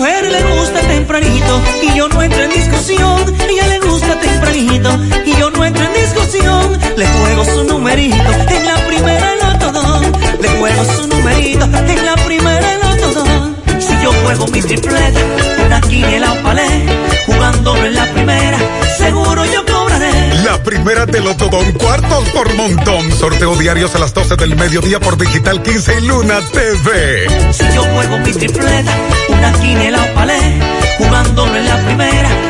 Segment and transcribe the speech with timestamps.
[0.00, 3.36] Mujer le gusta tempranito y yo no entro en discusión.
[3.50, 6.78] Ella le gusta tempranito y yo no entro en discusión.
[6.96, 8.16] Le juego su numerito
[8.48, 10.10] en la primera el autodón.
[10.40, 13.56] Le juego su numerito en la primera el autodón.
[13.78, 15.20] Si yo juego mi tripleta,
[15.66, 16.86] una quiniela o palé,
[17.26, 18.58] jugándolo en la primera,
[18.96, 19.69] seguro yo.
[20.44, 23.12] La primera de Lotodón, cuartos por montón.
[23.12, 27.52] Sorteo diarios a las 12 del mediodía por Digital 15 y Luna TV.
[27.52, 28.92] Si yo juego mi tripleta,
[29.28, 30.60] una quiniela o palé,
[30.98, 32.49] jugándolo en la primera.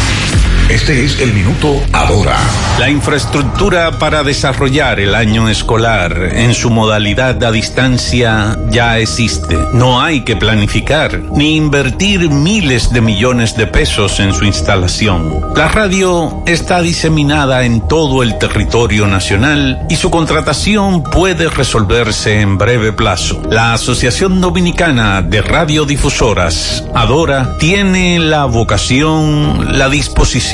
[0.69, 2.37] Este es el minuto ahora.
[2.79, 9.57] La infraestructura para desarrollar el año escolar en su modalidad a distancia ya existe.
[9.73, 15.41] No hay que planificar ni invertir miles de millones de pesos en su instalación.
[15.55, 22.57] La radio está diseminada en todo el territorio nacional y su contratación puede resolverse en
[22.57, 23.41] breve plazo.
[23.49, 30.51] La Asociación Dominicana de Radiodifusoras, Adora, tiene la vocación, la disposición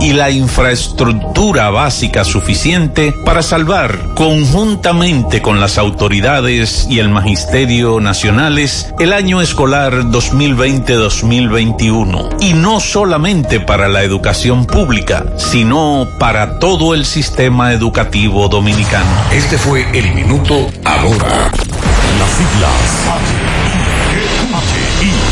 [0.00, 8.92] y la infraestructura básica suficiente para salvar conjuntamente con las autoridades y el magisterio nacionales
[8.98, 17.06] el año escolar 2020-2021 y no solamente para la educación pública, sino para todo el
[17.06, 19.08] sistema educativo dominicano.
[19.32, 21.50] Este fue el minuto ahora.
[22.18, 23.49] Las siglas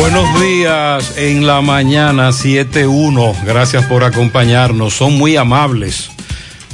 [0.00, 3.44] Buenos días en la mañana 7.1.
[3.44, 4.94] Gracias por acompañarnos.
[4.94, 6.10] Son muy amables.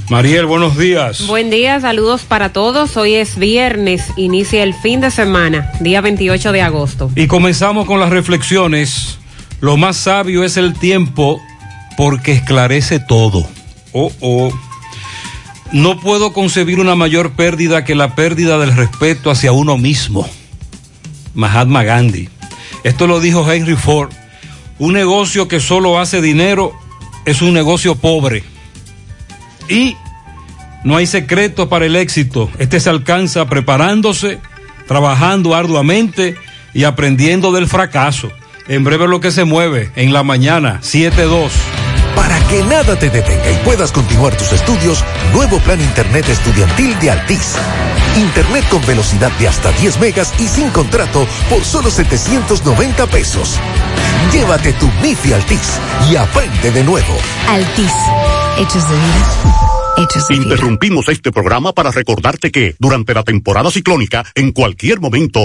[0.09, 1.27] Mariel, buenos días.
[1.27, 2.97] Buen día, saludos para todos.
[2.97, 7.11] Hoy es viernes, inicia el fin de semana, día 28 de agosto.
[7.17, 9.19] Y comenzamos con las reflexiones.
[9.61, 11.43] Lo más sabio es el tiempo
[11.97, 13.45] porque esclarece todo.
[13.93, 14.53] Oh, oh.
[15.73, 20.29] No puedo concebir una mayor pérdida que la pérdida del respeto hacia uno mismo.
[21.35, 22.29] Mahatma Gandhi.
[22.87, 24.13] Esto lo dijo Henry Ford.
[24.79, 26.73] Un negocio que solo hace dinero
[27.25, 28.45] es un negocio pobre.
[29.69, 29.97] Y
[30.85, 32.49] no hay secreto para el éxito.
[32.61, 34.39] Este se alcanza preparándose,
[34.87, 36.37] trabajando arduamente
[36.75, 38.31] y aprendiendo del fracaso.
[38.69, 41.51] En breve lo que se mueve en la mañana, 7-2.
[42.15, 47.11] Para que nada te detenga y puedas continuar tus estudios, nuevo plan Internet estudiantil de
[47.11, 47.57] Altis.
[48.17, 53.61] Internet con velocidad de hasta 10 megas y sin contrato por solo 790 pesos.
[54.33, 55.79] Llévate tu MIFI Altis
[56.11, 57.15] y aprende de nuevo.
[57.49, 57.93] Altis,
[58.59, 59.77] hechos de vida.
[59.99, 65.45] Hechos de Interrumpimos este programa para recordarte que durante la temporada ciclónica, en cualquier momento.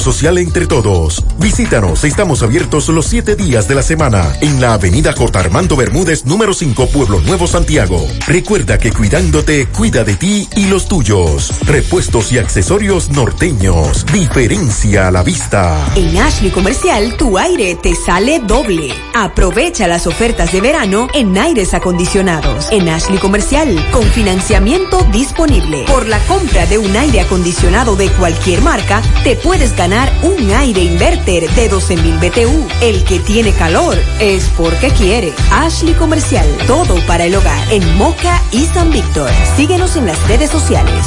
[0.00, 1.24] social entre todos.
[1.38, 5.38] Visítanos, estamos abiertos los siete días de la semana en la avenida J.
[5.38, 8.06] Armando Bermúdez, número 5, Pueblo Nuevo, Santiago.
[8.26, 11.52] Recuerda que cuidándote, cuida de ti y los tuyos.
[11.66, 14.04] Repuestos y accesorios norteños.
[14.12, 15.92] Diferencia a la vista.
[15.96, 18.92] En Ashley Comercial, tu aire te sale doble.
[19.14, 22.68] Aprovecha las ofertas de verano en aires acondicionados.
[22.70, 25.84] En Ashley Comercial, con financiamiento disponible.
[25.86, 29.85] Por la compra de un aire acondicionado de cualquier marca, te puedes ganar
[30.22, 32.66] un aire inverter de 12.000 BTU.
[32.80, 35.32] El que tiene calor es porque quiere.
[35.52, 39.30] Ashley Comercial, todo para el hogar en Moca y San Víctor.
[39.56, 41.06] Síguenos en las redes sociales.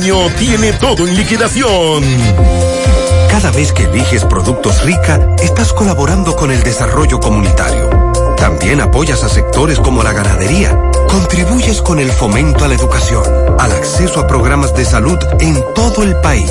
[0.00, 2.04] tiene todo en liquidación.
[3.30, 7.88] Cada vez que eliges productos rica, estás colaborando con el desarrollo comunitario.
[8.36, 10.78] También apoyas a sectores como la ganadería.
[11.08, 13.24] Contribuyes con el fomento a la educación,
[13.58, 16.50] al acceso a programas de salud en todo el país,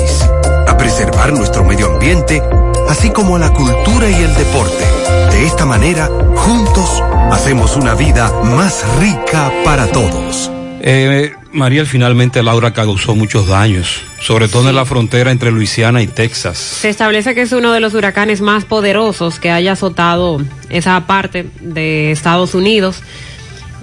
[0.66, 2.42] a preservar nuestro medio ambiente,
[2.88, 4.84] así como a la cultura y el deporte.
[5.30, 10.50] De esta manera, juntos, hacemos una vida más rica para todos.
[10.80, 16.06] Eh, Mariel, finalmente Laura causó muchos daños, sobre todo en la frontera entre Luisiana y
[16.06, 16.58] Texas.
[16.58, 21.46] Se establece que es uno de los huracanes más poderosos que haya azotado esa parte
[21.60, 23.02] de Estados Unidos,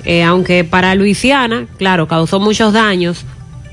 [0.06, 3.25] eh, aunque para Luisiana, claro, causó muchos daños,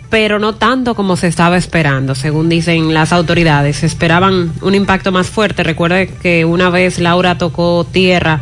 [0.08, 3.84] pero no tanto como se estaba esperando, según dicen las autoridades.
[3.84, 5.62] Esperaban un impacto más fuerte.
[5.62, 8.40] Recuerde que una vez Laura tocó tierra,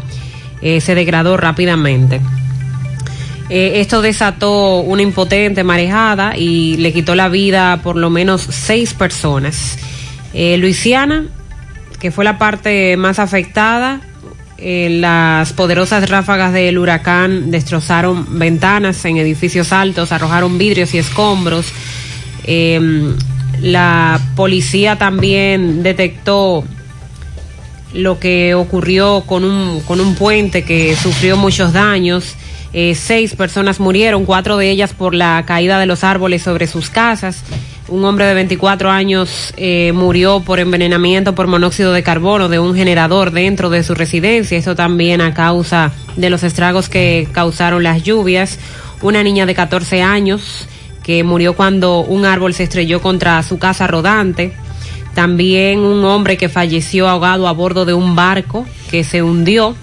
[0.62, 2.20] eh, se degradó rápidamente.
[3.50, 8.46] Eh, esto desató una impotente marejada y le quitó la vida a por lo menos
[8.50, 9.78] seis personas.
[10.34, 11.24] Eh, Luisiana,
[11.98, 14.00] que fue la parte más afectada,
[14.58, 21.66] eh, las poderosas ráfagas del huracán destrozaron ventanas en edificios altos, arrojaron vidrios y escombros.
[22.44, 23.14] Em,
[23.60, 26.64] la policía también detectó
[27.94, 32.34] lo que ocurrió con un, con un puente que sufrió muchos daños.
[32.72, 36.90] Eh, seis personas murieron, cuatro de ellas por la caída de los árboles sobre sus
[36.90, 37.42] casas.
[37.88, 42.74] Un hombre de 24 años eh, murió por envenenamiento por monóxido de carbono de un
[42.74, 44.58] generador dentro de su residencia.
[44.58, 48.58] Eso también a causa de los estragos que causaron las lluvias.
[49.00, 50.68] Una niña de 14 años
[51.02, 54.52] que murió cuando un árbol se estrelló contra su casa rodante.
[55.14, 59.74] También un hombre que falleció ahogado a bordo de un barco que se hundió.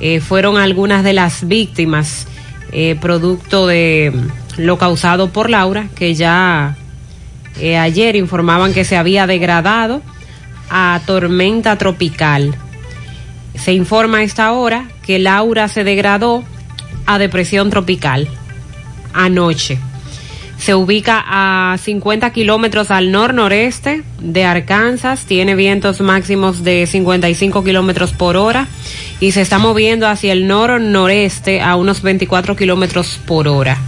[0.00, 2.26] Eh, fueron algunas de las víctimas
[2.72, 4.12] eh, producto de
[4.56, 6.76] lo causado por Laura, que ya
[7.60, 10.02] eh, ayer informaban que se había degradado
[10.70, 12.54] a tormenta tropical.
[13.54, 16.42] Se informa a esta hora que Laura se degradó
[17.06, 18.28] a depresión tropical
[19.12, 19.78] anoche.
[20.58, 28.12] Se ubica a 50 kilómetros al nor-noreste de Arkansas, tiene vientos máximos de 55 kilómetros
[28.12, 28.66] por hora
[29.24, 33.78] y se está moviendo hacia el nor-noreste a unos 24 kilómetros por hora.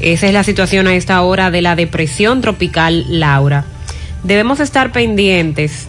[0.00, 3.64] Esa es la situación a esta hora de la depresión tropical Laura.
[4.24, 5.86] Debemos estar pendientes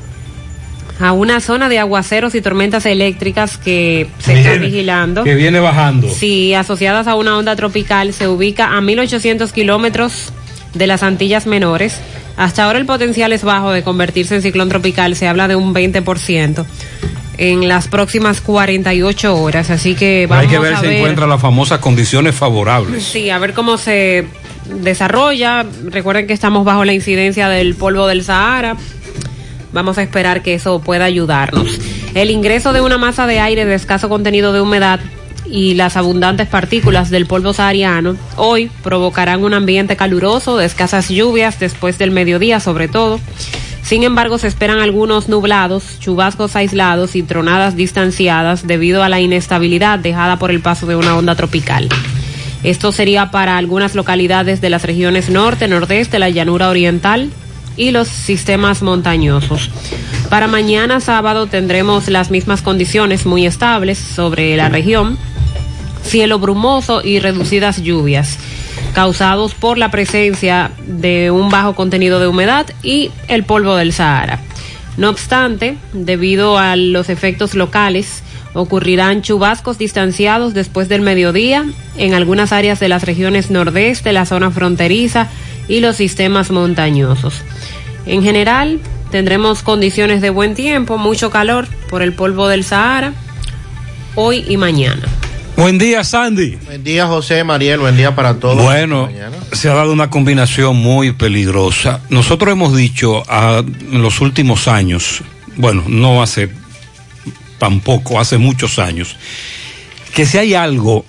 [0.99, 5.23] a una zona de aguaceros y tormentas eléctricas que se están vigilando.
[5.23, 6.07] Que viene bajando.
[6.07, 10.31] Sí, asociadas a una onda tropical, se ubica a 1800 kilómetros
[10.75, 11.97] de las Antillas Menores.
[12.37, 15.73] Hasta ahora el potencial es bajo de convertirse en ciclón tropical, se habla de un
[15.73, 16.67] 20%
[17.37, 21.41] en las próximas 48 horas, así que vamos Hay que ver a si encuentra las
[21.41, 23.03] famosas condiciones favorables.
[23.03, 24.25] Sí, a ver cómo se
[24.65, 25.65] desarrolla.
[25.85, 28.77] Recuerden que estamos bajo la incidencia del polvo del Sahara.
[29.73, 31.79] Vamos a esperar que eso pueda ayudarnos.
[32.13, 34.99] El ingreso de una masa de aire de escaso contenido de humedad
[35.45, 41.59] y las abundantes partículas del polvo sahariano hoy provocarán un ambiente caluroso de escasas lluvias
[41.59, 43.19] después del mediodía sobre todo.
[43.85, 49.99] Sin embargo, se esperan algunos nublados, chubascos aislados y tronadas distanciadas debido a la inestabilidad
[49.99, 51.87] dejada por el paso de una onda tropical.
[52.63, 57.29] Esto sería para algunas localidades de las regiones norte, nordeste, la llanura oriental
[57.77, 59.69] y los sistemas montañosos.
[60.31, 65.15] Para mañana sábado tendremos las mismas condiciones muy estables sobre la región,
[66.01, 68.39] cielo brumoso y reducidas lluvias
[68.93, 74.39] causados por la presencia de un bajo contenido de humedad y el polvo del Sahara.
[74.97, 81.65] No obstante, debido a los efectos locales, ocurrirán chubascos distanciados después del mediodía
[81.97, 85.27] en algunas áreas de las regiones nordeste, la zona fronteriza
[85.67, 87.41] y los sistemas montañosos.
[88.05, 88.79] En general,
[89.11, 93.13] tendremos condiciones de buen tiempo, mucho calor por el polvo del Sahara,
[94.15, 95.03] hoy y mañana.
[95.57, 96.57] Buen día, Sandy.
[96.65, 98.61] Buen día, José, Mariel, buen día para todos.
[98.61, 99.09] Bueno,
[99.53, 102.01] se ha dado una combinación muy peligrosa.
[102.09, 105.23] Nosotros hemos dicho ah, en los últimos años,
[105.55, 106.49] bueno, no hace
[107.57, 109.15] tampoco, hace muchos años,
[110.13, 111.05] que si hay algo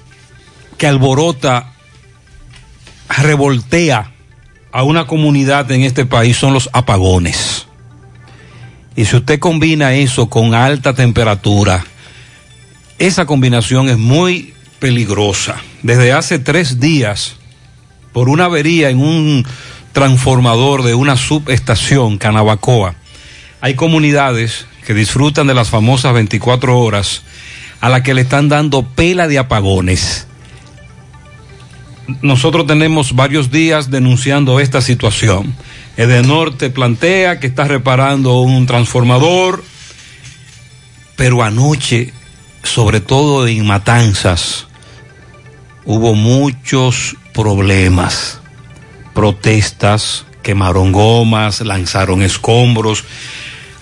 [0.78, 1.72] que alborota,
[3.08, 4.12] revoltea
[4.70, 7.66] a una comunidad en este país son los apagones.
[8.94, 11.84] Y si usted combina eso con alta temperatura,
[12.98, 15.56] esa combinación es muy peligrosa.
[15.82, 17.36] Desde hace tres días,
[18.12, 19.46] por una avería en un
[19.92, 22.94] transformador de una subestación, Canabacoa,
[23.60, 27.22] hay comunidades que disfrutan de las famosas 24 horas
[27.80, 30.26] a las que le están dando pela de apagones.
[32.22, 35.54] Nosotros tenemos varios días denunciando esta situación.
[35.96, 39.64] Edenorte plantea que está reparando un transformador,
[41.16, 42.12] pero anoche
[42.68, 44.66] sobre todo en Matanzas,
[45.85, 48.40] hubo muchos problemas,
[49.14, 53.04] protestas, quemaron gomas, lanzaron escombros,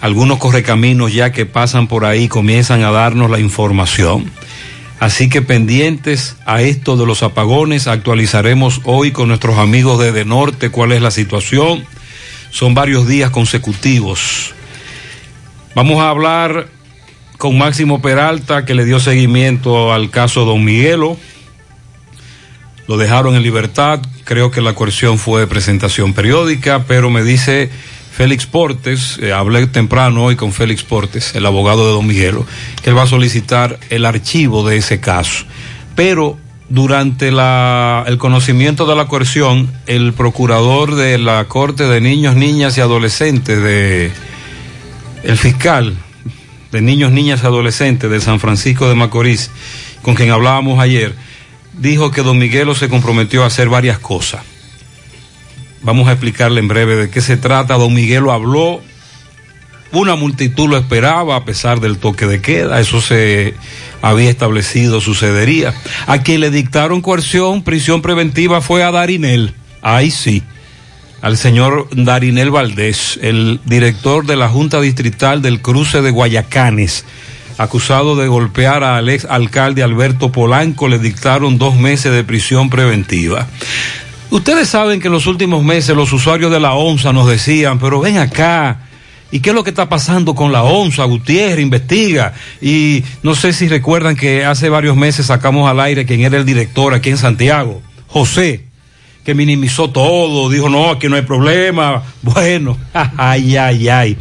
[0.00, 4.30] algunos correcaminos ya que pasan por ahí comienzan a darnos la información.
[5.00, 10.24] Así que pendientes a esto de los apagones, actualizaremos hoy con nuestros amigos de, de
[10.24, 11.84] Norte cuál es la situación.
[12.50, 14.54] Son varios días consecutivos.
[15.74, 16.68] Vamos a hablar
[17.44, 21.18] con Máximo Peralta, que le dio seguimiento al caso Don Miguelo.
[22.88, 24.00] Lo dejaron en libertad.
[24.24, 27.68] Creo que la coerción fue de presentación periódica, pero me dice
[28.12, 32.46] Félix Portes, eh, hablé temprano hoy con Félix Portes, el abogado de Don Miguelo,
[32.82, 35.44] que él va a solicitar el archivo de ese caso.
[35.94, 36.38] Pero
[36.70, 42.80] durante el conocimiento de la coerción, el procurador de la Corte de Niños, Niñas y
[42.80, 44.12] Adolescentes, de
[45.24, 45.94] el fiscal
[46.74, 49.48] de niños, niñas y adolescentes de San Francisco de Macorís,
[50.02, 51.14] con quien hablábamos ayer,
[51.78, 54.42] dijo que don Miguelo se comprometió a hacer varias cosas.
[55.82, 57.74] Vamos a explicarle en breve de qué se trata.
[57.74, 58.80] Don Miguelo habló,
[59.92, 63.54] una multitud lo esperaba a pesar del toque de queda, eso se
[64.02, 65.72] había establecido, sucedería.
[66.08, 70.42] A quien le dictaron coerción, prisión preventiva fue a Darinel, ahí sí
[71.24, 77.06] al señor Darinel Valdés, el director de la Junta Distrital del Cruce de Guayacanes,
[77.56, 83.46] acusado de golpear al ex alcalde Alberto Polanco, le dictaron dos meses de prisión preventiva.
[84.28, 88.00] Ustedes saben que en los últimos meses los usuarios de la ONSA nos decían, pero
[88.00, 88.80] ven acá,
[89.30, 91.04] ¿Y qué es lo que está pasando con la ONSA?
[91.04, 92.34] Gutiérrez investiga.
[92.60, 96.44] Y no sé si recuerdan que hace varios meses sacamos al aire quién era el
[96.44, 98.66] director aquí en Santiago, José,
[99.24, 102.02] que minimizó todo, dijo, no, aquí no hay problema.
[102.22, 102.78] Bueno,
[103.16, 104.16] ay, ay, ay.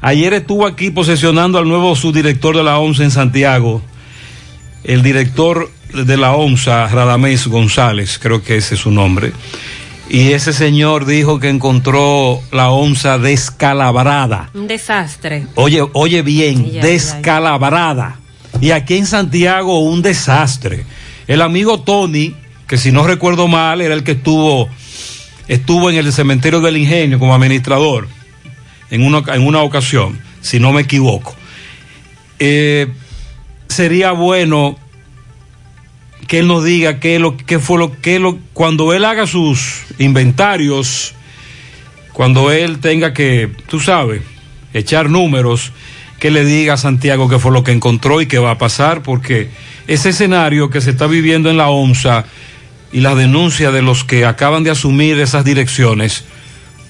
[0.00, 3.82] Ayer estuvo aquí posesionando al nuevo subdirector de la ONSA en Santiago,
[4.84, 9.32] el director de la ONSA, Radamés González, creo que ese es su nombre.
[10.10, 14.50] Y ese señor dijo que encontró la onza descalabrada.
[14.54, 15.46] Un desastre.
[15.54, 18.18] Oye, oye bien, descalabrada.
[18.60, 20.86] Y aquí en Santiago un desastre.
[21.26, 22.34] El amigo Tony,
[22.68, 24.68] que si no recuerdo mal, era el que estuvo,
[25.48, 28.06] estuvo en el cementerio del ingenio como administrador
[28.90, 31.34] en una, en una ocasión, si no me equivoco.
[32.38, 32.88] Eh,
[33.68, 34.78] sería bueno
[36.26, 39.84] que él nos diga qué, lo, qué fue lo que lo, cuando él haga sus
[39.98, 41.14] inventarios,
[42.12, 44.20] cuando él tenga que, tú sabes,
[44.74, 45.72] echar números,
[46.20, 49.02] que le diga a Santiago qué fue lo que encontró y qué va a pasar,
[49.02, 49.48] porque
[49.86, 52.26] ese escenario que se está viviendo en la ONSA
[52.92, 56.24] y la denuncia de los que acaban de asumir esas direcciones,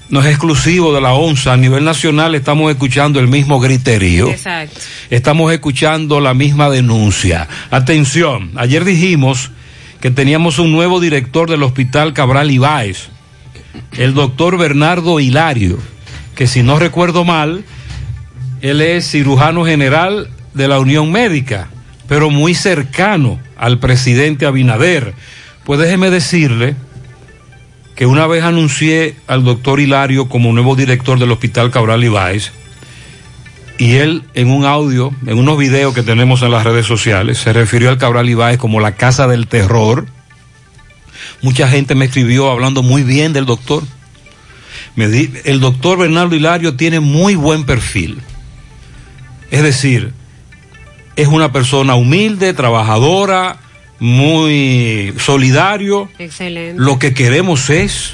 [0.09, 4.29] no es exclusivo de la ONSA, a nivel nacional estamos escuchando el mismo griterío.
[4.29, 4.79] Exacto.
[5.09, 7.47] Estamos escuchando la misma denuncia.
[7.69, 9.51] Atención, ayer dijimos
[10.01, 13.09] que teníamos un nuevo director del Hospital Cabral Ibáez,
[13.97, 15.77] el doctor Bernardo Hilario,
[16.35, 17.63] que si no recuerdo mal,
[18.61, 21.69] él es cirujano general de la Unión Médica,
[22.07, 25.13] pero muy cercano al presidente Abinader.
[25.63, 26.75] Pues déjeme decirle
[27.95, 32.51] que una vez anuncié al doctor Hilario como nuevo director del Hospital Cabral Ibáez,
[33.77, 37.53] y él en un audio, en unos videos que tenemos en las redes sociales, se
[37.53, 40.05] refirió al Cabral Ibáez como la casa del terror.
[41.41, 43.83] Mucha gente me escribió hablando muy bien del doctor.
[44.97, 48.19] El doctor Bernardo Hilario tiene muy buen perfil.
[49.49, 50.11] Es decir,
[51.15, 53.59] es una persona humilde, trabajadora,
[53.99, 56.09] muy solidario.
[56.17, 56.81] Excelente.
[56.81, 58.13] Lo que queremos es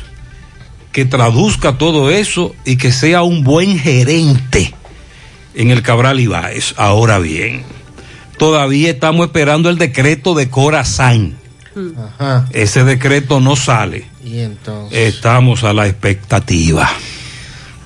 [0.92, 4.74] que traduzca todo eso y que sea un buen gerente
[5.53, 6.74] en el Cabral Ibáez.
[6.77, 7.64] Ahora bien,
[8.38, 11.36] todavía estamos esperando el decreto de Corazán.
[11.98, 12.48] Ajá.
[12.51, 14.05] Ese decreto no sale.
[14.24, 14.98] Y entonces.
[15.16, 16.90] Estamos a la expectativa.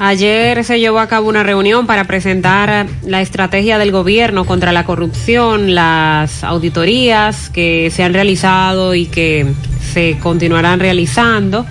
[0.02, 4.86] Ayer se llevó a cabo una reunión para presentar la estrategia del gobierno contra la
[4.86, 9.46] corrupción, las auditorías que se han realizado y que
[9.92, 11.66] se continuarán realizando.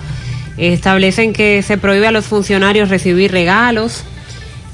[0.57, 4.03] Establecen que se prohíbe a los funcionarios recibir regalos,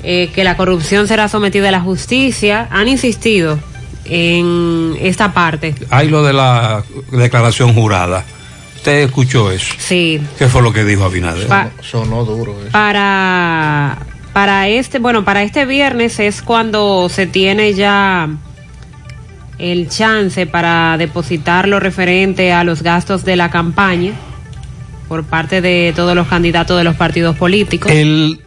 [0.03, 2.67] eh, que la corrupción será sometida a la justicia.
[2.71, 3.57] Han insistido
[4.03, 5.75] en esta parte.
[5.91, 8.25] Hay lo de la declaración jurada.
[8.85, 9.73] ¿Usted escuchó eso?
[9.79, 10.21] Sí.
[10.37, 11.47] ¿Qué fue lo que dijo Abinader?
[11.47, 12.69] Pa- Sonó duro eso.
[12.71, 13.97] para
[14.31, 18.29] para este bueno para este viernes es cuando se tiene ya
[19.57, 24.11] el chance para depositar lo referente a los gastos de la campaña
[25.07, 27.91] por parte de todos los candidatos de los partidos políticos.
[27.91, 28.39] El,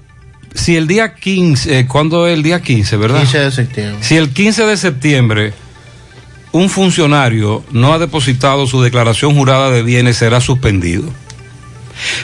[0.55, 3.18] si el día 15, eh, ¿cuándo es el día 15, verdad?
[3.22, 4.05] 15 de septiembre.
[4.05, 5.53] Si el 15 de septiembre
[6.52, 11.08] un funcionario no ha depositado su declaración jurada de bienes, será suspendido.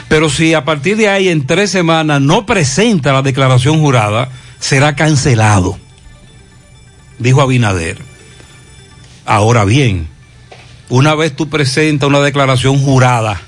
[0.07, 4.95] Pero si a partir de ahí en tres semanas no presenta la declaración jurada, será
[4.95, 5.77] cancelado,
[7.19, 7.97] dijo Abinader.
[9.25, 10.07] Ahora bien,
[10.89, 13.41] una vez tú presentas una declaración jurada,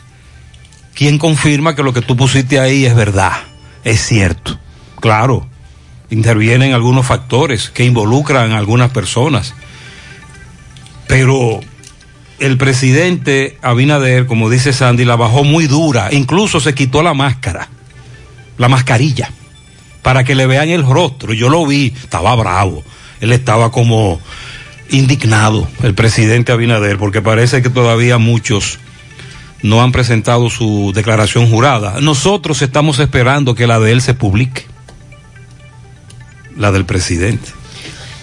[0.93, 3.33] ¿quién confirma que lo que tú pusiste ahí es verdad?
[3.83, 4.59] Es cierto.
[4.99, 5.47] Claro,
[6.09, 9.53] intervienen algunos factores que involucran a algunas personas.
[11.07, 11.61] Pero
[12.39, 16.09] el presidente Abinader, como dice Sandy, la bajó muy dura.
[16.11, 17.69] Incluso se quitó la máscara,
[18.57, 19.31] la mascarilla,
[20.01, 21.33] para que le vean el rostro.
[21.33, 22.83] Yo lo vi, estaba bravo.
[23.21, 24.19] Él estaba como
[24.89, 28.79] indignado, el presidente Abinader, porque parece que todavía muchos
[29.63, 31.99] no han presentado su declaración jurada.
[31.99, 34.65] Nosotros estamos esperando que la de él se publique,
[36.55, 37.56] la del presidente.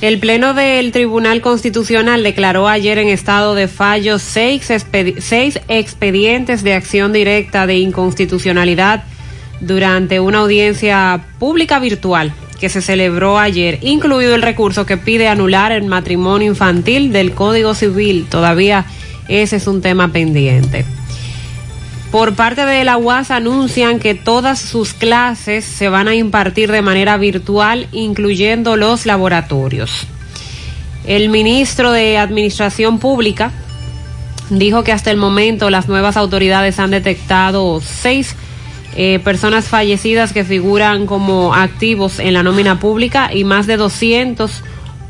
[0.00, 4.70] El Pleno del Tribunal Constitucional declaró ayer en estado de fallo seis,
[5.18, 9.04] seis expedientes de acción directa de inconstitucionalidad
[9.60, 15.72] durante una audiencia pública virtual que se celebró ayer, incluido el recurso que pide anular
[15.72, 18.26] el matrimonio infantil del Código Civil.
[18.28, 18.84] Todavía
[19.28, 20.84] ese es un tema pendiente.
[22.14, 26.80] Por parte de la UAS anuncian que todas sus clases se van a impartir de
[26.80, 30.06] manera virtual, incluyendo los laboratorios.
[31.04, 33.50] El ministro de Administración Pública
[34.48, 38.36] dijo que hasta el momento las nuevas autoridades han detectado seis
[38.94, 44.62] eh, personas fallecidas que figuran como activos en la nómina pública y más de 200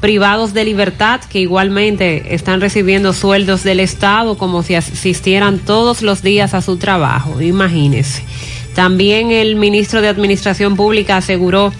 [0.05, 6.21] privados de libertad que igualmente están recibiendo sueldos del Estado como si asistieran todos los
[6.21, 7.40] días a su trabajo.
[7.40, 8.23] Imagínense.
[8.75, 11.73] También el ministro de Administración Pública aseguró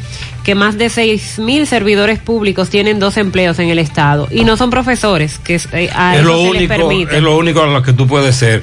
[0.43, 4.57] que más de seis mil servidores públicos tienen dos empleos en el Estado y no
[4.57, 7.17] son profesores, que eh, a es eso lo se les único, permite.
[7.19, 8.63] es lo único a lo que tú puedes ser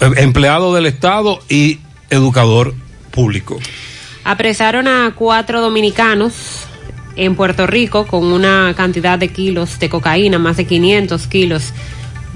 [0.00, 2.74] eh, empleado del Estado y educador
[3.10, 3.58] público.
[4.24, 6.66] Apresaron a cuatro dominicanos
[7.16, 11.72] en Puerto Rico con una cantidad de kilos de cocaína, más de 500 kilos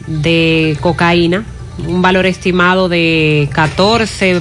[0.07, 1.45] de cocaína,
[1.87, 4.41] un valor estimado de 14,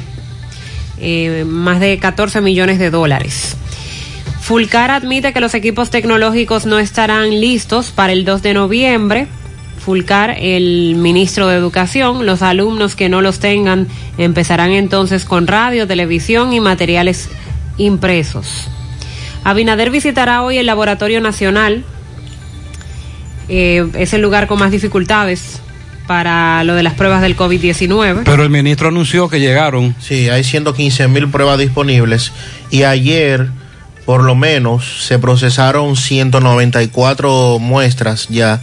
[1.00, 3.58] eh, más de 14 millones de dólares.
[4.41, 9.28] Fulcar admite que los equipos tecnológicos no estarán listos para el 2 de noviembre.
[9.78, 15.86] Fulcar, el ministro de Educación, los alumnos que no los tengan empezarán entonces con radio,
[15.86, 17.30] televisión y materiales
[17.78, 18.69] impresos.
[19.47, 21.86] Abinader visitará hoy el Laboratorio Nacional.
[23.47, 25.62] Eh, es el lugar con más dificultades
[26.05, 28.23] para lo de las pruebas del COVID-19.
[28.25, 29.95] Pero el ministro anunció que llegaron.
[30.01, 32.33] Sí, hay 115 mil pruebas disponibles
[32.71, 33.47] y ayer
[34.05, 38.60] por lo menos se procesaron 194 muestras ya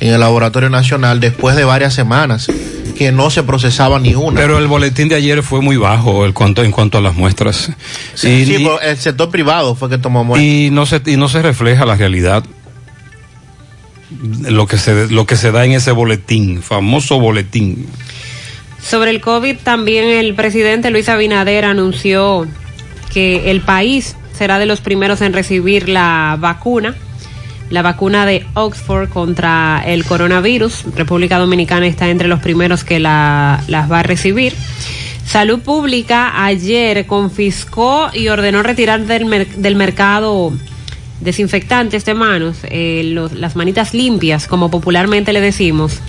[0.00, 2.48] en el Laboratorio Nacional después de varias semanas
[2.94, 4.40] que no se procesaba ni una.
[4.40, 7.70] Pero el boletín de ayer fue muy bajo el cuanto, en cuanto a las muestras.
[8.14, 10.46] Sí, y, sí, y- pero el sector privado fue que tomó muestras.
[10.48, 12.44] y no se y no se refleja la realidad
[14.42, 17.86] lo que se lo que se da en ese boletín famoso boletín
[18.86, 22.46] Sobre el COVID, también el presidente Luis Abinader anunció
[23.12, 26.94] que el país será de los primeros en recibir la vacuna,
[27.72, 30.84] la vacuna de Oxford contra el coronavirus.
[30.94, 34.54] República Dominicana está entre los primeros que la, las va a recibir.
[35.24, 40.52] Salud Pública ayer confiscó y ordenó retirar del, mer- del mercado
[41.20, 46.00] desinfectantes de manos, eh, los- las manitas limpias, como popularmente le decimos,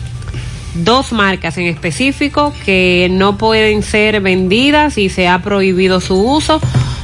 [0.75, 6.59] dos marcas en específico que no pueden ser vendidas y se ha prohibido su uso.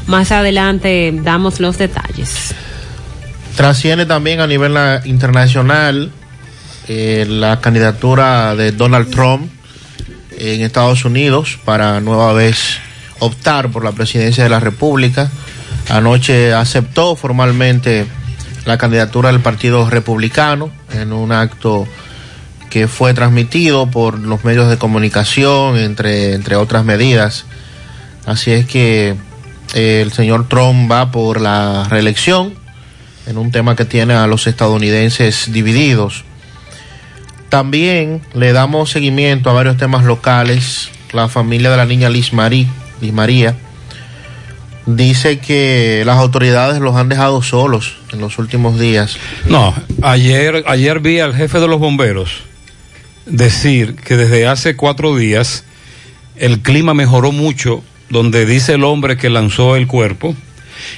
[0.08, 2.56] Más adelante damos los detalles.
[3.56, 6.12] Trasciende también a nivel na- internacional
[6.88, 9.52] eh, la candidatura de Donald Trump
[10.38, 12.78] en Estados Unidos para nueva vez
[13.20, 15.30] optar por la presidencia de la República.
[15.90, 18.06] Anoche aceptó formalmente
[18.66, 21.88] la candidatura del Partido Republicano en un acto
[22.70, 27.46] que fue transmitido por los medios de comunicación, entre, entre otras medidas.
[28.26, 29.16] Así es que
[29.74, 32.54] eh, el señor Trump va por la reelección
[33.28, 36.24] en un tema que tiene a los estadounidenses divididos.
[37.50, 40.90] También le damos seguimiento a varios temas locales.
[41.14, 42.68] La familia de la niña Liz, Marí,
[43.02, 43.56] Liz María
[44.86, 49.18] dice que las autoridades los han dejado solos en los últimos días.
[49.46, 52.42] no ayer ayer vi al jefe de los bomberos
[53.26, 55.64] decir que desde hace cuatro días
[56.38, 60.36] el clima mejoró mucho donde dice el hombre que lanzó el cuerpo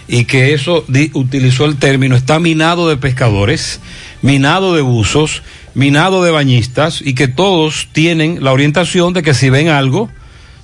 [0.08, 3.80] y que eso di- utilizó el término está minado de pescadores
[4.22, 5.42] minado de buzos
[5.74, 10.10] minado de bañistas y que todos tienen la orientación de que si ven algo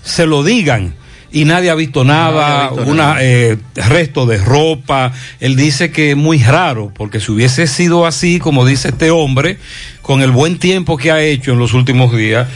[0.04, 0.96] se lo digan
[1.30, 3.18] y nadie ha visto nada, visto una nada.
[3.22, 5.12] eh, resto de ropa.
[5.42, 9.58] Él dice que es muy raro, porque si hubiese sido así, como dice este hombre,
[10.02, 12.48] con el buen tiempo que ha hecho en los últimos días,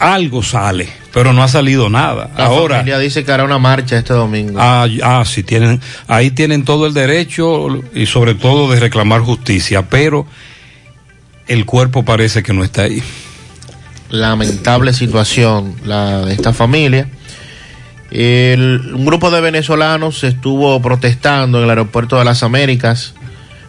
[0.00, 2.30] algo sale, pero no ha salido nada.
[2.36, 4.58] La Ahora, familia dice que hará una marcha este domingo.
[4.60, 9.88] ah, ah, sí, tienen, ahí tienen todo el derecho y sobre todo de reclamar justicia,
[9.88, 10.26] pero
[11.46, 13.02] el cuerpo parece que no está ahí.
[14.08, 17.08] lamentable situación la de esta familia.
[18.10, 23.14] El- un grupo de venezolanos estuvo protestando en el aeropuerto de las Américas,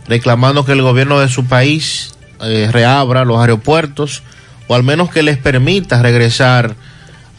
[0.08, 4.24] reclamando que el gobierno de su país eh, reabra los aeropuertos
[4.72, 6.78] o al menos que les permita regresar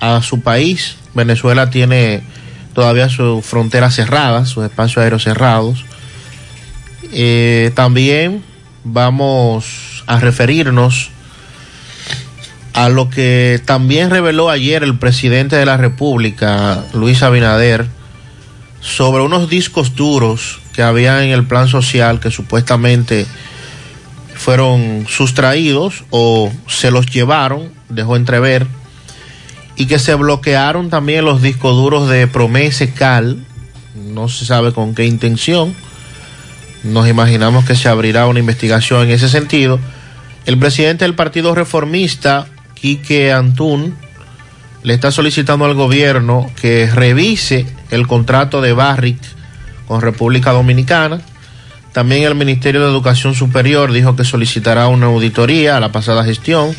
[0.01, 0.97] a su país.
[1.15, 2.23] Venezuela tiene
[2.75, 5.87] todavía sus fronteras cerradas, sus espacios aéreos cerrados.
[7.11, 8.45] Eh, también
[8.85, 11.09] vamos a referirnos
[12.75, 17.87] a lo que también reveló ayer el presidente de la República, Luis Abinader,
[18.83, 23.27] sobre unos discos duros que había en el plan social que supuestamente
[24.43, 28.67] fueron sustraídos o se los llevaron, dejó entrever,
[29.77, 33.45] y que se bloquearon también los discos duros de Promese Cal,
[33.95, 35.75] no se sabe con qué intención,
[36.83, 39.79] nos imaginamos que se abrirá una investigación en ese sentido.
[40.47, 43.95] El presidente del Partido Reformista, Quique Antún,
[44.83, 49.21] le está solicitando al gobierno que revise el contrato de Barrick
[49.87, 51.21] con República Dominicana.
[51.93, 56.75] También el Ministerio de Educación Superior dijo que solicitará una auditoría a la pasada gestión.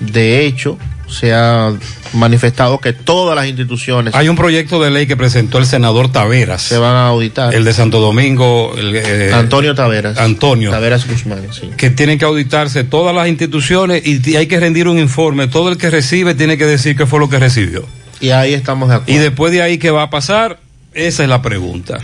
[0.00, 1.72] De hecho, se ha
[2.14, 6.62] manifestado que todas las instituciones Hay un proyecto de ley que presentó el senador Taveras.
[6.62, 7.54] se van a auditar.
[7.54, 8.74] El de Santo Domingo.
[8.76, 10.18] el, eh, Antonio Taveras.
[10.18, 10.70] Antonio.
[10.70, 11.70] Taveras Guzmán, sí.
[11.76, 15.48] que tienen que auditarse todas las instituciones y hay que rendir un informe.
[15.48, 17.84] Todo el que recibe tiene que decir qué fue lo que recibió.
[18.20, 19.12] Y ahí estamos de acuerdo.
[19.12, 20.60] Y después de ahí, ¿qué va a pasar?
[20.94, 21.98] Esa es la pregunta.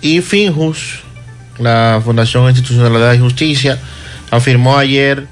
[0.00, 1.01] Y Finjus,
[1.58, 3.78] la Fundación Institucionalidad y Justicia,
[4.30, 5.26] afirmó ayer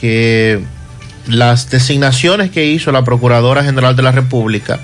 [0.00, 0.64] que
[1.26, 4.80] las designaciones que hizo la Procuradora General de la República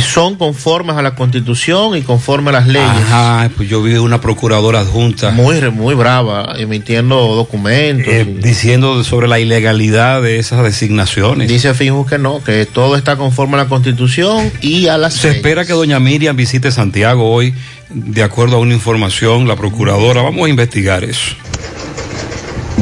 [0.00, 2.88] son conformes a la Constitución y conforme a las leyes.
[2.88, 5.30] Ajá, pues yo vi una procuradora adjunta.
[5.30, 8.12] Muy, muy brava, emitiendo documentos.
[8.12, 11.48] eh, diciendo sobre la ilegalidad de esas designaciones.
[11.48, 15.28] Dice Finjus que no, que todo está conforme a la Constitución y a las Se
[15.28, 15.36] leyes.
[15.36, 17.54] espera que doña Miriam visite Santiago hoy,
[17.90, 20.22] de acuerdo a una información, la procuradora.
[20.22, 21.34] Vamos a investigar eso.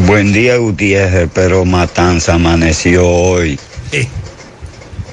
[0.06, 3.58] Buen día, Gutiérrez, pero Matanza amaneció hoy.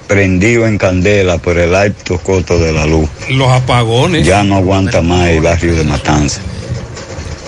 [0.09, 3.07] Prendido en candela por el alto costo de la luz.
[3.29, 4.25] Los apagones.
[4.25, 6.41] Ya no aguanta más el barrio de Matanza.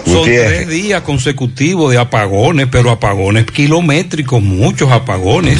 [0.06, 5.60] Son Gutiérrez, tres días consecutivos de apagones, pero apagones kilométricos, muchos apagones.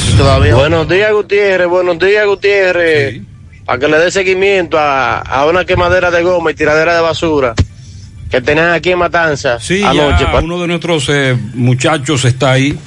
[0.54, 1.66] Buenos días, Gutiérrez.
[1.68, 3.20] Buenos días, Gutiérrez.
[3.64, 7.54] Para que le dé seguimiento a, a una quemadera de goma y tiradera de basura
[8.30, 10.24] que tenían aquí en Matanza Sí, anoche.
[10.24, 12.78] ya pa- uno de nuestros eh, muchachos está ahí.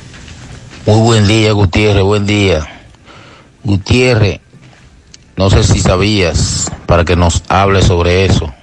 [0.86, 2.66] Muy buen día, Gutiérrez, buen día.
[3.66, 4.40] Gutiérrez,
[5.36, 8.54] no sé si sabías, para que nos hable sobre eso.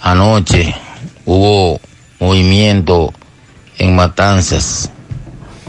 [0.00, 0.74] Anoche
[1.26, 1.80] hubo
[2.18, 3.12] movimiento
[3.78, 4.90] en Matanzas.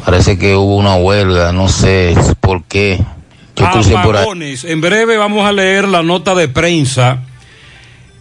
[0.04, 3.04] Parece que hubo una huelga, no sé por qué.
[3.58, 4.58] Yo crucé por ahí.
[4.64, 7.24] En breve vamos a leer la nota de prensa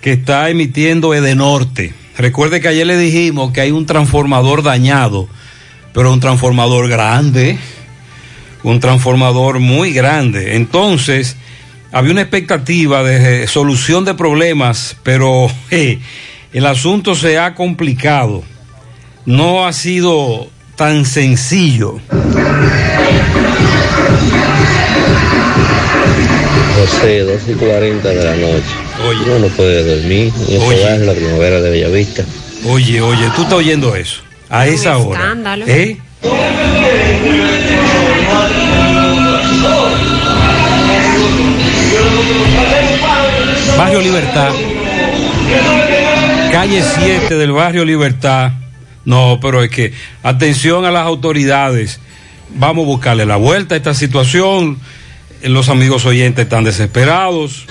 [0.01, 1.95] que está emitiendo Edenorte.
[2.19, 5.29] Recuerde que ayer le dijimos que hay un transformador dañado,
[5.93, 7.59] pero un transformador grande,
[8.71, 10.57] un transformador muy grande.
[10.57, 11.37] Entonces,
[11.93, 16.01] había una expectativa de solución de problemas, pero eh,
[16.53, 18.43] el asunto se ha complicado.
[19.25, 22.01] No ha sido tan sencillo.
[26.77, 29.25] José, 2 y 40 de la noche.
[29.27, 30.95] Uno no puede dormir, ni Oye.
[30.95, 32.25] en la primavera de Bellavista.
[32.65, 34.23] Oye, oye, tú estás oyendo eso.
[34.49, 35.21] A esa hora.
[35.21, 35.65] escándalo.
[35.69, 35.99] ¿Eh?
[43.77, 44.53] Barrio Libertad.
[46.51, 48.53] Calle 7 del barrio Libertad.
[49.05, 52.01] No, pero es que atención a las autoridades.
[52.55, 54.79] Vamos a buscarle la vuelta a esta situación.
[55.43, 57.67] Los amigos oyentes están desesperados.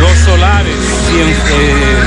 [0.00, 0.74] Los solares,
[1.14, 2.01] eh,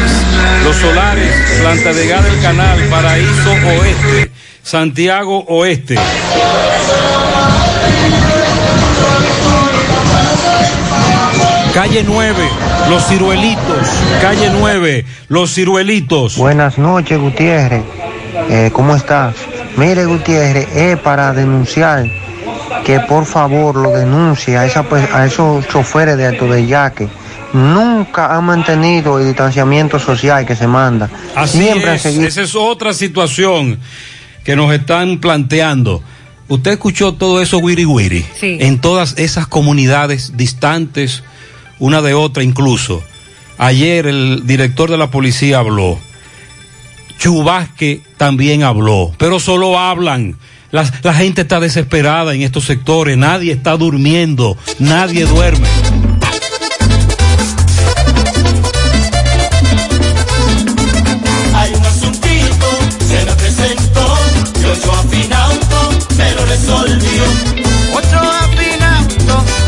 [0.82, 4.32] solares, Planta de Gas del Canal, Paraíso Oeste,
[4.64, 5.96] Santiago Oeste.
[11.74, 12.36] Calle 9,
[12.90, 13.88] Los Ciruelitos,
[14.22, 16.38] calle 9, Los Ciruelitos.
[16.38, 17.84] Buenas noches, Gutiérrez.
[18.50, 19.34] Eh, ¿Cómo está?
[19.76, 22.06] Mire, Gutiérrez, es para denunciar
[22.86, 27.10] que por favor lo denuncie a, esa, pe- a esos choferes de Alto de Yaque.
[27.56, 31.10] Nunca han mantenido el distanciamiento social que se manda.
[31.36, 32.28] Así Siempre es, seguido.
[32.28, 33.80] esa es otra situación
[34.44, 36.04] que nos están planteando.
[36.48, 38.58] Usted escuchó todo eso, Wiri Wiri, Sí.
[38.60, 41.24] en todas esas comunidades distantes,
[41.80, 43.02] una de otra incluso.
[43.58, 45.98] Ayer el director de la policía habló.
[47.18, 50.36] Chubasque también habló, pero solo hablan.
[50.72, 55.68] La, la gente está desesperada en estos sectores, nadie está durmiendo, nadie duerme.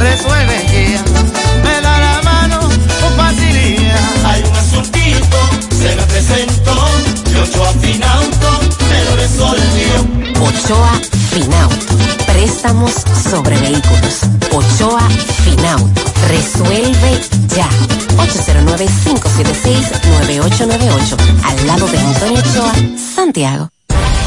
[0.10, 1.02] Resuelve ya,
[1.63, 2.60] me da la mano
[3.02, 4.26] con facilidad.
[4.26, 5.38] Hay un asuntito,
[5.80, 6.76] se me presentó,
[7.32, 8.50] y ocho afinauto,
[8.89, 10.06] me lo resolvió.
[10.41, 11.00] Ochoa
[11.32, 11.96] Finauto.
[12.26, 12.91] Préstamos
[13.30, 14.15] sobre vehículos.
[14.52, 15.08] Ochoa
[15.43, 16.02] Finauto.
[16.30, 17.22] Resuelve
[17.56, 17.70] ya.
[18.17, 21.17] 809-576-9898.
[21.43, 22.74] Al lado de Antonio Ochoa,
[23.15, 23.70] Santiago.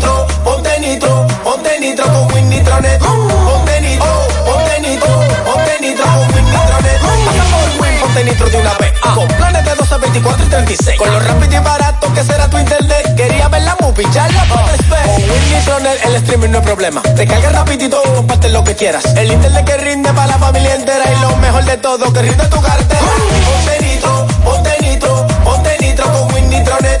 [0.00, 3.00] nitro, ponte nitro, ponte nitro con Win Nitronet.
[3.00, 4.06] Ponte nitro,
[4.44, 5.08] ponte nitro,
[5.44, 7.00] ponte nitro con Win Nitronet.
[7.00, 8.92] Pasa por Win, ponte nitro de una vez.
[9.14, 10.98] Con planes de 12, 24 y 36.
[10.98, 13.14] Con lo rápido y barato que será tu internet.
[13.16, 15.04] Quería ver la movie, ya la ver.
[15.04, 17.02] Con Win Nitronet el streaming no es problema.
[17.02, 19.04] Te carga rapidito y comparte lo que quieras.
[19.16, 21.04] El internet que rinde para la familia entera.
[21.12, 23.00] Y lo mejor de todo, que rinde tu cartera.
[23.44, 27.00] Ponte nitro, ponte nitro, ponte nitro con Win Nitronet.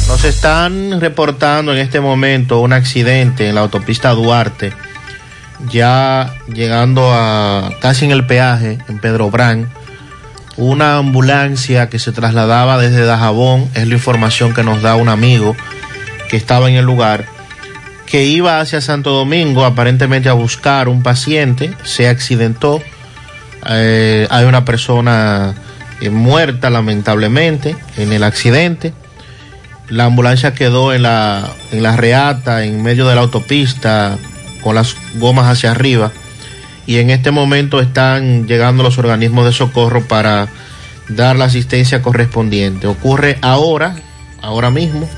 [0.07, 4.73] Nos están reportando en este momento un accidente en la autopista Duarte,
[5.71, 9.69] ya llegando a casi en el peaje, en Pedro Brán.
[10.57, 15.57] Una ambulancia que se trasladaba desde Dajabón, es la información que nos da un amigo
[16.31, 17.27] que estaba en el lugar,
[18.07, 22.81] que iba hacia Santo Domingo aparentemente a buscar un paciente, se accidentó,
[23.69, 25.55] eh, hay una persona
[26.01, 28.93] eh, muerta lamentablemente en el accidente,
[29.89, 34.17] la ambulancia quedó en la, en la reata, en medio de la autopista,
[34.63, 36.13] con las gomas hacia arriba,
[36.87, 40.49] y en este momento están llegando los organismos de socorro para
[41.09, 42.87] dar la asistencia correspondiente.
[42.87, 43.97] Ocurre ahora,
[44.43, 45.09] ahora mismo,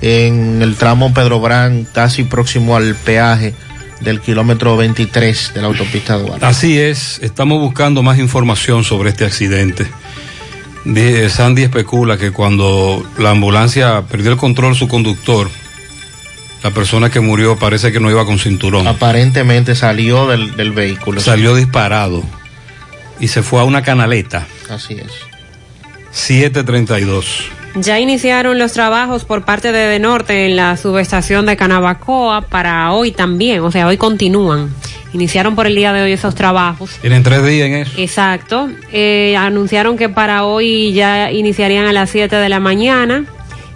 [0.00, 3.54] en el tramo Pedro Brán, casi próximo al peaje
[4.00, 6.46] del kilómetro 23 de la autopista Duarte.
[6.46, 9.86] Así es, estamos buscando más información sobre este accidente.
[11.28, 15.50] Sandy especula que cuando la ambulancia perdió el control su conductor,
[16.62, 18.86] la persona que murió parece que no iba con cinturón.
[18.86, 21.20] Aparentemente salió del, del vehículo.
[21.20, 22.24] Salió disparado
[23.20, 24.46] y se fue a una canaleta.
[24.70, 25.12] Así es.
[26.10, 27.57] 732.
[27.80, 32.92] Ya iniciaron los trabajos por parte de De Norte en la subestación de Canabacoa para
[32.92, 34.74] hoy también, o sea, hoy continúan.
[35.12, 36.90] Iniciaron por el día de hoy esos trabajos.
[37.00, 37.92] Tienen tres días en eso.
[37.96, 38.68] Exacto.
[38.92, 43.24] Eh, anunciaron que para hoy ya iniciarían a las 7 de la mañana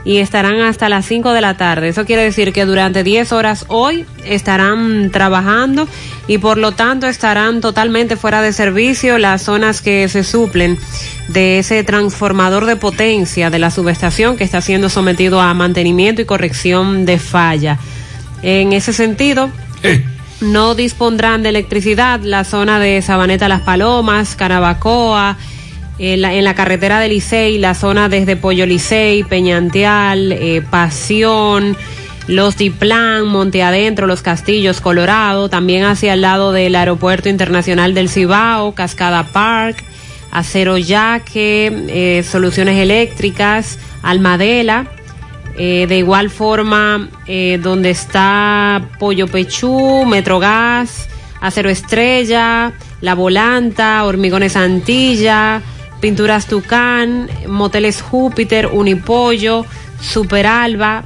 [0.04, 1.88] y estarán hasta las 5 de la tarde.
[1.88, 5.88] Eso quiere decir que durante 10 horas hoy estarán trabajando
[6.26, 10.78] y por lo tanto estarán totalmente fuera de servicio las zonas que se suplen
[11.28, 16.26] de ese transformador de potencia de la subestación que está siendo sometido a mantenimiento y
[16.26, 17.78] corrección de falla.
[18.42, 19.50] En ese sentido,
[20.40, 25.38] no dispondrán de electricidad la zona de Sabaneta Las Palomas, Carabacoa,
[25.98, 31.76] en la, carretera de Licey, la zona desde Pollo Licey, Peñanteal, eh, Pasión,
[32.26, 38.08] Los Diplán, Monte Adentro, Los Castillos, Colorado, también hacia el lado del Aeropuerto Internacional del
[38.08, 39.84] Cibao, Cascada Park,
[40.32, 44.86] Acero Yaque, eh, Soluciones Eléctricas, Almadela,
[45.58, 51.08] eh, de igual forma, eh, donde está Pollo Pechú, Metrogas,
[51.42, 52.72] Acero Estrella,
[53.02, 55.60] La Volanta, Hormigones Antilla,
[56.02, 59.64] Pinturas Tucán, Moteles Júpiter, Unipollo,
[60.00, 61.04] Super Alba.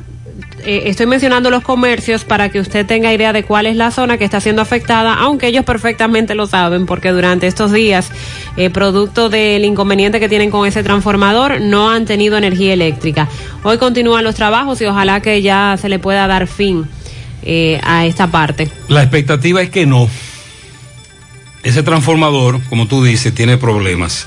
[0.64, 4.16] Eh, estoy mencionando los comercios para que usted tenga idea de cuál es la zona
[4.16, 8.10] que está siendo afectada, aunque ellos perfectamente lo saben, porque durante estos días,
[8.56, 13.28] eh, producto del inconveniente que tienen con ese transformador, no han tenido energía eléctrica.
[13.64, 16.88] Hoy continúan los trabajos y ojalá que ya se le pueda dar fin
[17.42, 18.70] eh, a esta parte.
[18.88, 20.08] La expectativa es que no.
[21.62, 24.26] Ese transformador, como tú dices, tiene problemas.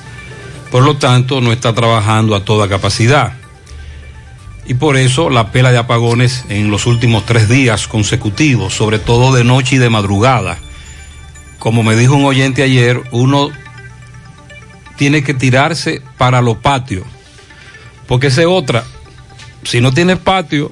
[0.71, 3.33] Por lo tanto, no está trabajando a toda capacidad.
[4.67, 9.33] Y por eso la pela de apagones en los últimos tres días consecutivos, sobre todo
[9.33, 10.57] de noche y de madrugada.
[11.57, 13.49] Como me dijo un oyente ayer, uno
[14.95, 17.03] tiene que tirarse para los patios.
[18.07, 18.83] Porque esa es otra.
[19.63, 20.71] Si no tienes patio,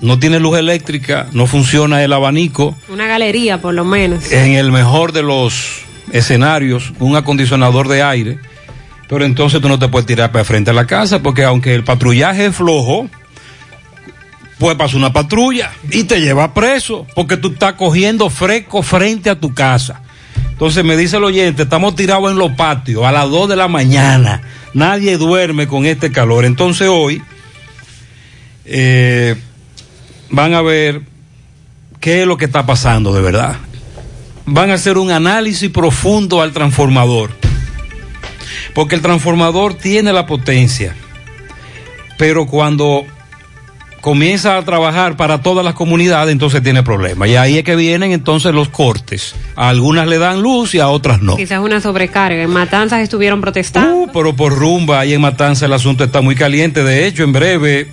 [0.00, 4.32] no tiene luz eléctrica, no funciona el abanico, Una galería, por lo menos.
[4.32, 8.38] en el mejor de los escenarios, un acondicionador de aire,
[9.12, 11.84] pero entonces tú no te puedes tirar para frente a la casa, porque aunque el
[11.84, 13.10] patrullaje es flojo,
[14.56, 19.38] puede pasar una patrulla y te lleva preso, porque tú estás cogiendo fresco frente a
[19.38, 20.00] tu casa.
[20.52, 23.68] Entonces me dice el oyente, estamos tirados en los patios a las 2 de la
[23.68, 24.40] mañana,
[24.72, 26.46] nadie duerme con este calor.
[26.46, 27.20] Entonces hoy
[28.64, 29.36] eh,
[30.30, 31.02] van a ver
[32.00, 33.58] qué es lo que está pasando de verdad.
[34.46, 37.41] Van a hacer un análisis profundo al transformador.
[38.74, 40.94] Porque el transformador tiene la potencia.
[42.18, 43.04] Pero cuando
[44.02, 47.28] comienza a trabajar para todas las comunidades, entonces tiene problemas.
[47.28, 49.34] Y ahí es que vienen entonces los cortes.
[49.54, 51.36] A algunas le dan luz y a otras no.
[51.36, 52.42] Quizás una sobrecarga.
[52.42, 53.94] En Matanzas estuvieron protestando.
[53.94, 56.82] Uh, pero por rumba, ahí en Matanza el asunto está muy caliente.
[56.82, 57.88] De hecho, en breve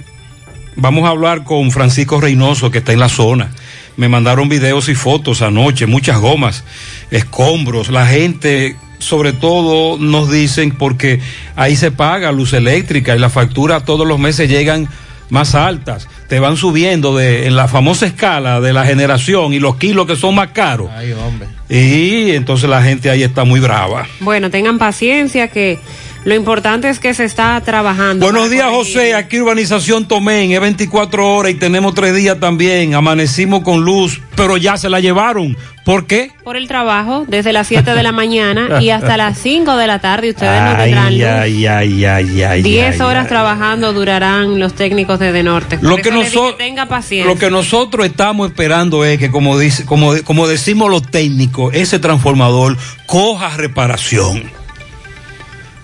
[0.75, 3.51] vamos a hablar con Francisco Reynoso, que está en la zona.
[3.95, 6.63] Me mandaron videos y fotos anoche, muchas gomas,
[7.11, 7.89] escombros.
[7.89, 11.19] La gente, sobre todo, nos dicen porque
[11.55, 14.87] ahí se paga luz eléctrica y la factura todos los meses llegan
[15.29, 16.07] más altas.
[16.27, 20.15] Te van subiendo de, en la famosa escala de la generación y los kilos que
[20.15, 20.89] son más caros.
[20.95, 21.47] Ay, hombre.
[21.69, 24.07] Y entonces la gente ahí está muy brava.
[24.19, 25.79] Bueno, tengan paciencia que
[26.25, 28.25] lo importante es que se está trabajando.
[28.25, 28.67] Buenos días.
[28.69, 29.15] José.
[29.15, 32.93] Aquí Urbanización Tomén, es 24 horas y tenemos tres días también.
[32.93, 35.57] Amanecimos con luz, pero ya se la llevaron.
[35.85, 36.31] ¿Por qué?
[36.43, 39.99] Por el trabajo, desde las 7 de la mañana y hasta las 5 de la
[39.99, 41.23] tarde, ustedes no tendrán luz.
[41.25, 42.61] ay, ay, ay, ay.
[42.61, 45.77] 10 ay, horas trabajando durarán los técnicos de De Norte.
[45.79, 47.33] Por Lo que, le dije, noso- tenga paciencia.
[47.33, 51.97] lo que nosotros estamos esperando es que, como, dice, como, como decimos los técnicos, ese
[51.97, 54.51] transformador coja reparación.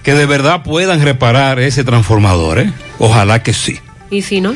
[0.06, 2.72] Que de verdad puedan reparar ese transformador, ¿eh?
[3.00, 3.80] Ojalá que sí.
[4.12, 4.56] Y si no,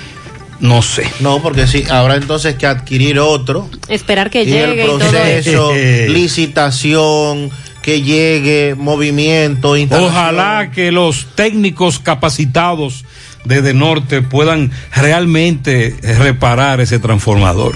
[0.59, 1.09] No sé.
[1.21, 3.67] No, porque sí, habrá entonces que adquirir otro.
[3.87, 5.09] esperar que y el llegue y todo eso.
[5.09, 5.71] proceso,
[6.13, 7.49] licitación,
[7.81, 10.11] que llegue, movimiento, instalación.
[10.11, 13.05] Ojalá que los técnicos capacitados
[13.45, 17.75] de De Norte puedan realmente reparar ese transformador.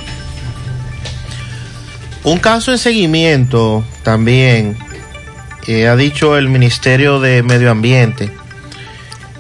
[2.24, 4.78] Un caso en seguimiento también,
[5.68, 8.32] eh, ha dicho el Ministerio de Medio Ambiente,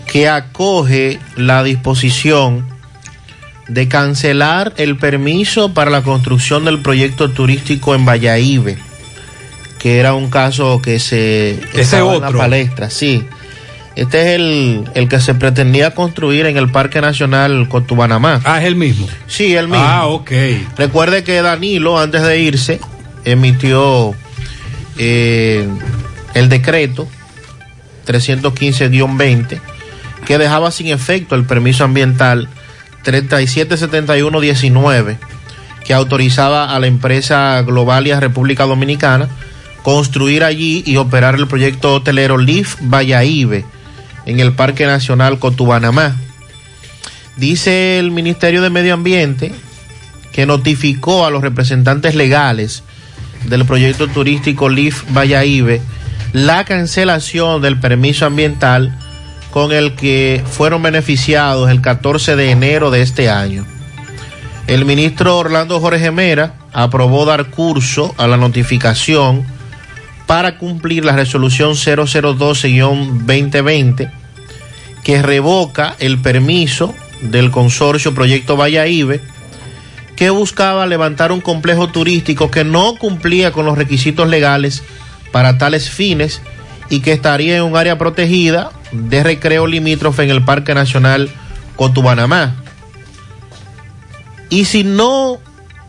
[0.05, 2.65] que acoge la disposición
[3.67, 8.77] de cancelar el permiso para la construcción del proyecto turístico en Valladolid,
[9.79, 12.39] que era un caso que se Ese estaba en la otro.
[12.39, 13.25] palestra, sí.
[13.95, 18.41] Este es el, el que se pretendía construir en el Parque Nacional Cotubanamá.
[18.43, 19.07] Ah, es el mismo.
[19.27, 19.83] Sí, el mismo.
[19.85, 20.31] Ah, ok.
[20.77, 22.79] Recuerde que Danilo, antes de irse,
[23.23, 24.15] emitió
[24.97, 25.67] eh,
[26.33, 27.07] el decreto
[28.07, 29.61] 315-20
[30.25, 32.49] que dejaba sin efecto el permiso ambiental
[33.03, 35.17] 377119
[35.83, 39.27] que autorizaba a la empresa Globalia República Dominicana
[39.83, 43.63] construir allí y operar el proyecto hotelero Leaf Valladolid
[44.25, 46.15] en el Parque Nacional Cotubanamá.
[47.35, 49.53] Dice el Ministerio de Medio Ambiente
[50.31, 52.83] que notificó a los representantes legales
[53.45, 55.81] del proyecto turístico Leaf Valladolid
[56.33, 58.97] la cancelación del permiso ambiental
[59.51, 63.67] con el que fueron beneficiados el 14 de enero de este año.
[64.65, 69.45] El ministro Orlando Jorge Mera aprobó dar curso a la notificación
[70.25, 74.11] para cumplir la resolución 0012-2020
[75.03, 79.19] que revoca el permiso del consorcio Proyecto Valladolid
[80.15, 84.81] que buscaba levantar un complejo turístico que no cumplía con los requisitos legales
[85.33, 86.41] para tales fines
[86.89, 91.29] y que estaría en un área protegida de recreo limítrofe en el Parque Nacional
[91.75, 92.55] Cotubanamá.
[94.49, 95.39] Y si no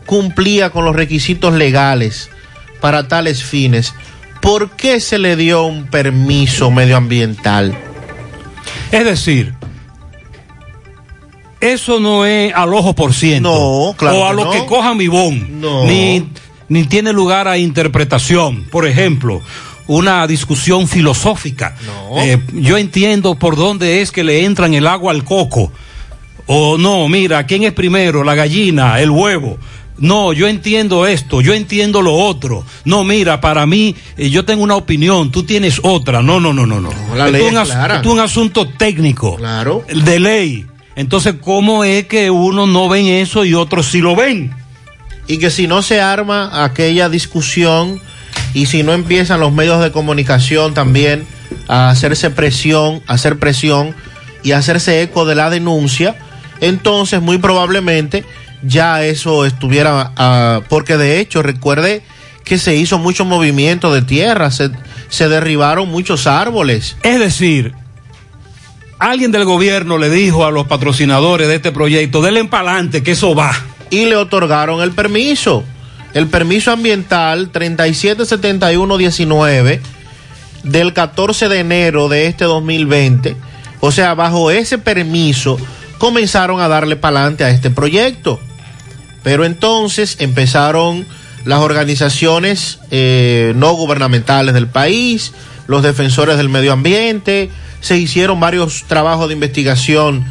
[0.07, 2.31] cumplía con los requisitos legales
[2.81, 3.93] para tales fines,
[4.41, 7.77] ¿por qué se le dio un permiso medioambiental?
[8.91, 9.53] Es decir,
[11.61, 13.49] eso no es al ojo por ciento.
[13.49, 14.51] No, claro O a que lo no.
[14.51, 15.61] que coja mi bon.
[15.61, 15.85] No.
[15.85, 16.27] Ni,
[16.69, 18.63] ni tiene lugar a interpretación.
[18.65, 19.41] Por ejemplo,
[19.87, 21.75] una discusión filosófica.
[22.17, 25.71] Eh, yo entiendo por dónde es que le entran el agua al coco.
[26.47, 28.23] O no, mira, ¿quién es primero?
[28.23, 29.57] La gallina, el huevo.
[29.97, 32.65] No, yo entiendo esto, yo entiendo lo otro.
[32.83, 36.21] No, mira, para mí, eh, yo tengo una opinión, tú tienes otra.
[36.21, 36.91] No, no, no, no, no.
[37.31, 38.01] ley es un clara.
[38.01, 39.37] es un asunto técnico.
[39.37, 39.85] Claro.
[39.87, 40.65] De ley.
[40.95, 44.53] Entonces, ¿cómo es que uno no ven eso y otros sí lo ven?
[45.27, 48.01] Y que si no se arma aquella discusión
[48.53, 51.25] y si no empiezan los medios de comunicación también
[51.67, 53.95] a hacerse presión, a hacer presión
[54.43, 56.15] y hacerse eco de la denuncia,
[56.61, 58.23] entonces muy probablemente
[58.63, 62.03] ya eso estuviera, ah, porque de hecho recuerde
[62.43, 64.69] que se hizo mucho movimiento de tierra, se,
[65.09, 66.95] se derribaron muchos árboles.
[67.01, 67.73] Es decir,
[68.99, 73.35] alguien del gobierno le dijo a los patrocinadores de este proyecto, denle pa'lante que eso
[73.35, 73.51] va.
[73.89, 75.63] Y le otorgaron el permiso.
[76.13, 79.81] El permiso ambiental 377119
[80.63, 83.35] del 14 de enero de este 2020.
[83.81, 85.57] O sea, bajo ese permiso
[85.97, 88.39] comenzaron a darle pa'lante a este proyecto.
[89.23, 91.05] Pero entonces empezaron
[91.45, 95.33] las organizaciones eh, no gubernamentales del país,
[95.67, 97.49] los defensores del medio ambiente,
[97.81, 100.25] se hicieron varios trabajos de investigación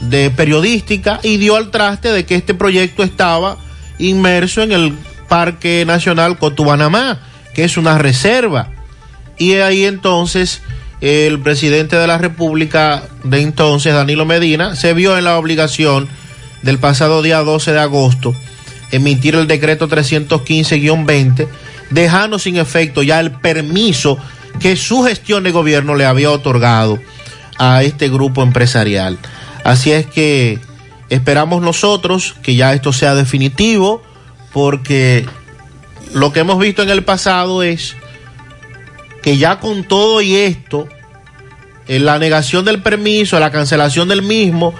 [0.00, 3.58] de periodística y dio al traste de que este proyecto estaba
[3.98, 4.94] inmerso en el
[5.28, 7.20] Parque Nacional Cotubanamá,
[7.54, 8.70] que es una reserva.
[9.38, 10.62] Y ahí entonces
[11.00, 16.08] el presidente de la República de entonces, Danilo Medina, se vio en la obligación
[16.62, 18.34] del pasado día 12 de agosto
[18.92, 21.48] emitir el decreto 315-20,
[21.90, 24.18] dejando sin efecto ya el permiso
[24.58, 26.98] que su gestión de gobierno le había otorgado
[27.58, 29.18] a este grupo empresarial.
[29.64, 30.58] Así es que
[31.08, 34.02] esperamos nosotros que ya esto sea definitivo,
[34.52, 35.26] porque
[36.14, 37.96] lo que hemos visto en el pasado es
[39.22, 40.88] que ya con todo y esto,
[41.88, 44.74] en la negación del permiso, la cancelación del mismo,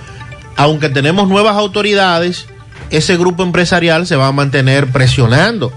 [0.57, 2.47] aunque tenemos nuevas autoridades,
[2.91, 5.73] ese grupo empresarial se va a mantener presionando,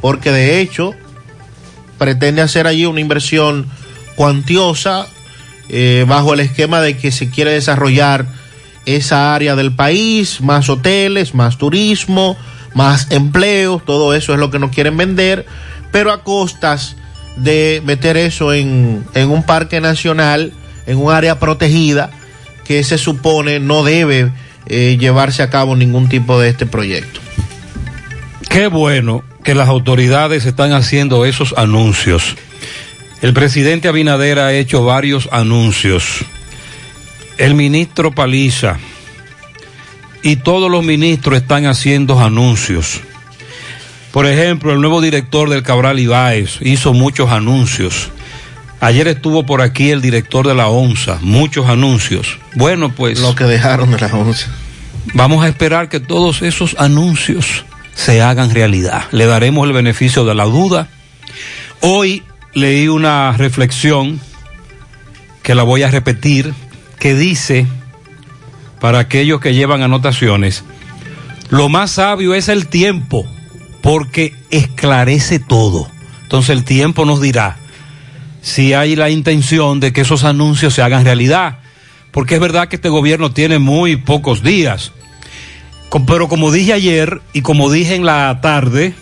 [0.00, 0.94] porque de hecho
[1.98, 3.66] pretende hacer allí una inversión
[4.16, 5.06] cuantiosa
[5.68, 8.26] eh, bajo el esquema de que se quiere desarrollar
[8.86, 12.36] esa área del país, más hoteles, más turismo,
[12.74, 15.46] más empleos, todo eso es lo que nos quieren vender,
[15.90, 16.96] pero a costas
[17.36, 20.52] de meter eso en, en un parque nacional,
[20.86, 22.10] en un área protegida,
[22.64, 24.30] que se supone no debe
[24.66, 27.20] eh, llevarse a cabo ningún tipo de este proyecto.
[28.48, 32.36] Qué bueno que las autoridades están haciendo esos anuncios.
[33.24, 36.26] El presidente Abinader ha hecho varios anuncios.
[37.38, 38.76] El ministro Paliza
[40.22, 43.00] y todos los ministros están haciendo anuncios.
[44.12, 48.10] Por ejemplo, el nuevo director del Cabral Ibáez hizo muchos anuncios.
[48.80, 52.38] Ayer estuvo por aquí el director de la ONSA, muchos anuncios.
[52.54, 53.20] Bueno, pues...
[53.20, 54.50] Lo que dejaron de la ONSA.
[55.14, 57.64] Vamos a esperar que todos esos anuncios
[57.94, 59.04] se hagan realidad.
[59.12, 60.88] Le daremos el beneficio de la duda.
[61.80, 62.22] Hoy
[62.54, 64.20] leí una reflexión
[65.42, 66.54] que la voy a repetir,
[66.98, 67.66] que dice,
[68.80, 70.64] para aquellos que llevan anotaciones,
[71.50, 73.26] lo más sabio es el tiempo,
[73.82, 75.88] porque esclarece todo.
[76.22, 77.58] Entonces el tiempo nos dirá
[78.40, 81.58] si hay la intención de que esos anuncios se hagan realidad,
[82.12, 84.92] porque es verdad que este gobierno tiene muy pocos días.
[86.06, 88.94] Pero como dije ayer y como dije en la tarde,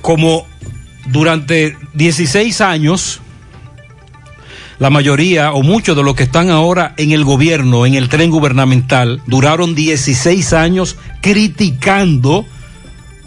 [0.00, 0.46] como
[1.10, 3.20] durante 16 años,
[4.78, 8.30] la mayoría o muchos de los que están ahora en el gobierno, en el tren
[8.30, 12.46] gubernamental, duraron 16 años criticando,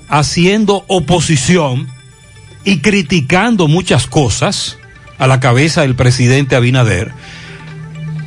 [0.07, 1.87] haciendo oposición
[2.63, 4.77] y criticando muchas cosas
[5.17, 7.11] a la cabeza del presidente Abinader.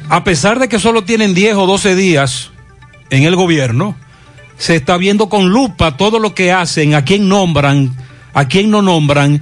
[0.08, 2.50] A pesar de que solo tienen 10 o 12 días
[3.10, 3.96] en el gobierno,
[4.58, 7.96] se está viendo con lupa todo lo que hacen, a quién nombran,
[8.34, 9.40] a quién no nombran,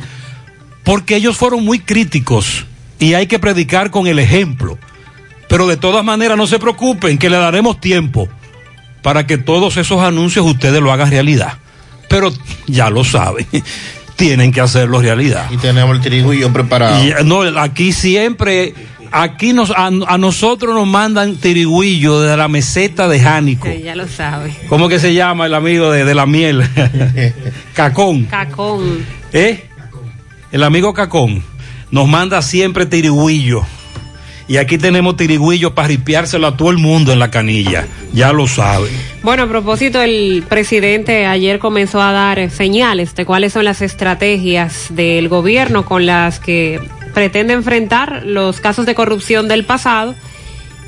[0.84, 2.66] porque ellos fueron muy críticos
[2.98, 4.78] y hay que predicar con el ejemplo.
[5.48, 8.28] Pero de todas maneras no se preocupen, que le daremos tiempo
[9.02, 11.58] para que todos esos anuncios ustedes lo hagan realidad.
[12.08, 12.32] Pero
[12.66, 13.46] ya lo saben,
[14.16, 15.50] tienen que hacerlo realidad.
[15.50, 17.02] Y tenemos el tirigüillo preparado.
[17.04, 18.74] Y, no, aquí siempre,
[19.12, 23.68] aquí nos, a, a nosotros nos mandan tirigüillo de la meseta de Jánico.
[23.68, 24.54] Sí, ya lo sabe.
[24.68, 26.64] ¿Cómo que se llama el amigo de, de la miel?
[27.74, 28.24] Cacón.
[28.24, 29.04] Cacón.
[29.32, 29.68] ¿Eh?
[30.50, 31.42] El amigo Cacón
[31.90, 33.62] nos manda siempre tirigüillo.
[34.48, 37.86] Y aquí tenemos tirigüillo para ripiárselo a todo el mundo en la canilla.
[38.12, 38.90] Ya lo saben.
[39.22, 44.88] Bueno, a propósito, el presidente ayer comenzó a dar señales de cuáles son las estrategias
[44.90, 46.80] del gobierno con las que
[47.14, 50.14] pretende enfrentar los casos de corrupción del pasado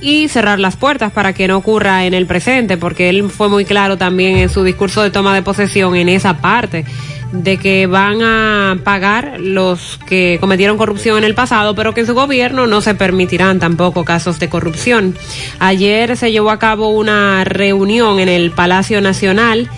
[0.01, 3.65] y cerrar las puertas para que no ocurra en el presente, porque él fue muy
[3.65, 6.85] claro también en su discurso de toma de posesión en esa parte
[7.33, 12.07] de que van a pagar los que cometieron corrupción en el pasado, pero que en
[12.07, 15.17] su gobierno no se permitirán tampoco casos de corrupción.
[15.59, 19.69] Ayer se llevó a cabo una reunión en el Palacio Nacional,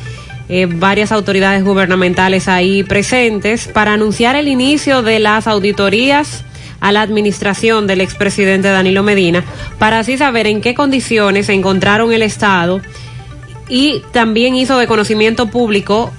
[0.48, 6.44] eh, varias autoridades gubernamentales ahí presentes, para anunciar el inicio de las auditorías
[6.80, 9.44] a la administración del expresidente Danilo Medina,
[9.78, 12.80] para así saber en qué condiciones se encontraron el Estado
[13.68, 16.12] y también hizo de conocimiento público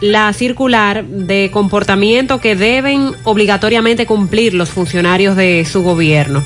[0.00, 6.42] la circular de comportamiento que deben obligatoriamente cumplir los funcionarios de su gobierno.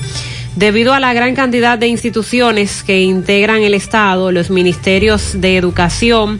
[0.55, 6.39] Debido a la gran cantidad de instituciones que integran el Estado, los ministerios de Educación,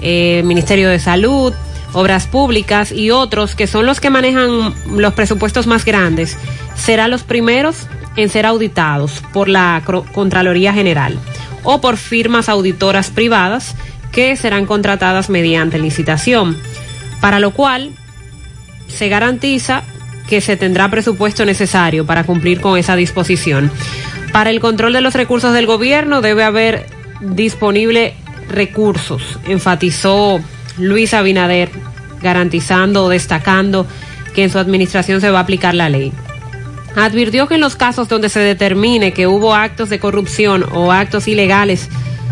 [0.00, 1.52] eh, Ministerio de Salud,
[1.92, 6.36] Obras Públicas y otros que son los que manejan los presupuestos más grandes,
[6.76, 7.86] serán los primeros
[8.16, 9.82] en ser auditados por la
[10.12, 11.18] Contraloría General
[11.62, 13.74] o por firmas auditoras privadas
[14.12, 16.56] que serán contratadas mediante licitación,
[17.20, 17.90] para lo cual
[18.88, 19.82] se garantiza
[20.28, 23.70] que se tendrá presupuesto necesario para cumplir con esa disposición.
[24.32, 26.86] Para el control de los recursos del gobierno debe haber
[27.20, 28.14] disponible
[28.48, 30.40] recursos, enfatizó
[30.78, 31.70] Luis Abinader,
[32.22, 33.86] garantizando o destacando
[34.34, 36.12] que en su administración se va a aplicar la ley.
[36.96, 41.28] Advirtió que en los casos donde se determine que hubo actos de corrupción o actos
[41.28, 41.88] ilegales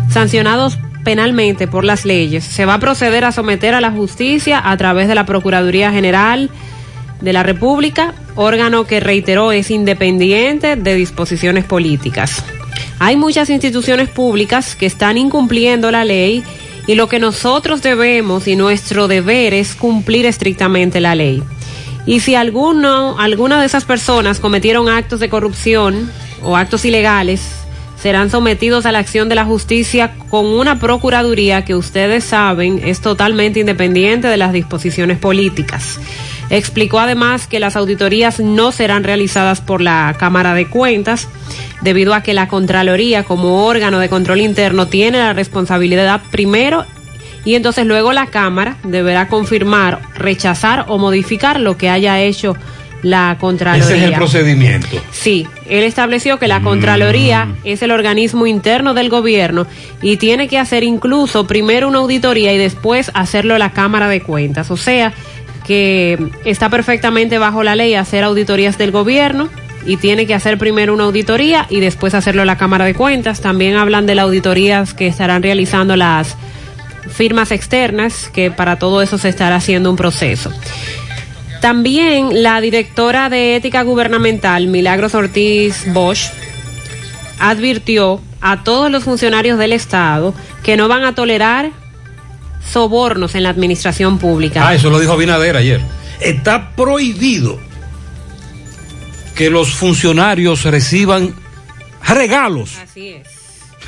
[0.09, 4.75] sancionados penalmente por las leyes, se va a proceder a someter a la justicia a
[4.75, 6.49] través de la Procuraduría General
[7.21, 12.43] de la República, órgano que reiteró es independiente de disposiciones políticas.
[12.99, 16.43] Hay muchas instituciones públicas que están incumpliendo la ley
[16.87, 21.43] y lo que nosotros debemos y nuestro deber es cumplir estrictamente la ley.
[22.05, 26.09] Y si alguno, alguna de esas personas cometieron actos de corrupción
[26.41, 27.41] o actos ilegales,
[28.01, 33.01] serán sometidos a la acción de la justicia con una procuraduría que ustedes saben es
[33.01, 35.99] totalmente independiente de las disposiciones políticas.
[36.49, 41.27] Explicó además que las auditorías no serán realizadas por la Cámara de Cuentas,
[41.81, 46.85] debido a que la Contraloría como órgano de control interno tiene la responsabilidad primero
[47.47, 52.57] y entonces luego la Cámara deberá confirmar, rechazar o modificar lo que haya hecho
[53.03, 53.85] la Contraloría.
[53.85, 54.87] Ese es el procedimiento.
[55.11, 59.67] Sí, él estableció que la Contraloría es el organismo interno del gobierno
[60.01, 64.71] y tiene que hacer incluso primero una auditoría y después hacerlo la Cámara de Cuentas.
[64.71, 65.13] O sea,
[65.67, 69.49] que está perfectamente bajo la ley hacer auditorías del gobierno
[69.85, 73.41] y tiene que hacer primero una auditoría y después hacerlo la Cámara de Cuentas.
[73.41, 76.37] También hablan de las auditorías que estarán realizando las
[77.09, 80.51] firmas externas, que para todo eso se estará haciendo un proceso.
[81.61, 86.29] También la directora de ética gubernamental, Milagros Ortiz Bosch,
[87.39, 91.71] advirtió a todos los funcionarios del Estado que no van a tolerar
[92.71, 94.67] sobornos en la administración pública.
[94.67, 95.81] Ah, eso lo dijo Abinader ayer.
[96.19, 97.59] Está prohibido
[99.35, 101.35] que los funcionarios reciban
[102.07, 102.77] regalos.
[102.77, 103.37] Así es.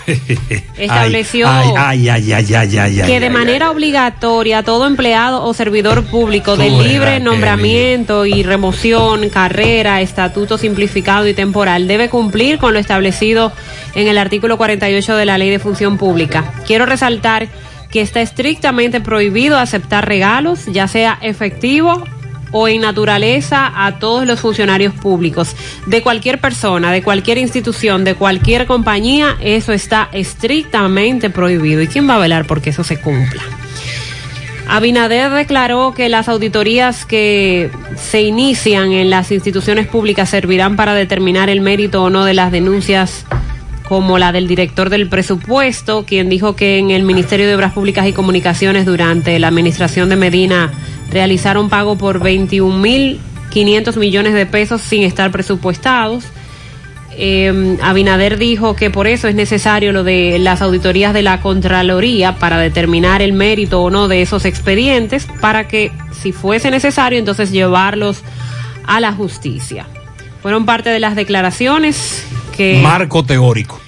[0.77, 5.53] Estableció ay, ay, ay, ay, ay, ay, ay, que de manera obligatoria todo empleado o
[5.53, 12.73] servidor público de libre nombramiento y remoción, carrera, estatuto simplificado y temporal debe cumplir con
[12.73, 13.51] lo establecido
[13.93, 16.53] en el artículo 48 de la Ley de Función Pública.
[16.65, 17.47] Quiero resaltar
[17.89, 22.03] que está estrictamente prohibido aceptar regalos, ya sea efectivo
[22.51, 28.15] o en naturaleza a todos los funcionarios públicos, de cualquier persona, de cualquier institución, de
[28.15, 31.81] cualquier compañía, eso está estrictamente prohibido.
[31.81, 33.43] ¿Y quién va a velar porque eso se cumpla?
[34.67, 41.49] Abinader declaró que las auditorías que se inician en las instituciones públicas servirán para determinar
[41.49, 43.25] el mérito o no de las denuncias
[43.89, 48.05] como la del director del presupuesto, quien dijo que en el Ministerio de Obras Públicas
[48.05, 50.71] y Comunicaciones durante la administración de Medina
[51.11, 56.23] realizaron pago por 21.500 millones de pesos sin estar presupuestados.
[57.17, 62.35] Eh, Abinader dijo que por eso es necesario lo de las auditorías de la Contraloría
[62.35, 67.49] para determinar el mérito o no de esos expedientes, para que si fuese necesario entonces
[67.49, 68.21] llevarlos
[68.85, 69.87] a la justicia.
[70.43, 72.23] Fueron parte de las declaraciones
[72.60, 72.82] que...
[72.84, 73.80] Marco teórico.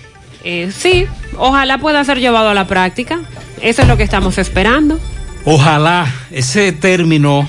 [0.46, 1.06] Eh, sí,
[1.38, 3.20] ojalá pueda ser llevado a la práctica.
[3.62, 4.98] Eso es lo que estamos esperando.
[5.44, 7.46] Ojalá ese término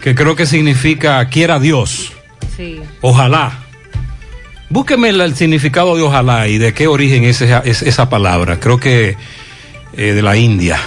[0.00, 2.14] que creo que significa quiera Dios.
[2.56, 2.80] Sí.
[3.02, 3.64] Ojalá.
[4.70, 8.58] Búsqueme el, el significado de ojalá y de qué origen es esa, es esa palabra.
[8.58, 9.18] Creo que
[9.92, 10.78] eh, de la India.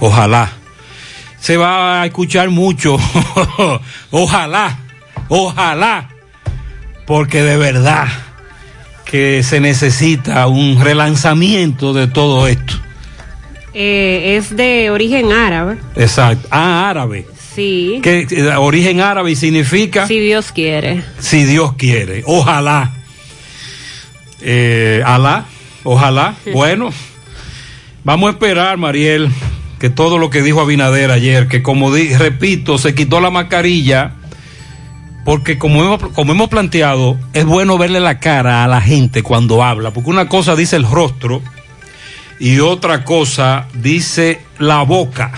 [0.00, 0.50] Ojalá.
[1.40, 2.98] Se va a escuchar mucho.
[4.10, 4.80] ojalá.
[5.28, 6.10] Ojalá.
[7.06, 8.25] Porque de verdad
[9.10, 12.74] que se necesita un relanzamiento de todo esto.
[13.72, 15.78] Eh, es de origen árabe.
[15.96, 16.48] Exacto.
[16.50, 17.26] Ah, árabe.
[17.54, 18.00] Sí.
[18.02, 21.02] Que eh, origen árabe significa Si Dios quiere.
[21.20, 22.22] si Dios quiere.
[22.26, 22.92] Ojalá.
[24.40, 25.46] Eh, Alá,
[25.84, 26.34] ojalá.
[26.52, 26.90] Bueno,
[28.04, 29.30] vamos a esperar, Mariel,
[29.78, 34.12] que todo lo que dijo Abinader ayer, que como di- repito, se quitó la mascarilla,
[35.26, 39.62] porque como hemos, como hemos planteado, es bueno verle la cara a la gente cuando
[39.62, 41.42] habla, porque una cosa dice el rostro
[42.38, 45.32] y otra cosa dice la boca.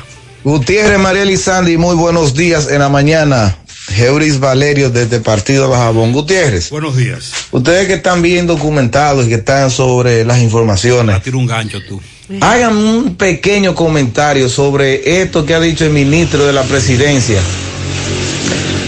[0.44, 3.56] Gutiérrez, Mariel y Sandy, muy buenos días en la mañana.
[3.88, 6.12] Geuris Valerio desde Partido Bajabón.
[6.12, 7.32] Gutiérrez, Buenos días.
[7.50, 11.98] ustedes que están bien documentados y que están sobre las informaciones, Tira un gancho tú.
[12.42, 17.40] hagan un pequeño comentario sobre esto que ha dicho el ministro de la presidencia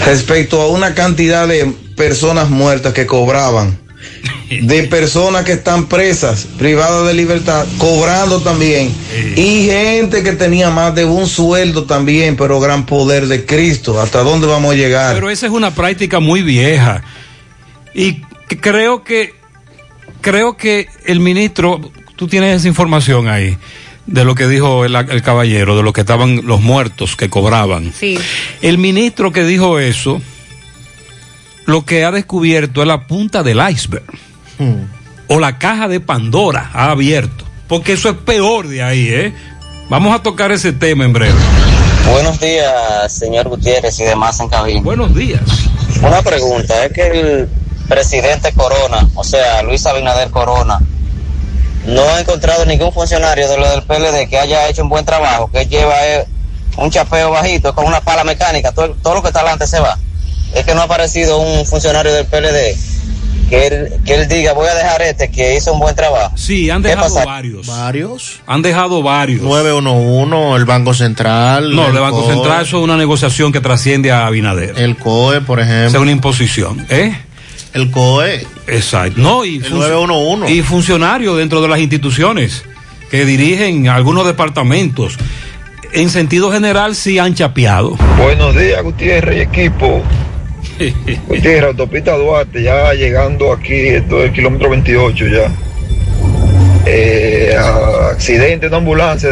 [0.04, 3.78] respecto a una cantidad de personas muertas que cobraban,
[4.48, 8.92] de personas que están presas, privadas de libertad, cobrando también,
[9.36, 14.00] y gente que tenía más de un sueldo también, pero gran poder de Cristo.
[14.00, 15.14] ¿Hasta dónde vamos a llegar?
[15.14, 17.02] Pero esa es una práctica muy vieja.
[17.94, 18.22] Y
[18.60, 19.34] creo que
[20.20, 21.80] creo que el ministro,
[22.16, 23.56] tú tienes esa información ahí
[24.06, 27.92] de lo que dijo el, el caballero, de lo que estaban los muertos que cobraban.
[27.92, 28.18] Sí.
[28.62, 30.20] El ministro que dijo eso,
[31.66, 34.04] lo que ha descubierto es la punta del iceberg.
[35.28, 37.44] O la caja de Pandora ha abierto.
[37.68, 39.32] Porque eso es peor de ahí, ¿eh?
[39.88, 41.38] Vamos a tocar ese tema en breve.
[42.10, 44.80] Buenos días, señor Gutiérrez y demás en cabina.
[44.82, 45.40] Buenos días.
[46.02, 47.48] Una pregunta, es que el
[47.88, 50.80] presidente Corona, o sea, Luis Abinader Corona,
[51.90, 55.50] no ha encontrado ningún funcionario de lo del PLD que haya hecho un buen trabajo,
[55.52, 56.26] que lleva eh,
[56.76, 59.98] un chapeo bajito con una pala mecánica, todo, todo lo que está adelante se va.
[60.54, 62.76] Es que no ha aparecido un funcionario del PLD
[63.50, 66.32] que él, que él diga, voy a dejar este que hizo un buen trabajo.
[66.36, 67.26] Sí, han ¿Qué dejado pasa?
[67.26, 67.66] varios.
[67.66, 68.40] Varios.
[68.46, 69.42] Han dejado varios.
[69.42, 71.74] 911, el Banco Central.
[71.74, 72.34] No, el el Banco COE.
[72.34, 74.78] Central eso es una negociación que trasciende a Abinader.
[74.78, 75.88] El COE, por ejemplo.
[75.98, 77.18] Es una imposición, ¿eh?
[77.74, 78.46] El COE.
[78.70, 79.20] Exacto.
[79.20, 80.52] No, y, El func- 911.
[80.52, 82.64] y funcionarios dentro de las instituciones
[83.10, 85.16] que dirigen algunos departamentos.
[85.92, 87.96] En sentido general, sí han chapeado.
[88.16, 90.02] Buenos días, Gutiérrez y equipo.
[91.28, 95.52] Gutiérrez, autopista Duarte, ya llegando aquí, esto es el kilómetro 28 ya.
[96.86, 97.54] Eh,
[98.12, 99.30] accidente de ambulancia,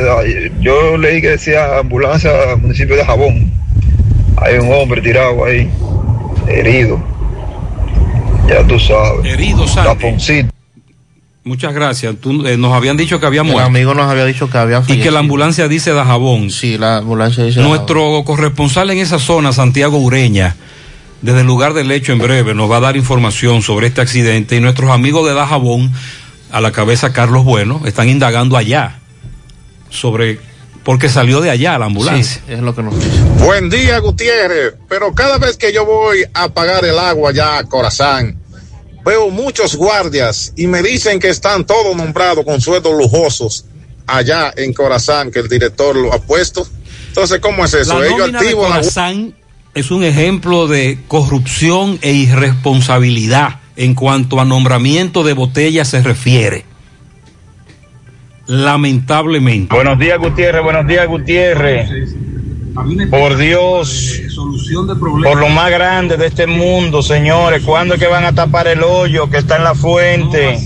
[0.61, 2.30] yo leí que decía ambulancia
[2.61, 3.51] municipio de Jabón.
[4.36, 5.68] Hay un hombre tirado ahí,
[6.49, 7.01] herido.
[8.49, 9.24] Ya tú sabes.
[9.32, 10.46] Herido, Sandy.
[11.44, 12.16] Muchas gracias.
[12.20, 13.66] Tú, eh, nos habían dicho que había El muerto.
[13.66, 15.12] amigo nos había dicho que había Y que fallecido.
[15.14, 16.51] la ambulancia dice Dajabón.
[16.51, 20.57] Sí, la ambulancia dice Nuestro corresponsal en esa zona, Santiago Ureña,
[21.22, 24.57] desde el lugar del hecho en breve, nos va a dar información sobre este accidente.
[24.57, 25.90] Y nuestros amigos de Dajabón,
[26.53, 28.99] a la cabeza Carlos Bueno, están indagando allá
[29.90, 30.38] sobre
[30.89, 32.41] porque salió de allá la ambulancia.
[32.49, 32.95] es lo que nos
[33.41, 34.72] Buen día, Gutiérrez.
[34.89, 38.39] Pero cada vez que yo voy a pagar el agua ya a Corazán,
[39.05, 43.66] veo muchos guardias y me dicen que están todos nombrados con sueldos lujosos
[44.07, 46.66] allá en Corazán, que el director lo ha puesto.
[47.09, 47.99] Entonces, ¿cómo es eso?
[47.99, 49.34] La Ellos nómina de activan la- Corazán
[49.74, 56.64] es un ejemplo de corrupción e irresponsabilidad en cuanto a nombramiento de botellas se refiere.
[58.49, 59.74] Lamentablemente.
[59.74, 60.62] Buenos días, Gutiérrez.
[60.62, 61.90] Buenos días, Gutiérrez.
[63.11, 64.20] Por Dios,
[65.22, 68.82] por lo más grande de este mundo, señores, ¿cuándo es que van a tapar el
[68.82, 70.59] hoyo que está en la fuente?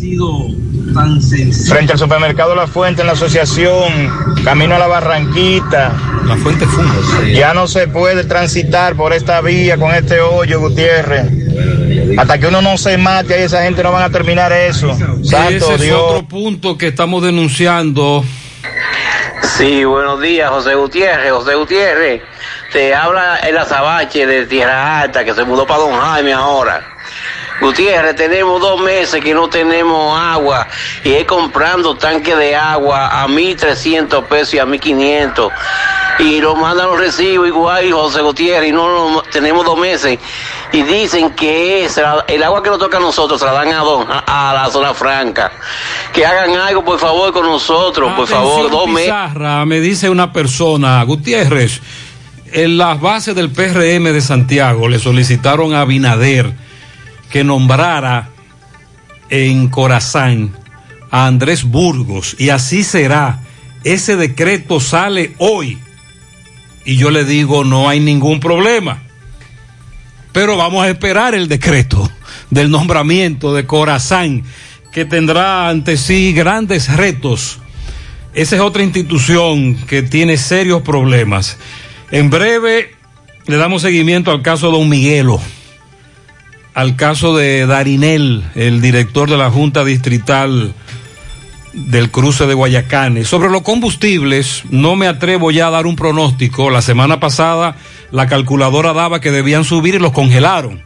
[1.68, 4.11] Frente al supermercado La Fuente, en la asociación,
[4.45, 5.93] camino a la Barranquita.
[6.26, 6.95] La Fuente Funda.
[7.33, 11.30] Ya no se puede transitar por esta vía con este hoyo, Gutiérrez.
[12.19, 14.97] Hasta que uno no se mate, ahí esa gente no van a terminar eso.
[15.25, 16.01] Santo Ese es Dios.
[16.01, 18.25] otro punto que estamos denunciando.
[19.57, 21.33] Sí, buenos días, José Gutiérrez.
[21.33, 22.23] José Gutiérrez,
[22.73, 26.83] te habla el azabache de Tierra Alta que se mudó para Don Jaime ahora.
[27.61, 30.67] Gutiérrez, tenemos dos meses que no tenemos agua
[31.05, 35.51] y es comprando tanque de agua a 1.300 pesos y a 1.500
[36.19, 40.19] y lo mandan los recibos igual, José Gutiérrez, y no, no- tenemos dos meses
[40.73, 43.79] y dicen que la- el agua que nos toca a nosotros se la dan a,
[43.79, 45.53] don, a, a la zona franca.
[46.12, 48.87] Que hagan algo, por favor, con nosotros, por favor, dos.
[48.87, 51.81] Pizarra, me dice una persona, Gutiérrez,
[52.53, 56.53] en las bases del PRM de Santiago le solicitaron a Binader
[57.31, 58.29] que nombrara
[59.31, 60.55] en Corazán
[61.11, 63.41] a Andrés Burgos y así será.
[63.85, 65.79] Ese decreto sale hoy
[66.85, 69.02] y yo le digo no hay ningún problema.
[70.33, 72.11] Pero vamos a esperar el decreto
[72.51, 74.45] del nombramiento de Corazán
[74.93, 77.59] que tendrá ante sí grandes retos.
[78.35, 81.59] Esa es otra institución que tiene serios problemas.
[82.11, 82.95] En breve
[83.47, 85.41] le damos seguimiento al caso de Don Miguelo,
[86.74, 90.74] al caso de Darinel, el director de la Junta Distrital
[91.73, 93.29] del cruce de Guayacanes.
[93.29, 96.70] Sobre los combustibles, no me atrevo ya a dar un pronóstico.
[96.70, 97.77] La semana pasada
[98.11, 100.83] la calculadora daba que debían subir y los congelaron.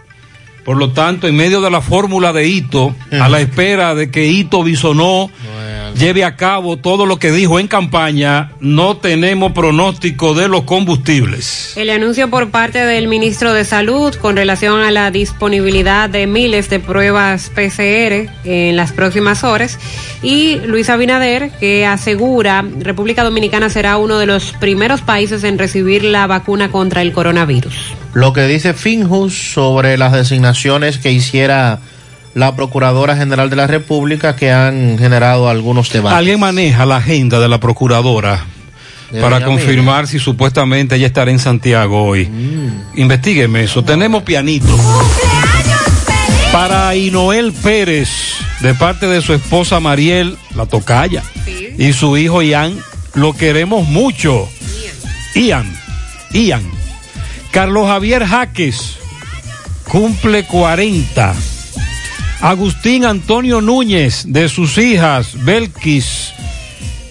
[0.64, 4.26] Por lo tanto, en medio de la fórmula de Hito, a la espera de que
[4.26, 5.30] Hito Bisonó
[5.95, 11.72] lleve a cabo todo lo que dijo en campaña, no tenemos pronóstico de los combustibles.
[11.76, 16.70] El anuncio por parte del ministro de Salud con relación a la disponibilidad de miles
[16.70, 19.78] de pruebas PCR en las próximas horas
[20.22, 26.05] y Luis Abinader que asegura República Dominicana será uno de los primeros países en recibir
[26.05, 27.74] la vacuna contra el coronavirus.
[28.14, 31.80] Lo que dice Finjus sobre las designaciones que hiciera
[32.37, 36.18] la Procuradora General de la República que han generado algunos debates.
[36.18, 38.45] ¿Alguien maneja la agenda de la procuradora
[39.22, 42.28] para confirmar si supuestamente ella estará en Santiago hoy?
[42.95, 43.82] Investígueme eso.
[43.82, 44.78] Tenemos pianito.
[46.53, 48.11] Para Inoel Pérez,
[48.61, 51.22] de parte de su esposa Mariel, la tocaya,
[51.78, 52.78] y su hijo Ian,
[53.14, 54.47] lo queremos mucho.
[55.34, 55.74] Ian,
[56.34, 56.64] Ian.
[57.51, 58.99] Carlos Javier Jaques,
[59.89, 61.34] cumple 40.
[62.41, 66.32] Agustín Antonio Núñez, de sus hijas, Belkis,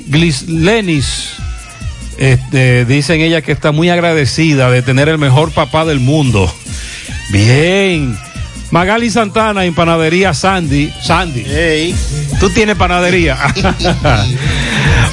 [0.07, 1.33] Glislenis,
[2.17, 6.53] este, dicen ella que está muy agradecida de tener el mejor papá del mundo.
[7.31, 8.17] Bien.
[8.71, 10.91] Magali Santana en panadería Sandy.
[11.01, 11.95] Sandy.
[12.39, 13.37] Tú tienes panadería.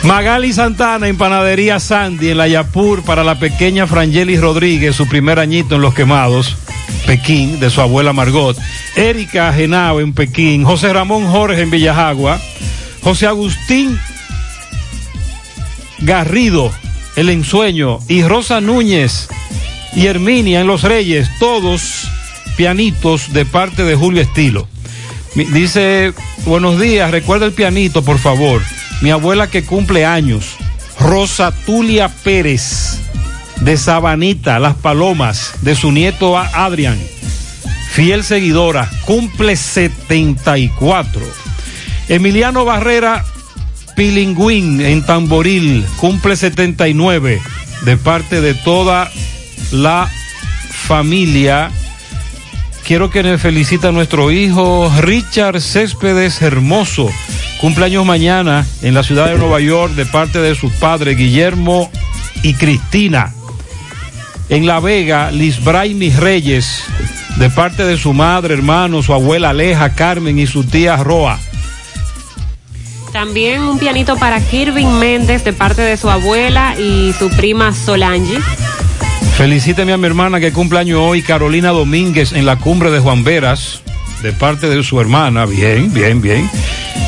[0.05, 5.38] Magali Santana en panadería Sandy en la Yapur para la pequeña Frangeli Rodríguez, su primer
[5.38, 6.57] añito en Los Quemados,
[7.07, 8.57] Pekín, de su abuela Margot.
[8.96, 10.64] Erika Genao en Pekín.
[10.64, 12.40] José Ramón Jorge en Villajagua.
[13.03, 13.98] José Agustín
[16.00, 16.72] Garrido,
[17.16, 19.28] El Ensueño, y Rosa Núñez
[19.94, 22.09] y Herminia en Los Reyes, todos
[22.57, 24.68] pianitos de parte de Julio Estilo.
[25.34, 26.12] Dice,
[26.44, 28.62] buenos días, recuerda el pianito, por favor.
[29.03, 30.57] Mi abuela que cumple años,
[31.00, 33.00] Rosa Tulia Pérez,
[33.61, 36.98] de Sabanita, Las Palomas, de su nieto Adrián,
[37.90, 41.20] fiel seguidora, cumple 74.
[42.09, 43.24] Emiliano Barrera
[43.96, 47.42] Pilingüín en Tamboril, cumple 79,
[47.84, 49.11] de parte de toda
[49.72, 50.09] la
[50.70, 51.72] familia.
[52.84, 57.11] Quiero que me felicite a nuestro hijo Richard Céspedes Hermoso,
[57.62, 61.92] cumpleaños mañana en la ciudad de Nueva York, de parte de sus padres Guillermo
[62.42, 63.32] y Cristina.
[64.48, 66.82] En La Vega, Lisbray Mis Reyes,
[67.36, 71.38] de parte de su madre, hermano, su abuela Aleja, Carmen y su tía Roa.
[73.12, 78.40] También un pianito para Kirvin Méndez de parte de su abuela y su prima Solange.
[79.36, 83.22] Felicíteme a mi hermana que cumple año hoy, Carolina Domínguez, en la cumbre de Juan
[83.22, 83.82] Veras,
[84.22, 85.46] de parte de su hermana.
[85.46, 86.48] Bien, bien, bien.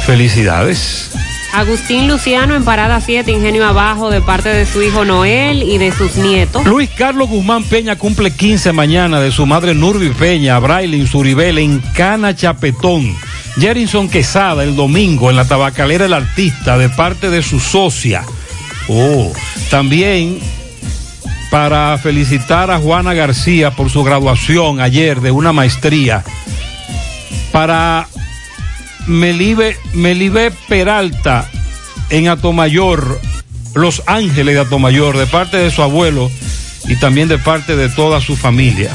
[0.06, 1.10] Felicidades.
[1.52, 5.92] Agustín Luciano en Parada 7, Ingenio Abajo, de parte de su hijo Noel y de
[5.92, 6.66] sus nietos.
[6.66, 11.78] Luis Carlos Guzmán Peña cumple 15 mañana de su madre Nurbi Peña, Braille Suribel en
[11.94, 13.14] Cana Chapetón.
[13.56, 18.24] Jerinson Quesada el domingo en la tabacalera El Artista de parte de su socia.
[18.88, 19.32] Oh,
[19.70, 20.40] también
[21.52, 26.24] para felicitar a Juana García por su graduación ayer de una maestría.
[27.54, 28.08] Para
[29.06, 31.48] Melibe, Melibe Peralta
[32.10, 33.20] en Atomayor,
[33.74, 36.32] Los Ángeles de Atomayor, de parte de su abuelo
[36.88, 38.90] y también de parte de toda su familia.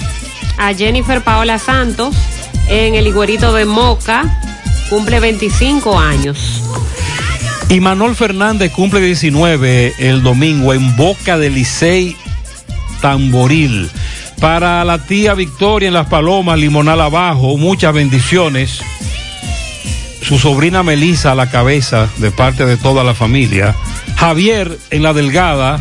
[0.58, 2.14] A Jennifer Paola Santos
[2.68, 4.42] en el Higuerito de Moca,
[4.90, 6.62] cumple 25 años.
[7.70, 12.18] Y Manuel Fernández cumple 19 el domingo en Boca de Licey
[13.00, 13.90] Tamboril.
[14.40, 18.82] Para la tía Victoria en Las Palomas, Limonal Abajo, muchas bendiciones.
[20.22, 23.76] Su sobrina Melisa a la cabeza de parte de toda la familia.
[24.16, 25.80] Javier en La Delgada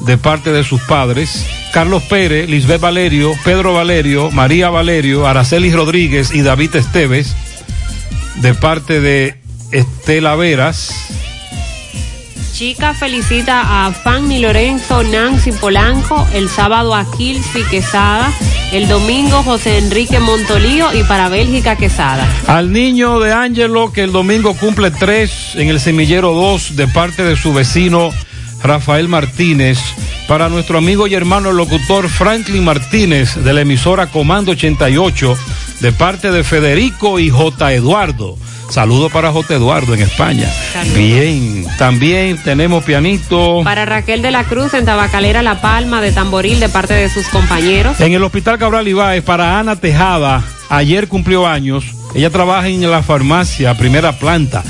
[0.00, 1.46] de parte de sus padres.
[1.72, 7.34] Carlos Pérez, Lisbeth Valerio, Pedro Valerio, María Valerio, Araceli Rodríguez y David Esteves
[8.36, 9.36] de parte de
[9.70, 10.92] Estela Veras.
[12.52, 18.30] Chica felicita a Fanny Lorenzo, Nancy Polanco, el sábado a Kilfi Quesada,
[18.72, 22.28] el domingo José Enrique Montolío y para Bélgica Quesada.
[22.46, 27.24] Al niño de Ángelo que el domingo cumple tres en el semillero 2 de parte
[27.24, 28.10] de su vecino
[28.62, 29.78] Rafael Martínez.
[30.28, 35.36] Para nuestro amigo y hermano locutor Franklin Martínez de la emisora Comando 88
[35.82, 37.72] de parte de Federico y J.
[37.72, 38.38] Eduardo.
[38.70, 39.56] Saludo para J.
[39.56, 40.48] Eduardo en España.
[40.94, 43.62] Bien, también tenemos pianito.
[43.64, 47.26] Para Raquel de la Cruz en Tabacalera La Palma de Tamboril de parte de sus
[47.26, 48.00] compañeros.
[48.00, 51.84] En el Hospital Cabral Ibáez para Ana Tejada, ayer cumplió años.
[52.14, 54.62] Ella trabaja en la farmacia, primera planta,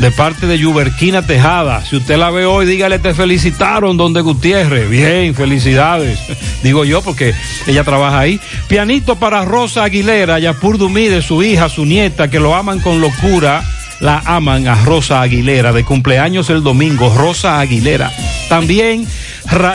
[0.00, 1.84] de parte de Yuberquina Tejada.
[1.84, 4.88] Si usted la ve hoy, dígale te felicitaron, donde Gutiérrez.
[4.88, 6.18] Bien, felicidades.
[6.62, 7.34] Digo yo porque
[7.66, 8.40] ella trabaja ahí.
[8.66, 13.62] Pianito para Rosa Aguilera, Yapur Dumide, su hija, su nieta, que lo aman con locura.
[14.00, 18.10] La aman a Rosa Aguilera, de cumpleaños el domingo, Rosa Aguilera.
[18.48, 19.06] También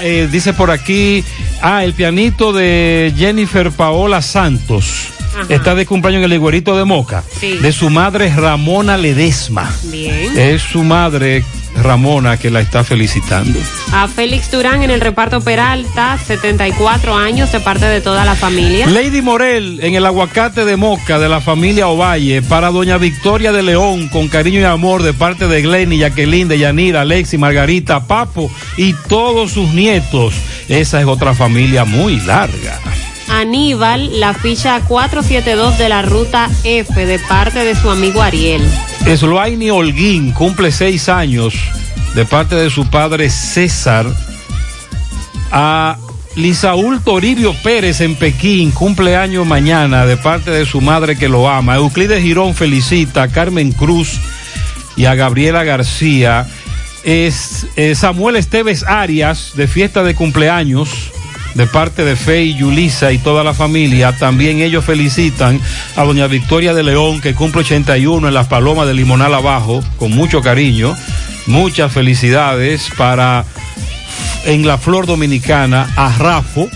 [0.01, 1.23] eh, dice por aquí,
[1.61, 5.14] ah, el pianito de Jennifer Paola Santos.
[5.36, 5.46] Ajá.
[5.50, 7.24] Está de cumpleaños en el Higuerito de Moca.
[7.40, 7.58] Sí.
[7.58, 9.72] De su madre Ramona Ledesma.
[9.84, 10.38] Bien.
[10.38, 11.44] Es su madre
[11.82, 13.60] Ramona que la está felicitando.
[13.92, 18.88] A Félix Durán en el reparto Peralta, 74 años de parte de toda la familia.
[18.88, 23.64] Lady Morel en el aguacate de Moca de la familia Ovalle para doña Victoria de
[23.64, 28.50] León con cariño y amor de parte de Glenny, Jacqueline, de Yanira, Alexi, Margarita, Papo
[28.78, 30.34] y todos sus nietos.
[30.70, 32.80] Esa es otra familia muy larga.
[33.28, 38.61] Aníbal, la ficha 472 de la ruta F de parte de su amigo Ariel.
[39.15, 41.55] Sloaini Holguín cumple seis años
[42.13, 44.05] de parte de su padre César.
[45.51, 45.97] A
[46.36, 51.49] Lisaúl Toribio Pérez en Pekín cumple año mañana de parte de su madre que lo
[51.49, 51.76] ama.
[51.76, 54.19] Euclides Girón felicita a Carmen Cruz
[54.95, 56.47] y a Gabriela García.
[57.03, 61.11] Es eh, Samuel Esteves Arias de fiesta de cumpleaños
[61.56, 64.16] de parte de Fe y Yulisa y toda la familia.
[64.16, 65.60] También ellos felicitan
[65.95, 70.12] a doña Victoria de León, que cumple 81 en las Palomas de Limonal Abajo, con
[70.12, 70.95] mucho cariño.
[71.47, 73.45] Muchas felicidades para
[74.45, 76.70] en la Flor Dominicana a Rafo.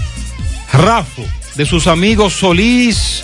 [0.73, 1.25] Rafo,
[1.55, 3.23] de sus amigos Solís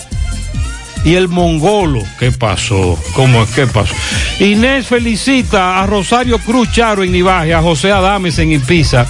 [1.04, 2.02] y el mongolo.
[2.18, 2.98] ¿Qué pasó?
[3.14, 3.50] ¿Cómo es?
[3.50, 3.94] ¿Qué pasó?
[4.40, 9.06] Inés felicita a Rosario Cruz Charo en Nivaje, a José Adames en Ipiza,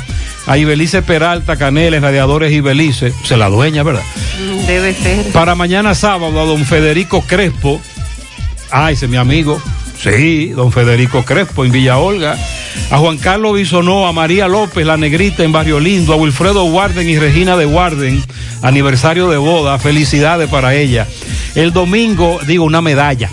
[0.46, 4.02] a Ibelice Peralta Caneles, Radiadores Ibelice, se la dueña, ¿verdad?
[4.40, 5.26] Mm, Debe ser.
[5.32, 7.80] Para mañana sábado a don Federico Crespo.
[8.70, 9.60] Ah, ese es mi amigo.
[10.02, 12.36] Sí, don Federico Crespo en Villa Olga.
[12.90, 17.08] A Juan Carlos Bisonó, a María López, la negrita en Barrio Lindo, a Wilfredo Warden
[17.08, 18.22] y Regina de Warden,
[18.62, 21.06] aniversario de boda, felicidades para ella.
[21.54, 23.30] El domingo, digo, una medalla.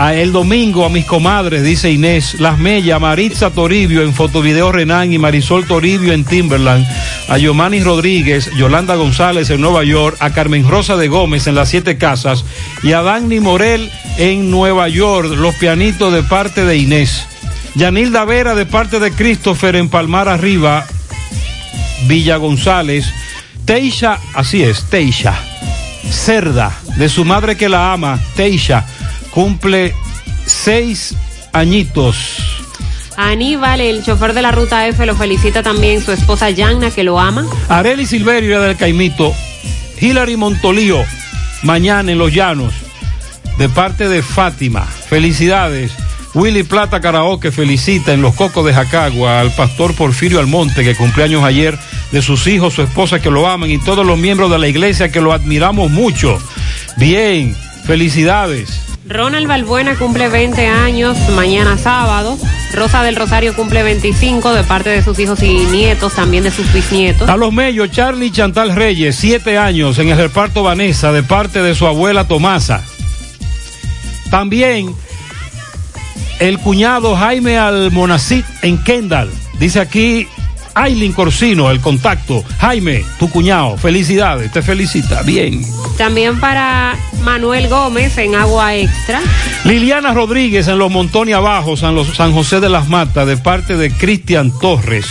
[0.00, 5.12] A el domingo a mis comadres, dice Inés, Las Mellas, Maritza Toribio en Fotovideo Renán
[5.12, 6.86] y Marisol Toribio en Timberland,
[7.28, 11.70] a Yomani Rodríguez, Yolanda González en Nueva York, a Carmen Rosa de Gómez en Las
[11.70, 12.44] Siete Casas
[12.84, 17.26] y a Dani Morel en Nueva York, los pianitos de parte de Inés.
[17.74, 20.86] Yanilda Vera de parte de Christopher en Palmar Arriba,
[22.06, 23.12] Villa González.
[23.64, 25.34] Teisha, así es, Teisha.
[26.08, 28.86] Cerda, de su madre que la ama, Teisha,
[29.38, 29.94] cumple
[30.46, 31.14] seis
[31.52, 32.16] añitos.
[33.16, 37.20] Aníbal, el chofer de la ruta F, lo felicita también su esposa Yanna, que lo
[37.20, 37.46] ama.
[37.68, 39.32] Areli Silverio del Caimito.
[40.00, 41.04] Hilary Montolío,
[41.62, 42.74] mañana en Los Llanos,
[43.58, 44.84] de parte de Fátima.
[44.84, 45.92] Felicidades.
[46.34, 51.44] Willy Plata Karaoke felicita en Los Cocos de Jacagua al pastor Porfirio Almonte, que cumpleaños
[51.44, 51.78] ayer,
[52.10, 55.12] de sus hijos, su esposa que lo aman y todos los miembros de la iglesia
[55.12, 56.42] que lo admiramos mucho.
[56.96, 58.87] Bien, felicidades.
[59.08, 62.36] Ronald Balbuena cumple 20 años mañana sábado.
[62.74, 66.70] Rosa del Rosario cumple 25 de parte de sus hijos y nietos, también de sus
[66.74, 67.28] bisnietos.
[67.28, 71.74] A los medios, Charlie Chantal Reyes, 7 años en el reparto Vanessa de parte de
[71.74, 72.84] su abuela Tomasa.
[74.30, 74.94] También
[76.38, 79.30] el cuñado Jaime Almonacid en Kendall.
[79.58, 80.28] Dice aquí
[80.82, 82.44] Aileen Corsino, el contacto.
[82.60, 85.62] Jaime, tu cuñado, felicidades, te felicita, bien.
[85.96, 89.20] También para Manuel Gómez en Agua Extra.
[89.64, 93.76] Liliana Rodríguez en Los Montones Abajo, San, Los- San José de las Matas, de parte
[93.76, 95.06] de Cristian Torres.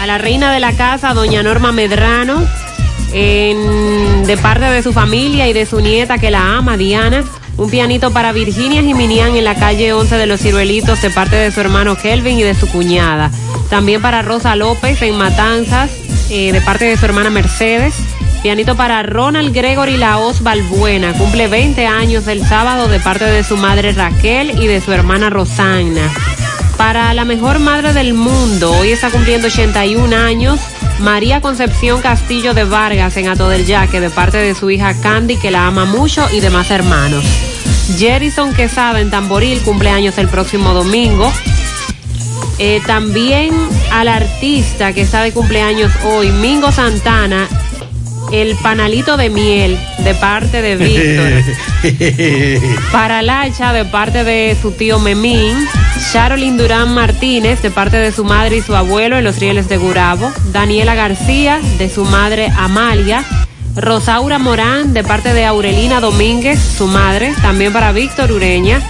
[0.00, 2.42] A la reina de la casa, doña Norma Medrano,
[3.12, 7.24] en- de parte de su familia y de su nieta que la ama, Diana.
[7.56, 11.50] Un pianito para Virginia Jiminián en la calle 11 de los Ciruelitos de parte de
[11.50, 13.30] su hermano Kelvin y de su cuñada.
[13.68, 15.90] También para Rosa López en Matanzas
[16.30, 17.94] eh, de parte de su hermana Mercedes.
[18.42, 21.12] Pianito para Ronald Gregory Laos Balbuena.
[21.12, 25.30] Cumple 20 años el sábado de parte de su madre Raquel y de su hermana
[25.30, 26.10] Rosana.
[26.76, 30.58] Para la mejor madre del mundo, hoy está cumpliendo 81 años,
[31.02, 35.36] María Concepción Castillo de Vargas en Ato del Yaque, de parte de su hija Candy,
[35.36, 37.24] que la ama mucho, y demás hermanos.
[37.98, 41.32] Jerison Quesada en Tamboril, cumpleaños el próximo domingo.
[42.58, 43.52] Eh, también
[43.90, 47.48] al artista que está de cumpleaños hoy, Mingo Santana,
[48.32, 50.76] el panalito de miel, de parte de
[51.82, 52.80] Víctor.
[52.92, 55.66] Para Lacha, de parte de su tío Memín.
[56.10, 59.76] Charolyn Durán Martínez, de parte de su madre y su abuelo en los rieles de
[59.76, 60.32] Gurabo.
[60.52, 63.24] Daniela García, de su madre Amalia.
[63.76, 67.32] Rosaura Morán, de parte de Aurelina Domínguez, su madre.
[67.40, 68.80] También para Víctor Ureña.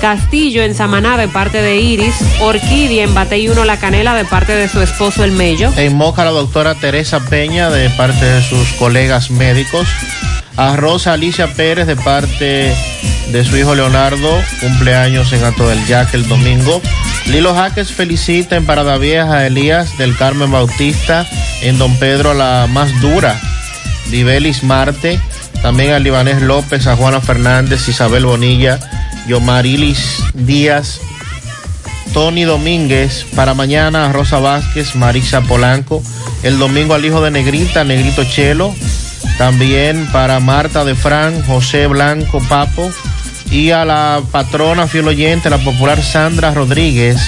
[0.00, 2.14] Castillo en Samaná, de parte de Iris.
[2.40, 5.70] Orquídea en Batey 1 La Canela, de parte de su esposo El Mello.
[5.76, 9.86] En Moca, la doctora Teresa Peña, de parte de sus colegas médicos.
[10.56, 12.74] A Rosa Alicia Pérez, de parte
[13.30, 14.30] de su hijo Leonardo,
[14.60, 16.82] cumpleaños en Ato del Yaque el domingo.
[17.26, 21.26] Lilo Jaques felicita en Parada Vieja a Elías del Carmen Bautista,
[21.62, 23.40] en Don Pedro la más dura.
[24.10, 25.18] Dibelis Marte,
[25.62, 28.78] también a Libanés López, a Juana Fernández, Isabel Bonilla,
[29.26, 31.00] Yomarilis Díaz,
[32.12, 36.02] Tony Domínguez, para mañana a Rosa Vázquez, Marisa Polanco,
[36.42, 38.74] el domingo al hijo de Negrita, Negrito Chelo,
[39.46, 42.92] también para Marta de Fran, José Blanco Papo
[43.50, 47.20] y a la patrona fiel oyente, la popular Sandra Rodríguez,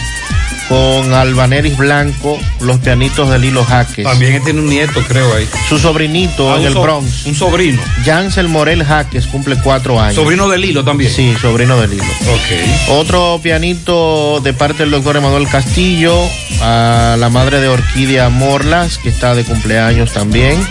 [0.69, 4.05] con Albaneris Blanco, los pianitos de Lilo Jaques.
[4.05, 5.49] También tiene un nieto, creo, ahí.
[5.69, 7.27] Su sobrinito Ah, en el so- Bronx.
[7.27, 7.83] Un sobrino.
[8.05, 10.15] Jansel Morel Jaques cumple cuatro años.
[10.15, 11.11] Sobrino de Lilo también.
[11.13, 12.05] Sí, sobrino de Lilo.
[12.05, 12.91] Ok.
[12.91, 16.17] Otro pianito de parte del doctor Emanuel Castillo,
[16.63, 20.65] a la madre de Orquídea Morlas, que está de cumpleaños también.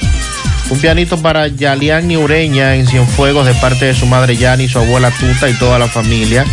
[0.70, 5.11] Un pianito para Yaliani Ureña en Cienfuegos de parte de su madre Yani, su abuela
[5.11, 6.45] Tuta y toda la familia.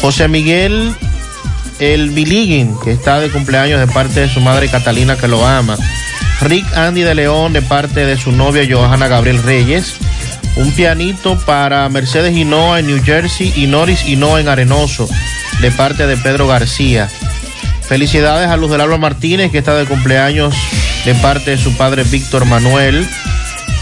[0.00, 0.94] José Miguel
[1.78, 5.76] El Biliguin, que está de cumpleaños de parte de su madre Catalina, que lo ama.
[6.40, 9.94] Rick Andy de León de parte de su novia Johanna Gabriel Reyes.
[10.56, 15.08] Un pianito para Mercedes Hinoa en New Jersey y Norris Hinoa en Arenoso
[15.60, 17.08] de parte de Pedro García.
[17.82, 20.54] Felicidades a Luz del Alba Martínez que está de cumpleaños
[21.04, 23.06] de parte de su padre Víctor Manuel.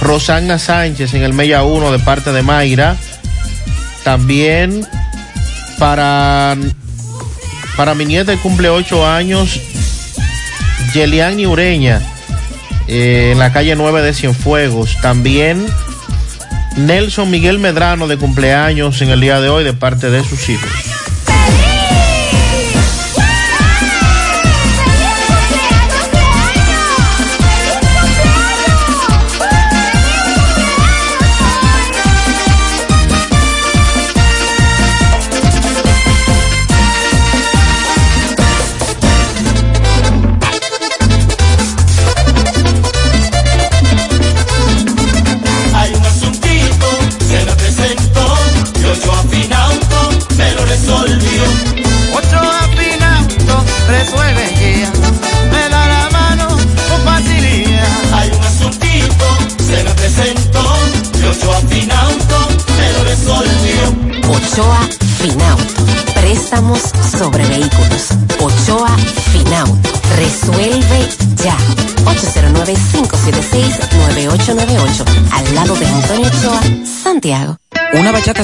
[0.01, 2.97] Rosana Sánchez en el Mella 1 de parte de Mayra.
[4.05, 4.87] También
[5.79, 6.57] para,
[7.77, 9.61] para mi nieta cumple 8 años,
[10.95, 12.01] Yeliani Ureña
[12.87, 14.97] eh, en la calle 9 de Cienfuegos.
[15.03, 15.67] También
[16.77, 20.88] Nelson Miguel Medrano de cumpleaños en el día de hoy de parte de sus hijos.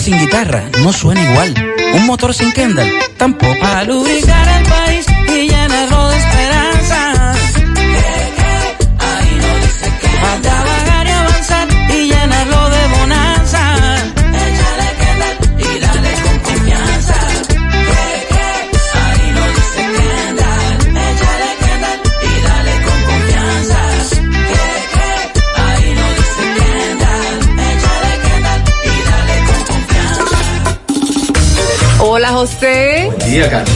[0.04, 1.54] Sin guitarra no suena igual.
[1.94, 3.58] Un motor sin Kendall tampoco.
[3.58, 5.03] Para lubricar el país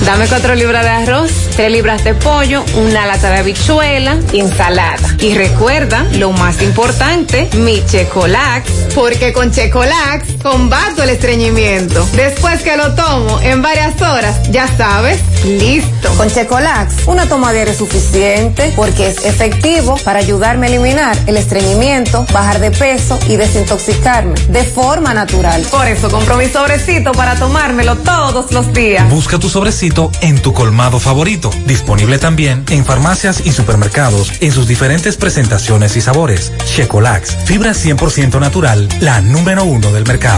[0.05, 5.17] Dame cuatro libras de arroz, tres libras de pollo, una lata de habichuela, ensalada.
[5.21, 12.09] Y recuerda, lo más importante, mi Checolax, porque con Checolax combato el estreñimiento.
[12.15, 16.09] Después que lo tomo en varias horas, ya sabes, listo.
[16.17, 21.37] Con Checolax, una toma diaria es suficiente porque es efectivo para ayudarme a eliminar el
[21.37, 25.61] estreñimiento, bajar de peso y desintoxicarme de forma natural.
[25.71, 29.09] Por eso compro mi sobrecito para tomármelo todos los días.
[29.11, 31.51] Busca tu sobrecito en tu colmado favorito.
[31.67, 36.53] Disponible también en farmacias y supermercados en sus diferentes presentaciones y sabores.
[36.65, 40.38] Checolax, fibra 100% natural, la número uno del mercado.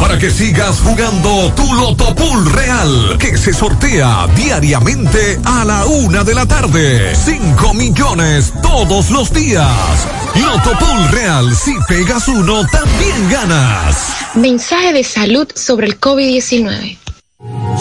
[0.00, 6.22] Para que sigas jugando tu Loto Pool Real, que se sortea diariamente a la una
[6.22, 7.14] de la tarde.
[7.14, 10.06] 5 millones todos los días.
[10.34, 14.16] Loto Pool Real, si pegas uno, también ganas.
[14.34, 16.98] Mensaje de salud sobre el COVID-19.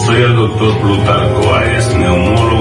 [0.05, 2.60] Soy el doctor Plutarco Áez, neumólogo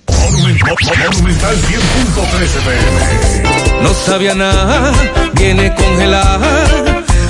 [0.23, 3.81] Monumental 100.13 pm.
[3.81, 4.91] No sabía nada,
[5.33, 6.65] viene congelada.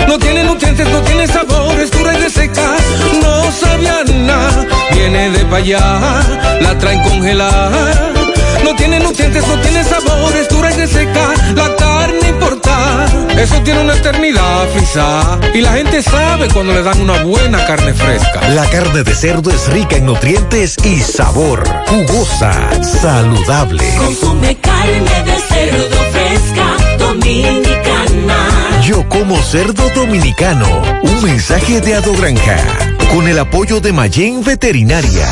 [0.08, 2.76] No tiene nutrientes, no tiene sabor, es dura y reseca.
[3.22, 5.80] No sabía nada, viene de allá,
[6.62, 8.31] la traen congelada.
[8.64, 11.34] No tiene nutrientes, no tiene sabor, es dura y reseca.
[11.56, 13.06] La carne importa,
[13.38, 15.40] eso tiene una eternidad frisa.
[15.54, 18.48] Y la gente sabe cuando le dan una buena carne fresca.
[18.50, 21.64] La carne de cerdo es rica en nutrientes y sabor.
[21.88, 23.84] Jugosa, saludable.
[23.98, 28.82] Consume carne de cerdo fresca dominicana.
[28.84, 30.68] Yo como cerdo dominicano.
[31.04, 32.91] Un mensaje de Ado Granja.
[33.12, 35.28] Con el apoyo de Mayen Veterinaria.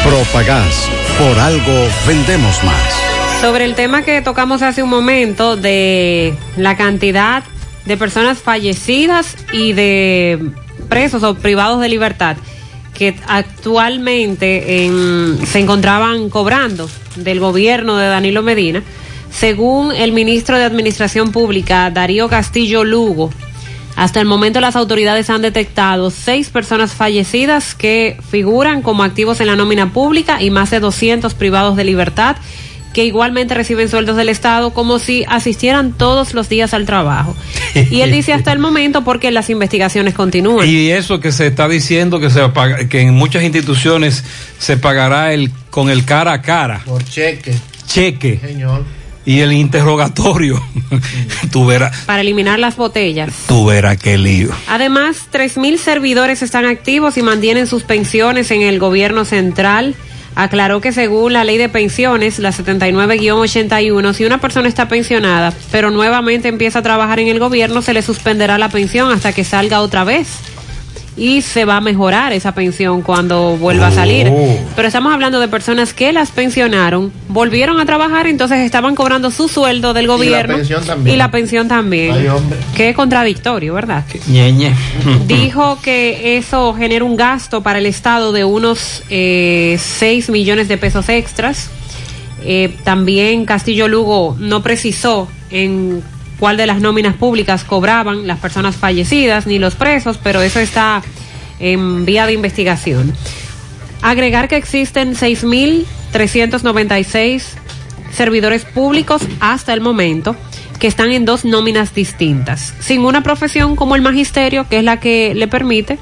[0.04, 0.90] Propagás.
[1.18, 3.09] Por algo vendemos más.
[3.42, 7.44] Sobre el tema que tocamos hace un momento de la cantidad
[7.86, 10.52] de personas fallecidas y de
[10.90, 12.36] presos o privados de libertad
[12.94, 18.84] que actualmente en- se encontraban cobrando del gobierno de Danilo Medina,
[19.32, 23.32] según el ministro de Administración Pública, Darío Castillo Lugo,
[23.96, 29.48] hasta el momento las autoridades han detectado seis personas fallecidas que figuran como activos en
[29.48, 32.36] la nómina pública y más de 200 privados de libertad
[33.00, 37.34] que igualmente reciben sueldos del Estado como si asistieran todos los días al trabajo.
[37.90, 40.68] Y él dice hasta el momento porque las investigaciones continúan.
[40.68, 44.26] Y eso que se está diciendo que se paga- que en muchas instituciones
[44.58, 46.82] se pagará el con el cara a cara.
[46.86, 47.54] Por cheque.
[47.88, 48.38] Cheque.
[48.46, 48.84] Señor.
[49.26, 50.62] Y el interrogatorio.
[51.52, 53.32] tú verás, Para eliminar las botellas.
[53.48, 54.50] tú verás qué lío.
[54.68, 59.96] Además, 3.000 servidores están activos y mantienen sus pensiones en el gobierno central.
[60.40, 65.92] Aclaró que según la ley de pensiones, la 79-81, si una persona está pensionada, pero
[65.92, 69.82] nuevamente empieza a trabajar en el gobierno, se le suspenderá la pensión hasta que salga
[69.82, 70.40] otra vez.
[71.20, 74.30] Y se va a mejorar esa pensión cuando vuelva a salir.
[74.32, 74.58] Oh.
[74.74, 79.50] Pero estamos hablando de personas que las pensionaron, volvieron a trabajar, entonces estaban cobrando su
[79.50, 80.56] sueldo del gobierno.
[80.56, 81.14] pensión también.
[81.14, 82.12] Y la pensión también.
[82.14, 82.58] Ay, hombre.
[82.74, 84.06] Qué contradictorio, ¿verdad?
[84.30, 84.74] Ñeñe.
[85.28, 90.78] Dijo que eso genera un gasto para el Estado de unos eh, 6 millones de
[90.78, 91.70] pesos extras.
[92.46, 96.02] Eh, también Castillo Lugo no precisó en
[96.40, 101.02] cuál de las nóminas públicas cobraban las personas fallecidas ni los presos, pero eso está
[101.60, 103.14] en vía de investigación.
[104.02, 107.44] Agregar que existen 6.396
[108.12, 110.36] servidores públicos hasta el momento
[110.80, 115.02] que están en dos nóminas distintas, sin una profesión como el magisterio, que es la
[115.02, 116.00] que le permite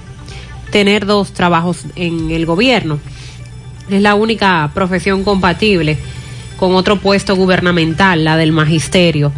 [0.72, 3.00] tener dos trabajos en el gobierno.
[3.90, 5.98] Es la única profesión compatible
[6.58, 9.32] con otro puesto gubernamental, la del magisterio.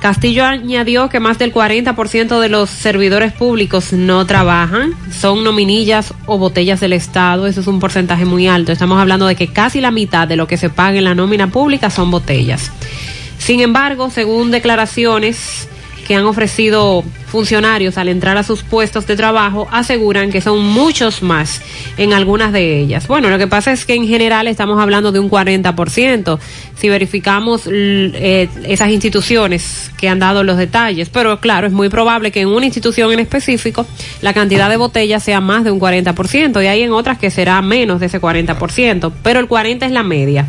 [0.00, 6.38] Castillo añadió que más del 40% de los servidores públicos no trabajan, son nominillas o
[6.38, 8.72] botellas del Estado, eso es un porcentaje muy alto.
[8.72, 11.48] Estamos hablando de que casi la mitad de lo que se paga en la nómina
[11.48, 12.72] pública son botellas.
[13.38, 15.68] Sin embargo, según declaraciones
[16.06, 21.22] que han ofrecido funcionarios al entrar a sus puestos de trabajo, aseguran que son muchos
[21.22, 21.62] más
[21.96, 23.06] en algunas de ellas.
[23.06, 26.38] Bueno, lo que pasa es que en general estamos hablando de un 40%.
[26.76, 32.32] Si verificamos eh, esas instituciones que han dado los detalles, pero claro, es muy probable
[32.32, 33.86] que en una institución en específico
[34.22, 37.62] la cantidad de botellas sea más de un 40% y hay en otras que será
[37.62, 40.46] menos de ese 40%, pero el 40 es la media.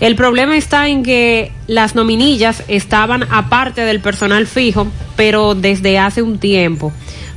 [0.00, 6.20] El problema está en que las nominillas estaban aparte del personal fijo, pero desde hace
[6.22, 6.92] un tiempo.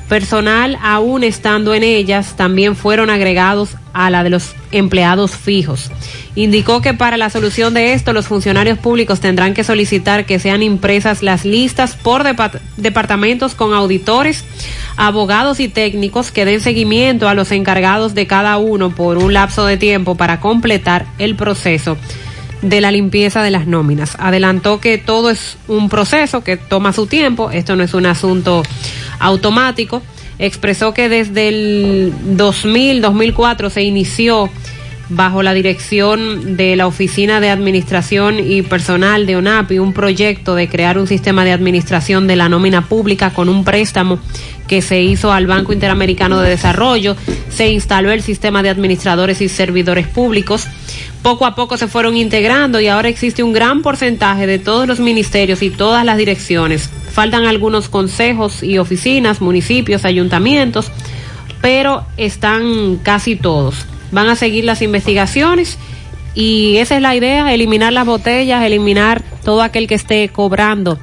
[0.09, 5.91] Personal aún estando en ellas también fueron agregados a la de los empleados fijos.
[6.33, 10.63] Indicó que para la solución de esto los funcionarios públicos tendrán que solicitar que sean
[10.63, 14.45] impresas las listas por depa- departamentos con auditores,
[14.95, 19.65] abogados y técnicos que den seguimiento a los encargados de cada uno por un lapso
[19.65, 21.97] de tiempo para completar el proceso
[22.61, 24.15] de la limpieza de las nóminas.
[24.19, 28.63] Adelantó que todo es un proceso que toma su tiempo, esto no es un asunto
[29.19, 30.01] automático.
[30.39, 34.49] Expresó que desde el 2000-2004 se inició
[35.09, 40.67] bajo la dirección de la Oficina de Administración y Personal de ONAPI un proyecto de
[40.67, 44.19] crear un sistema de administración de la nómina pública con un préstamo
[44.67, 47.15] que se hizo al Banco Interamericano de Desarrollo,
[47.49, 50.67] se instaló el sistema de administradores y servidores públicos,
[51.21, 54.99] poco a poco se fueron integrando y ahora existe un gran porcentaje de todos los
[54.99, 56.89] ministerios y todas las direcciones.
[57.11, 60.91] Faltan algunos consejos y oficinas, municipios, ayuntamientos,
[61.61, 63.85] pero están casi todos.
[64.11, 65.77] Van a seguir las investigaciones
[66.33, 70.99] y esa es la idea, eliminar las botellas, eliminar todo aquel que esté cobrando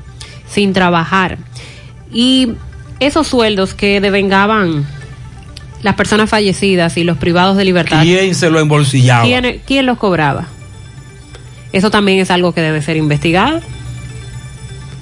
[0.48, 1.38] sin trabajar.
[2.12, 2.50] Y
[3.00, 4.86] esos sueldos que devengaban
[5.82, 8.02] las personas fallecidas y los privados de libertad.
[8.02, 9.24] ¿Quién se lo embolsillaba?
[9.24, 10.46] ¿Quién, quién los cobraba?
[11.72, 13.60] Eso también es algo que debe ser investigado.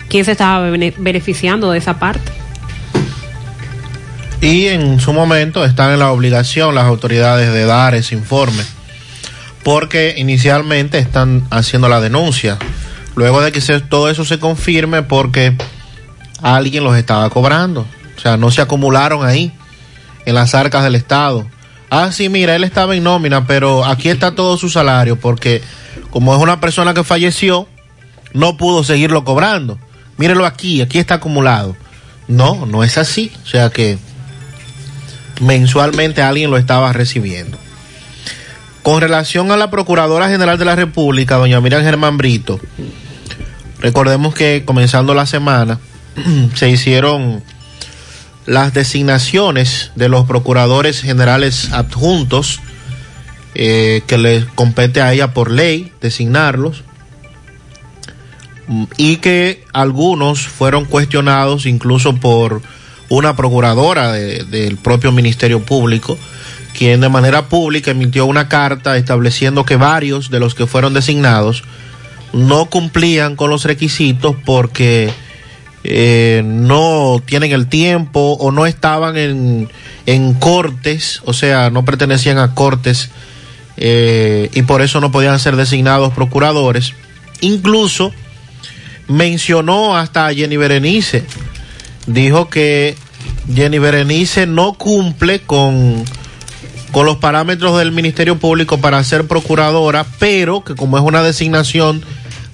[0.08, 2.32] ¿Quién se estaba bene- beneficiando de esa parte?
[4.42, 8.64] Y en su momento están en la obligación las autoridades de dar ese informe,
[9.62, 12.58] porque inicialmente están haciendo la denuncia.
[13.14, 15.56] Luego de que se- todo eso se confirme, porque
[16.42, 17.86] alguien los estaba cobrando.
[18.16, 19.52] O sea, no se acumularon ahí,
[20.26, 21.46] en las arcas del Estado.
[21.90, 25.62] Ah, sí, mira, él estaba en nómina, pero aquí está todo su salario, porque
[26.10, 27.68] como es una persona que falleció,
[28.32, 29.78] no pudo seguirlo cobrando.
[30.16, 31.76] Mírelo aquí, aquí está acumulado.
[32.28, 33.30] No, no es así.
[33.44, 33.98] O sea que
[35.40, 37.58] mensualmente alguien lo estaba recibiendo.
[38.82, 42.60] Con relación a la Procuradora General de la República, doña Miriam Germán Brito,
[43.80, 45.78] recordemos que comenzando la semana
[46.54, 47.42] se hicieron
[48.46, 52.60] las designaciones de los procuradores generales adjuntos
[53.54, 56.84] eh, que le compete a ella por ley designarlos
[58.96, 62.62] y que algunos fueron cuestionados incluso por
[63.12, 66.18] una procuradora de- del propio Ministerio Público,
[66.76, 71.62] quien de manera pública emitió una carta estableciendo que varios de los que fueron designados
[72.32, 75.10] no cumplían con los requisitos porque
[75.84, 79.68] eh, no tienen el tiempo o no estaban en,
[80.06, 83.10] en cortes, o sea, no pertenecían a cortes
[83.76, 86.94] eh, y por eso no podían ser designados procuradores.
[87.42, 88.12] Incluso
[89.08, 91.24] mencionó hasta a Jenny Berenice,
[92.06, 92.96] dijo que
[93.52, 96.04] Jenny Berenice no cumple con,
[96.92, 102.04] con los parámetros del Ministerio Público para ser procuradora, pero que como es una designación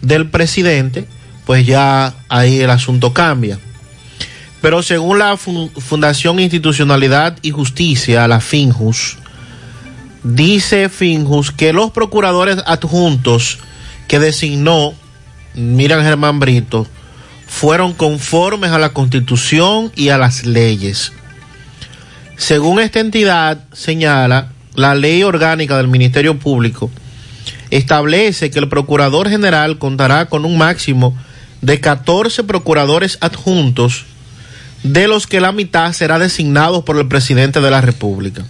[0.03, 1.07] del presidente,
[1.47, 3.59] pues ya ahí el asunto cambia.
[4.61, 9.19] Pero según la Fu- Fundación Institucionalidad y Justicia, la FINJUS,
[10.25, 13.59] dice FINJUS que los procuradores adjuntos
[14.09, 14.95] que designó
[15.55, 16.87] Miran Germán Brito
[17.49, 21.13] fueron conformes a la Constitución y a las leyes.
[22.37, 26.89] Según esta entidad señala, la ley orgánica del Ministerio Público
[27.71, 31.17] establece que el Procurador General contará con un máximo
[31.61, 34.05] de 14 procuradores adjuntos,
[34.85, 38.45] de los que la mitad será designado por el presidente de la República.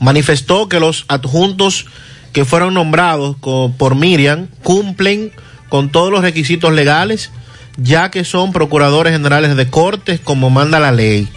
[0.00, 1.86] Manifestó que los adjuntos
[2.32, 5.30] que fueron nombrados por Miriam cumplen
[5.74, 7.32] con todos los requisitos legales,
[7.76, 11.28] ya que son procuradores generales de cortes como manda la ley.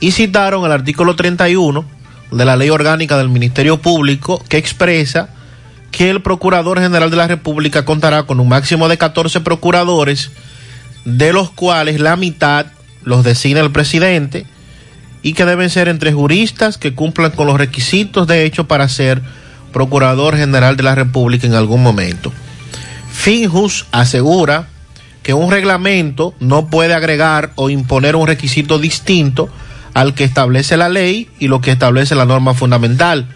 [0.00, 1.84] Y citaron el artículo 31
[2.30, 5.28] de la ley orgánica del Ministerio Público que expresa
[5.90, 10.30] que el Procurador General de la República contará con un máximo de 14 procuradores,
[11.04, 12.68] de los cuales la mitad
[13.02, 14.46] los designa el presidente
[15.20, 19.20] y que deben ser entre juristas que cumplan con los requisitos de hecho para ser
[19.74, 22.32] Procurador General de la República en algún momento.
[23.18, 24.68] Finjus asegura
[25.24, 29.48] que un reglamento no puede agregar o imponer un requisito distinto
[29.92, 33.26] al que establece la ley y lo que establece la norma fundamental,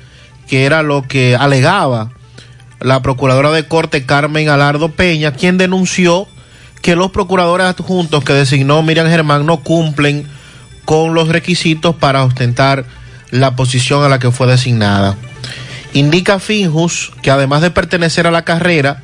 [0.47, 2.13] que era lo que alegaba
[2.79, 6.29] la procuradora de corte Carmen Alardo Peña, quien denunció
[6.81, 10.29] que los procuradores adjuntos que designó Miriam Germán no cumplen
[10.85, 12.85] con los requisitos para ostentar
[13.33, 15.17] la posición a la que fue designada.
[15.93, 19.03] Indica Finjus que además de pertenecer a la carrera,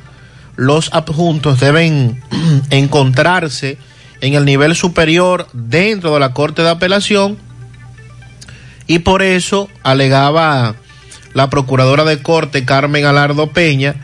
[0.59, 2.21] los adjuntos deben
[2.69, 3.77] encontrarse
[4.19, 7.37] en el nivel superior dentro de la Corte de Apelación
[8.85, 10.75] y por eso alegaba
[11.33, 13.95] la procuradora de corte Carmen Alardo Peña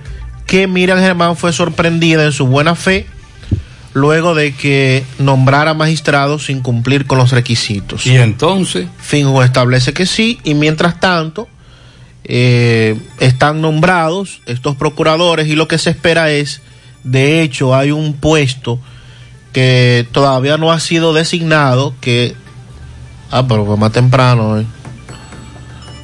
[0.48, 3.06] que Miriam Germán fue sorprendida en su buena fe
[3.94, 8.06] luego de que nombrara magistrados sin cumplir con los requisitos.
[8.06, 11.50] Y entonces, Finjo establece que sí y mientras tanto
[12.28, 16.62] eh, están nombrados estos procuradores y lo que se espera es,
[17.04, 18.80] de hecho hay un puesto
[19.54, 22.36] que todavía no ha sido designado, que,
[23.32, 24.68] ah, pero fue más temprano hoy.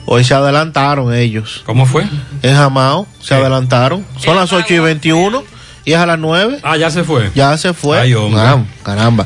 [0.06, 1.64] Hoy se adelantaron ellos.
[1.66, 2.06] ¿Cómo fue?
[2.42, 4.06] En Jamao se adelantaron.
[4.18, 5.44] Son las 8 y 21
[5.86, 6.60] y es a las 9.
[6.64, 7.32] Ah, ya se fue.
[7.34, 8.00] Ya se fue.
[8.00, 8.14] Ay.
[8.36, 9.26] Ah, caramba.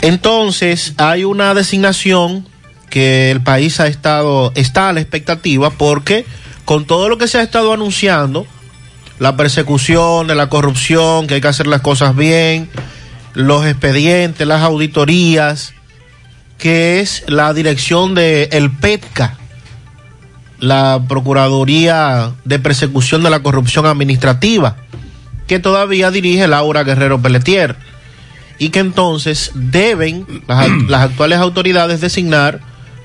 [0.00, 2.46] Entonces, hay una designación
[2.90, 6.24] que el país ha estado, está a la expectativa porque
[6.64, 8.46] con todo lo que se ha estado anunciando,
[9.18, 12.68] la persecución de la corrupción, que hay que hacer las cosas bien,
[13.34, 15.74] los expedientes, las auditorías,
[16.58, 19.38] que es la dirección de el PETCA,
[20.60, 24.76] la Procuraduría de Persecución de la Corrupción Administrativa,
[25.46, 27.76] que todavía dirige Laura Guerrero Pelletier,
[28.58, 32.60] y que entonces deben las, las actuales autoridades designar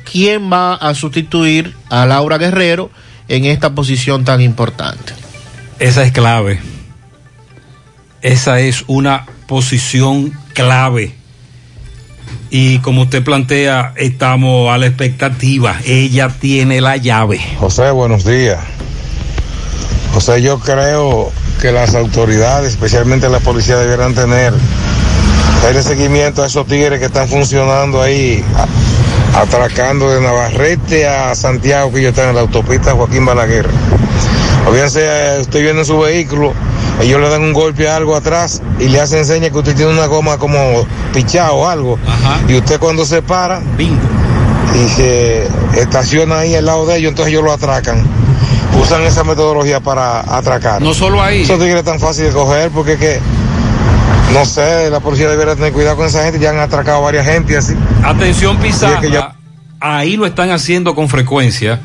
[0.10, 2.90] quién va a sustituir a Laura Guerrero
[3.28, 5.14] en esta posición tan importante.
[5.80, 6.60] Esa es clave.
[8.22, 11.16] Esa es una posición clave.
[12.50, 15.80] Y como usted plantea, estamos a la expectativa.
[15.86, 17.42] Ella tiene la llave.
[17.60, 18.60] José, buenos días.
[20.14, 24.54] José, yo creo que las autoridades, especialmente la policía, debieran tener
[25.64, 28.44] Dale seguimiento a esos tigres que están funcionando ahí,
[29.36, 33.68] atracando de Navarrete a Santiago, que ellos están en la autopista Joaquín Balaguer.
[34.74, 36.54] Eh, usted viene en su vehículo,
[37.02, 39.92] ellos le dan un golpe a algo atrás y le hacen señas que usted tiene
[39.92, 42.00] una goma como pichada o algo.
[42.48, 43.62] Y usted cuando se para
[44.74, 45.48] y se
[45.78, 48.04] estaciona ahí al lado de ellos, entonces ellos lo atracan.
[48.82, 50.82] Usan esa metodología para atracar.
[50.82, 51.44] No solo ahí.
[51.44, 53.20] Esos tigres tan fácil de coger porque es que,
[54.34, 56.40] no sé, la policía debería tener cuidado con esa gente.
[56.40, 57.74] Ya han atracado a varias gente así.
[58.04, 59.36] Atención es Pizarra, que ya-
[59.80, 61.80] ahí lo están haciendo con frecuencia,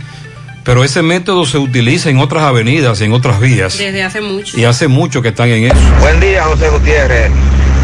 [0.64, 4.58] pero ese método se utiliza en otras avenidas, en otras vías, Desde hace mucho.
[4.58, 5.76] y hace mucho que están en eso.
[6.00, 7.30] Buen día, José Gutiérrez.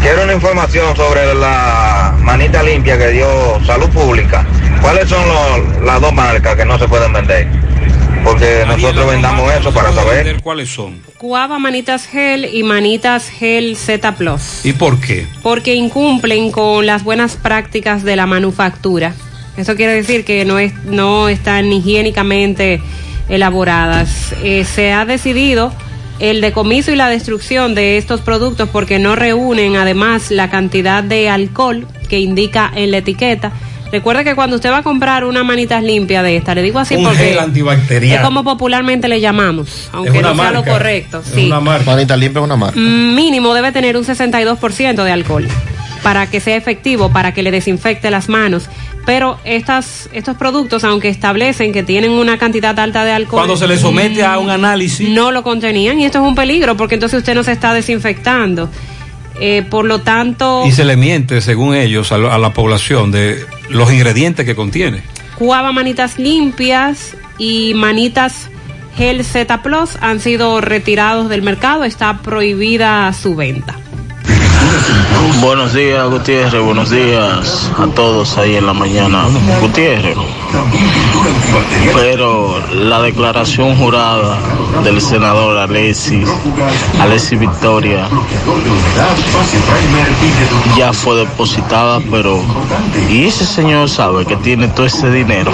[0.01, 3.25] Quiero una información sobre la manita limpia que dio
[3.65, 4.45] Salud Pública.
[4.81, 7.47] ¿Cuáles son los- las dos marcas que no se pueden vender?
[8.25, 10.41] Porque nosotros vendamos eso para saber.
[10.41, 10.99] ¿Cuáles son?
[11.19, 14.65] Cuava Manitas Gel y Manitas Gel Z Plus.
[14.65, 15.27] ¿Y por qué?
[15.43, 19.13] Porque incumplen con las buenas prácticas de la manufactura.
[19.57, 22.81] Eso quiere decir que no, es, no están higiénicamente
[23.29, 24.35] elaboradas.
[24.43, 25.71] Eh, se ha decidido
[26.19, 31.29] el decomiso y la destrucción de estos productos porque no reúnen además la cantidad de
[31.29, 33.51] alcohol que indica en la etiqueta.
[33.95, 36.95] Recuerde que cuando usted va a comprar una manitas limpia de esta, le digo así
[36.97, 38.17] Un porque gel antibacterial.
[38.17, 41.19] es como popularmente le llamamos, aunque una no sea lo correcto.
[41.25, 41.45] Es sí.
[41.45, 41.91] una marca.
[41.91, 42.77] Manita limpia es una marca.
[42.77, 45.47] Mínimo debe tener un 62% de alcohol
[46.03, 48.69] para que sea efectivo, para que le desinfecte las manos.
[49.05, 53.67] Pero estas, estos productos, aunque establecen que tienen una cantidad alta de alcohol, Cuando se
[53.67, 55.07] le somete a un análisis.
[55.09, 58.69] no lo contenían y esto es un peligro porque entonces usted no se está desinfectando.
[59.39, 63.11] Eh, por lo tanto, Y se le miente, según ellos, a, lo- a la población
[63.11, 65.03] de los ingredientes que contiene.
[65.37, 68.49] Cuava Manitas Limpias y Manitas
[68.95, 71.83] Gel Z Plus han sido retirados del mercado.
[71.83, 73.75] Está prohibida su venta.
[75.41, 76.63] Buenos días, Gutiérrez.
[76.63, 79.25] Buenos días a todos ahí en la mañana.
[79.61, 80.15] Gutiérrez.
[81.93, 84.37] Pero la declaración jurada
[84.83, 86.23] del senador Alessi,
[86.99, 88.07] Alessi Victoria,
[90.77, 92.41] ya fue depositada, pero
[93.09, 95.51] ¿y ese señor sabe que tiene todo ese dinero?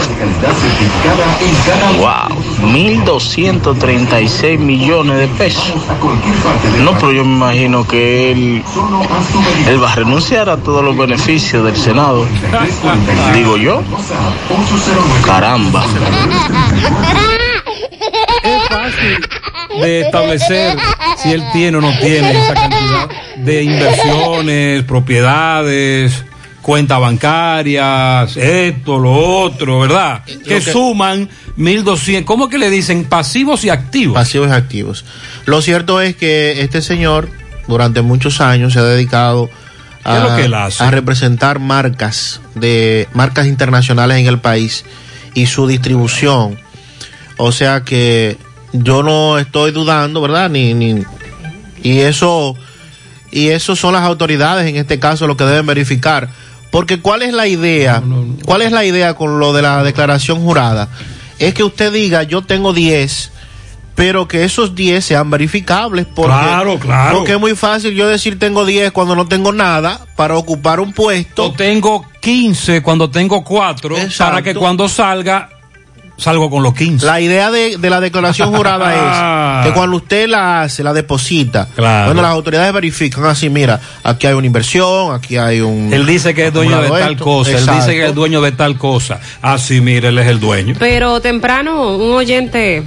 [1.99, 2.37] ¡Wow!
[2.71, 5.73] 1.236 millones de pesos.
[6.83, 8.63] No, pero yo me imagino que él,
[9.67, 12.25] él va a renunciar a todos los beneficios del Senado.
[13.33, 13.81] Digo yo.
[15.25, 15.85] Caramba.
[18.43, 19.27] Es fácil
[19.81, 20.77] de establecer
[21.17, 26.23] si él tiene o no tiene esa cantidad de inversiones, propiedades,
[26.61, 30.23] cuentas bancarias, esto, lo otro, ¿verdad?
[30.25, 33.05] Que, que- suman 1.200, ¿cómo que le dicen?
[33.05, 34.15] Pasivos y activos.
[34.15, 35.05] Pasivos y activos.
[35.45, 37.29] Lo cierto es que este señor
[37.67, 39.49] durante muchos años se ha dedicado
[40.03, 40.83] ¿Qué es lo que él hace?
[40.83, 44.85] a representar marcas de marcas internacionales en el país
[45.33, 46.59] y su distribución.
[47.37, 48.37] O sea que
[48.73, 50.49] yo no estoy dudando, ¿verdad?
[50.49, 51.03] Ni, ni
[51.83, 52.55] y eso
[53.31, 56.29] y eso son las autoridades en este caso lo que deben verificar.
[56.69, 58.01] Porque ¿cuál es la idea?
[58.45, 60.87] ¿Cuál es la idea con lo de la declaración jurada?
[61.37, 63.31] Es que usted diga, yo tengo 10,
[64.01, 66.07] pero que esos 10 sean verificables.
[66.07, 67.17] Porque, Claro, claro.
[67.17, 70.91] Porque es muy fácil yo decir tengo 10 cuando no tengo nada para ocupar un
[70.91, 71.45] puesto.
[71.45, 75.49] O tengo 15 cuando tengo 4 para que cuando salga,
[76.17, 77.05] salgo con los 15.
[77.05, 81.67] La idea de, de la declaración jurada es que cuando usted la hace, la deposita,
[81.75, 82.05] Claro.
[82.07, 85.93] cuando las autoridades verifican así, mira, aquí hay una inversión, aquí hay un...
[85.93, 87.23] Él dice que es dueño de tal esto.
[87.23, 87.91] cosa, él dice Exacto.
[87.91, 89.19] que es dueño de tal cosa.
[89.43, 90.73] Ah, sí, mire, él es el dueño.
[90.79, 92.83] Pero temprano un oyente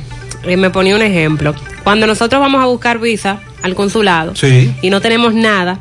[0.47, 1.55] eh, me ponía un ejemplo.
[1.83, 4.73] Cuando nosotros vamos a buscar visa al consulado Sí.
[4.83, 5.79] y no tenemos nada,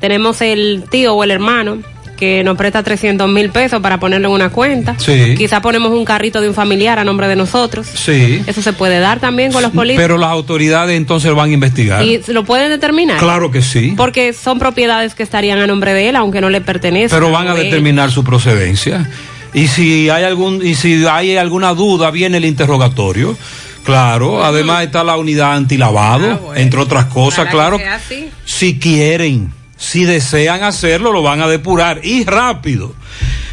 [0.00, 1.78] tenemos el tío o el hermano
[2.18, 4.94] que nos presta 300 mil pesos para ponerlo en una cuenta.
[4.98, 5.34] Sí.
[5.36, 7.88] Quizá ponemos un carrito de un familiar a nombre de nosotros.
[7.92, 8.40] Sí.
[8.46, 10.02] Eso se puede dar también con los políticos.
[10.04, 12.04] Pero las autoridades entonces van a investigar.
[12.04, 13.18] y lo pueden determinar.
[13.18, 13.94] Claro que sí.
[13.96, 17.10] Porque son propiedades que estarían a nombre de él, aunque no le pertenecen.
[17.18, 17.64] Pero van a él.
[17.64, 19.10] determinar su procedencia.
[19.52, 23.36] Y si hay algún y si hay alguna duda viene el interrogatorio.
[23.84, 27.78] Claro, además está la unidad antilavado, entre otras cosas, claro.
[28.46, 32.94] Si quieren, si desean hacerlo, lo van a depurar y rápido.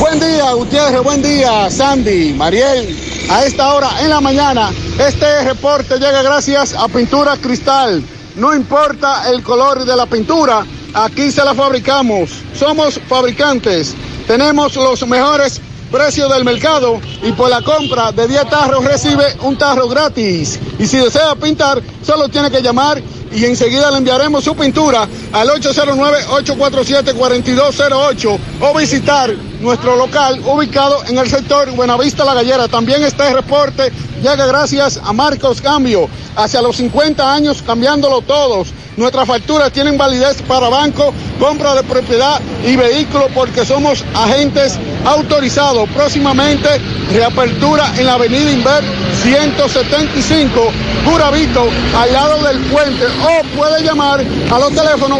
[0.00, 2.96] Buen día, Gutiérrez, buen día, Sandy, Mariel.
[3.30, 8.02] A esta hora en la mañana, este reporte llega gracias a Pintura Cristal.
[8.36, 10.64] No importa el color de la pintura,
[10.94, 12.30] aquí se la fabricamos.
[12.58, 13.94] Somos fabricantes.
[14.26, 15.60] Tenemos los mejores
[15.90, 20.58] precios del mercado y por la compra de 10 tarros recibe un tarro gratis.
[20.78, 23.02] Y si desea pintar, solo tiene que llamar
[23.32, 31.28] y enseguida le enviaremos su pintura al 809-847-4208 o visitar nuestro local ubicado en el
[31.28, 32.68] sector Buenavista La Gallera.
[32.68, 33.92] También este reporte
[34.22, 38.68] llega gracias a Marcos Cambio, hacia los 50 años cambiándolo todos.
[38.96, 45.88] Nuestras facturas tienen validez para banco, compra de propiedad y vehículo porque somos agentes autorizados.
[45.90, 46.68] Próximamente
[47.12, 48.82] reapertura en la avenida Inver
[49.22, 50.72] 175,
[51.04, 53.04] Curavito, al lado del puente.
[53.22, 55.18] O puede llamar a los teléfonos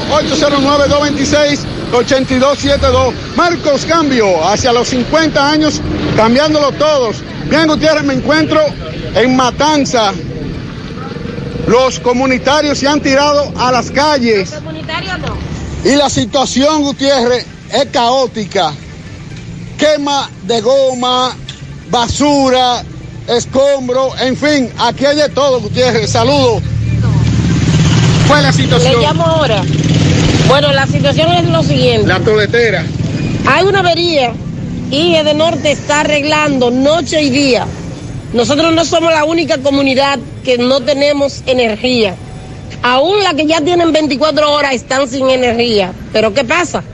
[1.93, 3.12] 809-226-8272.
[3.36, 5.82] Marcos Cambio, hacia los 50 años,
[6.16, 7.16] cambiándolo todos.
[7.51, 8.59] Bien, Gutiérrez, me encuentro
[9.14, 10.12] en Matanza.
[11.66, 14.55] Los comunitarios se han tirado a las calles.
[15.85, 18.72] Y la situación, Gutiérrez, es caótica.
[19.78, 21.36] Quema de goma,
[21.90, 22.82] basura,
[23.27, 26.10] escombro, en fin, aquí hay de todo, Gutiérrez.
[26.10, 26.62] Saludos.
[28.31, 29.01] ¿Cuál es la situación?
[29.01, 29.62] Le llamo ahora.
[30.47, 32.07] Bueno, la situación es lo siguiente.
[32.07, 32.85] La toletera.
[33.44, 34.32] Hay una avería
[34.89, 37.66] y de Norte está arreglando noche y día.
[38.32, 42.15] Nosotros no somos la única comunidad que no tenemos energía.
[42.85, 45.93] Aún las que ya tienen 24 horas están sin energía.
[46.12, 46.85] Pero ¿qué pasa?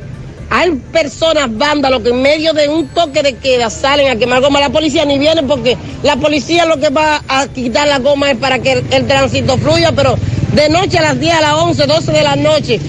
[0.49, 4.59] Hay personas vándalos que en medio de un toque de queda salen a quemar goma.
[4.59, 8.39] La policía ni viene porque la policía lo que va a quitar la goma es
[8.39, 10.17] para que el, el tránsito fluya, pero
[10.57, 12.81] de noche a las 10, a las 11, 12 de la noche,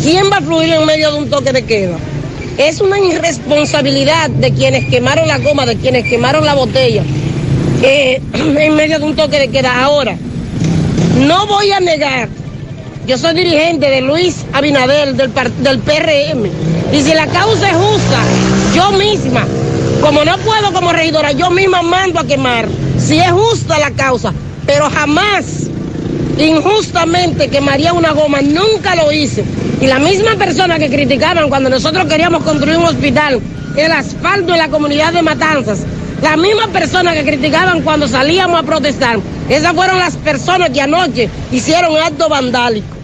[0.00, 1.96] ¿quién va a fluir en medio de un toque de queda?
[2.56, 7.02] Es una irresponsabilidad de quienes quemaron la goma, de quienes quemaron la botella,
[7.82, 9.82] eh, en medio de un toque de queda.
[9.82, 10.16] Ahora,
[11.18, 12.28] no voy a negar,
[13.08, 16.46] yo soy dirigente de Luis Abinader del, del PRM,
[16.92, 18.22] y si la causa es justa,
[18.72, 19.44] yo misma,
[20.00, 22.68] como no puedo como regidora, yo misma mando a quemar,
[23.00, 24.32] si es justa la causa,
[24.64, 25.65] pero jamás
[26.38, 29.44] injustamente quemaría una goma, nunca lo hice.
[29.80, 33.40] Y la misma persona que criticaban cuando nosotros queríamos construir un hospital,
[33.76, 35.80] el asfalto en la comunidad de Matanzas,
[36.22, 39.18] la misma persona que criticaban cuando salíamos a protestar,
[39.48, 42.96] esas fueron las personas que anoche hicieron acto vandálico.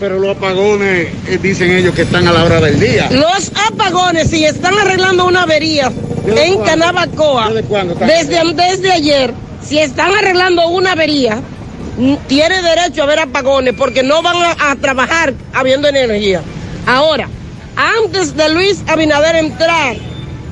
[0.00, 3.08] Pero los apagones, eh, dicen ellos que están a la hora del día.
[3.10, 5.92] Los apagones, si están arreglando una avería
[6.26, 7.50] en Canabacoa,
[8.06, 11.40] desde, desde ayer, si están arreglando una avería,
[12.26, 16.42] tiene derecho a haber apagones porque no van a, a trabajar habiendo energía.
[16.86, 17.28] Ahora,
[17.76, 19.96] antes de Luis Abinader entrar,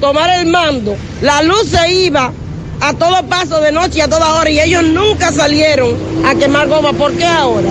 [0.01, 2.33] tomar el mando, la luz se iba
[2.81, 6.69] a todo paso de noche y a toda hora y ellos nunca salieron a quemar
[6.69, 6.93] goma.
[6.93, 7.69] ¿Por qué ahora?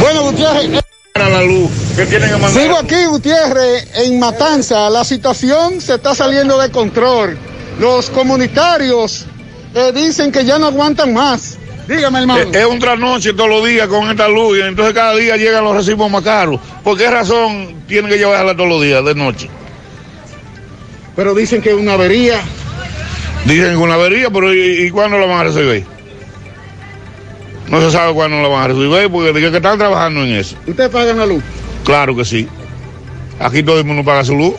[0.00, 0.82] Bueno, Gutiérrez.
[1.12, 2.62] Para la luz, que tienen que mandar.
[2.62, 4.88] Sigo aquí, Gutiérrez, en Matanza.
[4.90, 7.36] La situación se está saliendo de control.
[7.80, 9.26] Los comunitarios
[9.74, 11.58] eh, dicen que ya no aguantan más.
[11.88, 12.40] Dígame, hermano.
[12.42, 15.64] Es, es un trasnoche todos los días con esta luz y entonces cada día llegan
[15.64, 16.60] los recibos más caros.
[16.84, 19.48] ¿Por qué razón tienen que llevarla todos los días de noche?
[21.16, 22.40] Pero dicen que es una avería.
[23.46, 25.86] Dicen que una avería, pero ¿y, y cuándo la van a recibir?
[27.68, 30.56] No se sabe cuándo la van a recibir porque dicen que están trabajando en eso.
[30.66, 31.42] ¿Ustedes pagan la luz?
[31.84, 32.46] Claro que sí.
[33.40, 34.54] Aquí todo el mundo paga su luz.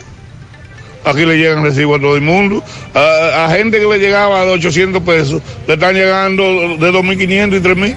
[1.04, 2.62] Aquí le llegan recibos a todo el mundo.
[2.94, 6.42] A, a gente que le llegaba de 800 pesos, le están llegando
[6.78, 7.96] de 2.500 y 3.000.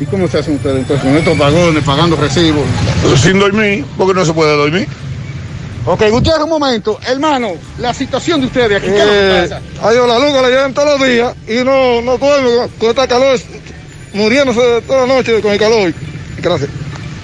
[0.00, 2.62] ¿Y cómo se hacen ustedes entonces con estos vagones, pagando recibos?
[3.20, 4.86] Sin dormir, porque no se puede dormir.
[5.86, 6.98] Ok, Gutiérrez, un momento.
[7.06, 9.00] Hermano, la situación de ustedes aquí, ¿qué Eh,
[9.44, 9.88] es lo que pasa?
[9.88, 13.08] Adiós, la luz que le llegan todos los días y no, no duerme con esta
[13.08, 13.38] calor,
[14.12, 15.92] muriéndose toda la noche con el calor.
[16.38, 16.70] Gracias.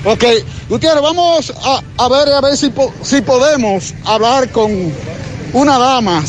[0.04, 0.24] Ok,
[0.68, 4.70] Gutiérrez, vamos a, a ver a ver si, po- si podemos hablar con
[5.52, 6.22] una dama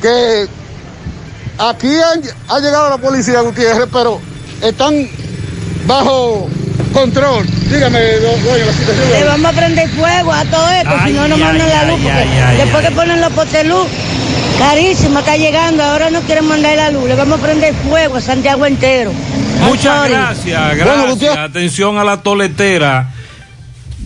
[0.00, 0.46] que
[1.58, 4.20] aquí ha, ha llegado la policía, Gutiérrez, pero
[4.62, 5.08] están
[5.86, 6.48] bajo
[6.92, 7.46] control.
[7.70, 9.10] Dígame, do- doña, la situación.
[9.10, 12.00] Le vamos a prender fuego a todo esto, si no nos Ay, mandan la luz.
[12.00, 12.88] ay, porque ay, después ay.
[12.90, 13.86] que ponen los postes luz,
[14.58, 17.04] carísima, está llegando, ahora no quieren mandar la luz.
[17.06, 19.12] Le vamos a prender fuego a Santiago entero.
[19.60, 21.36] Muchas gracias, gracias.
[21.36, 23.10] Atención a la toletera.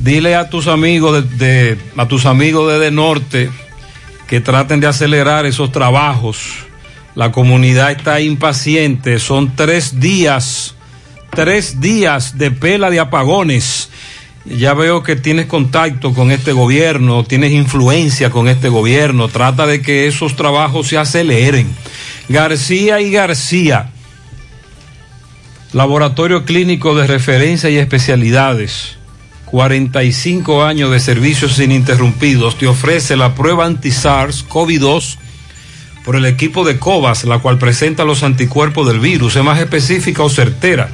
[0.00, 3.50] Dile a tus amigos de, a tus amigos de, de norte
[4.26, 6.64] que traten de acelerar esos trabajos.
[7.14, 9.18] La comunidad está impaciente.
[9.18, 10.74] Son tres días,
[11.34, 13.90] tres días de pela de apagones.
[14.46, 19.28] Ya veo que tienes contacto con este gobierno, tienes influencia con este gobierno.
[19.28, 21.68] Trata de que esos trabajos se aceleren.
[22.30, 23.90] García y García.
[25.74, 28.99] Laboratorio Clínico de Referencia y Especialidades.
[29.50, 32.56] 45 años de servicios ininterrumpidos.
[32.56, 35.16] Te ofrece la prueba anti-SARS-CoV-2
[36.04, 39.34] por el equipo de COVAS, la cual presenta los anticuerpos del virus.
[39.36, 40.88] Es más específica o certera.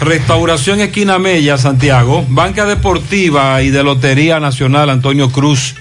[0.00, 2.24] Restauración Esquina Mella, Santiago.
[2.28, 5.74] Banca Deportiva y de Lotería Nacional, Antonio Cruz.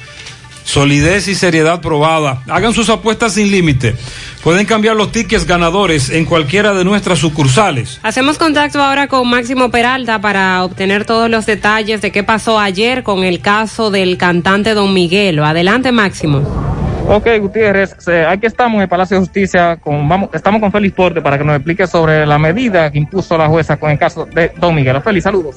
[0.66, 2.44] Solidez y seriedad probada.
[2.48, 3.96] Hagan sus apuestas sin límite.
[4.44, 8.00] Pueden cambiar los tickets ganadores en cualquiera de nuestras sucursales.
[8.04, 13.02] Hacemos contacto ahora con Máximo Peralta para obtener todos los detalles de qué pasó ayer
[13.02, 15.44] con el caso del cantante Don Miguelo.
[15.44, 16.69] Adelante, Máximo.
[17.12, 17.96] Ok, Gutiérrez,
[18.28, 21.56] aquí estamos en el Palacio de Justicia, vamos, estamos con Félix Porte para que nos
[21.56, 25.02] explique sobre la medida que impuso la jueza con el caso de Don Miguel.
[25.02, 25.56] Félix, saludos.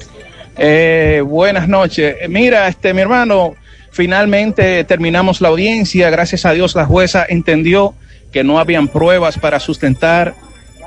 [0.57, 2.27] Eh, buenas noches.
[2.27, 3.53] Mira, este, mi hermano,
[3.91, 6.09] finalmente terminamos la audiencia.
[6.09, 7.93] Gracias a Dios la jueza entendió
[8.31, 10.33] que no habían pruebas para sustentar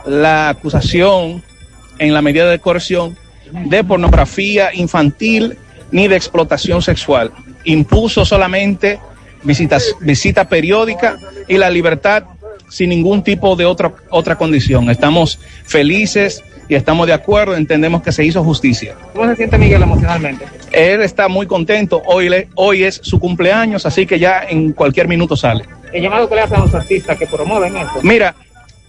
[0.05, 1.45] la acusación
[2.01, 3.17] en la medida de coerción
[3.53, 5.59] de pornografía infantil
[5.93, 7.31] ni de explotación sexual.
[7.63, 8.99] Impuso solamente
[9.43, 11.19] visitas, visita periódica
[11.49, 12.25] y la libertad
[12.69, 14.91] sin ningún tipo de otra, otra condición.
[14.91, 18.97] Estamos felices y estamos de acuerdo, entendemos que se hizo justicia.
[19.13, 20.47] ¿Cómo se siente Miguel emocionalmente?
[20.73, 25.07] Él está muy contento, hoy, le, hoy es su cumpleaños, así que ya en cualquier
[25.07, 25.65] minuto sale.
[25.93, 28.01] El llamado que le hacen a los artistas que promueven esto.
[28.03, 28.35] Mira,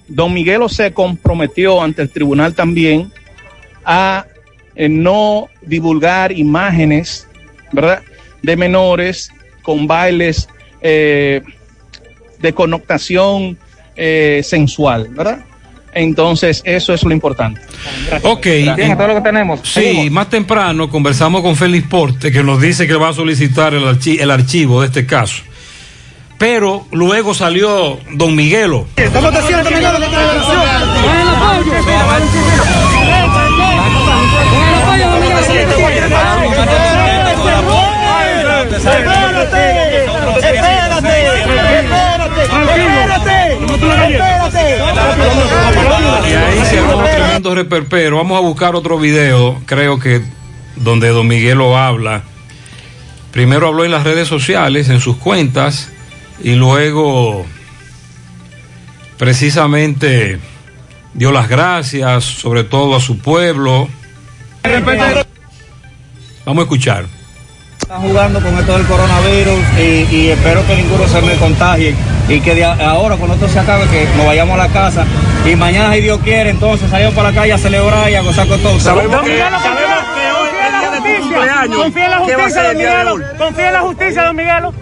[0.07, 3.11] don Miguelo se comprometió ante el tribunal también
[3.85, 4.25] a
[4.75, 7.27] eh, no divulgar imágenes,
[7.71, 8.01] ¿verdad?,
[8.41, 9.31] de menores
[9.67, 10.47] con bailes
[10.81, 11.41] eh,
[12.39, 13.57] de connotación
[13.97, 15.39] eh, sensual, ¿verdad?
[15.93, 17.59] Entonces, eso es lo importante.
[18.23, 18.45] Ok.
[18.77, 19.59] Bien, todo lo que tenemos.
[19.63, 20.11] Sí, Seguimos.
[20.11, 24.21] más temprano conversamos con Félix Porte, que nos dice que va a solicitar el, archi-
[24.21, 25.43] el archivo de este caso.
[26.37, 28.87] Pero luego salió Don Miguelo.
[28.95, 30.07] Estamos haciendo terminado la
[46.27, 48.17] Y ahí se armó un tremendo reperpero.
[48.17, 50.21] Vamos a buscar otro video, creo que
[50.75, 52.23] donde Don Miguelo habla.
[53.31, 55.89] Primero habló en las redes sociales, en sus cuentas,
[56.43, 57.45] y luego
[59.17, 60.39] precisamente
[61.13, 63.87] dio las gracias, sobre todo a su pueblo.
[66.45, 67.05] Vamos a escuchar.
[67.79, 71.95] Está jugando con esto del coronavirus y, y espero que ninguno se me contagie
[72.27, 75.05] y que de ahora cuando esto se acabe que nos vayamos a la casa
[75.51, 78.47] y mañana si Dios quiere entonces salimos para la calle a celebrar y a gozar
[78.47, 78.81] con todos.
[78.83, 81.77] Sabemos que, sabemos que hoy es el día de tu cumpleaños.
[81.83, 83.37] Confía en la ¿Qué va a justicia, don Miguelo.
[83.37, 84.73] Confía en la justicia, don Miguelo.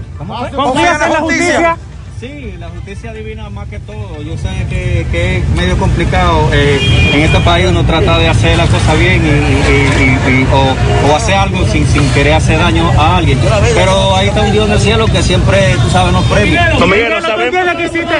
[0.55, 1.77] ¿Confías en la justicia?
[2.17, 4.21] Sí, la justicia divina más que todo.
[4.23, 8.55] Yo sé que, que es medio complicado eh, en este país uno trata de hacer
[8.57, 12.57] las cosas bien y, y- y- y- o, o hacer algo sin, sin querer hacer
[12.57, 13.37] daño a alguien.
[13.75, 16.69] Pero ahí está un Dios en el cielo que siempre, tú sabes, nos premia.
[16.79, 18.15] Don Miguelo, sabemos- que hiciste?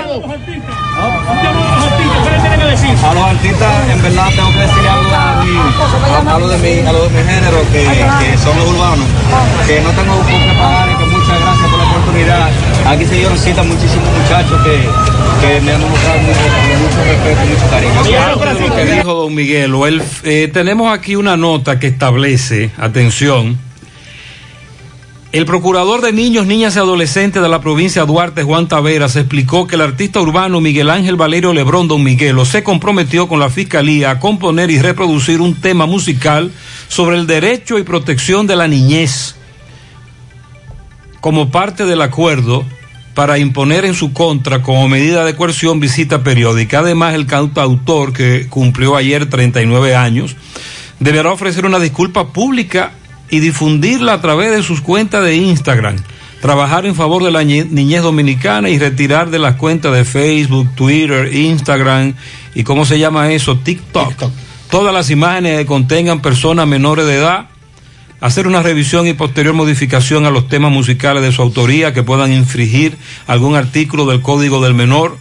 [2.66, 6.58] A los artistas, en verdad, tengo que decirle algo a, mi, a, a lo de
[6.58, 9.06] mi, a lo de mi género, que, que son los urbanos,
[9.68, 12.50] que no tengo por qué pagar y que muchas gracias por la oportunidad.
[12.88, 14.90] Aquí se necesitan muchísimos muchachos que,
[15.46, 16.40] que me han demostrado mucho,
[16.82, 18.68] mucho respeto y mucho cariño.
[18.68, 23.60] Lo que dijo don Miguelo, él, eh, tenemos aquí una nota que establece, atención,
[25.36, 29.68] el procurador de niños, niñas y adolescentes de la provincia de Duarte, Juan Taveras, explicó
[29.68, 34.12] que el artista urbano Miguel Ángel Valerio Lebrón Don Miguelo se comprometió con la fiscalía
[34.12, 36.54] a componer y reproducir un tema musical
[36.88, 39.36] sobre el derecho y protección de la niñez
[41.20, 42.64] como parte del acuerdo
[43.14, 46.80] para imponer en su contra como medida de coerción visita periódica.
[46.80, 50.38] Además, el cantautor que cumplió ayer 39 años
[51.02, 52.94] deberá ofrecer una disculpa pública
[53.30, 55.96] y difundirla a través de sus cuentas de Instagram.
[56.42, 60.70] Trabajar en favor de la ñe- niñez dominicana y retirar de las cuentas de Facebook,
[60.76, 62.14] Twitter, Instagram
[62.54, 64.30] y cómo se llama eso, TikTok.
[64.70, 67.48] Todas las imágenes que contengan personas menores de edad
[68.22, 72.32] hacer una revisión y posterior modificación a los temas musicales de su autoría que puedan
[72.34, 72.98] infringir
[73.28, 75.18] algún artículo del Código del Menor,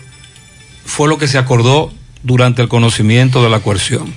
[0.87, 4.13] fue lo que se acordó durante el conocimiento de la coerción.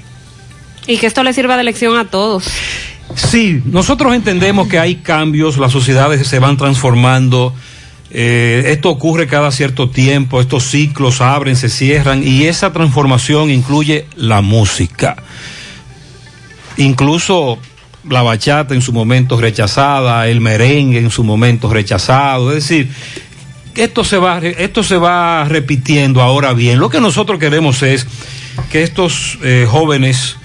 [0.85, 2.45] Y que esto le sirva de lección a todos.
[3.15, 7.53] Sí, nosotros entendemos que hay cambios, las sociedades se van transformando,
[8.09, 14.05] eh, esto ocurre cada cierto tiempo, estos ciclos abren, se cierran y esa transformación incluye
[14.15, 15.15] la música.
[16.77, 17.57] Incluso
[18.09, 22.89] la bachata en su momento rechazada, el merengue en su momento rechazado, es decir,
[23.75, 26.79] esto se va esto se va repitiendo ahora bien.
[26.79, 28.07] Lo que nosotros queremos es
[28.71, 30.37] que estos eh, jóvenes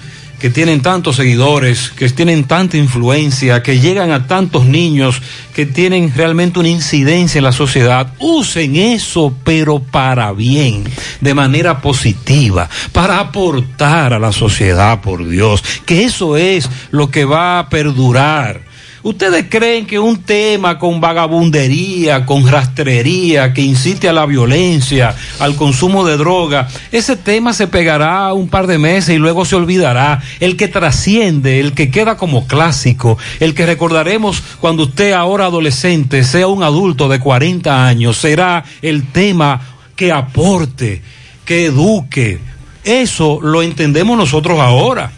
[0.43, 5.21] que tienen tantos seguidores, que tienen tanta influencia, que llegan a tantos niños,
[5.55, 10.83] que tienen realmente una incidencia en la sociedad, usen eso, pero para bien,
[11.21, 17.23] de manera positiva, para aportar a la sociedad, por Dios, que eso es lo que
[17.23, 18.72] va a perdurar.
[19.03, 25.57] ¿Ustedes creen que un tema con vagabundería, con rastrería, que incite a la violencia, al
[25.57, 30.23] consumo de droga, ese tema se pegará un par de meses y luego se olvidará?
[30.39, 36.23] El que trasciende, el que queda como clásico, el que recordaremos cuando usted ahora adolescente
[36.23, 39.59] sea un adulto de 40 años, será el tema
[39.97, 41.01] que aporte,
[41.43, 42.39] que eduque.
[42.85, 45.11] Eso lo entendemos nosotros ahora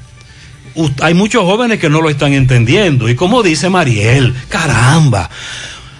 [1.01, 3.09] hay muchos jóvenes que no lo están entendiendo.
[3.09, 5.29] Y como dice Mariel, caramba,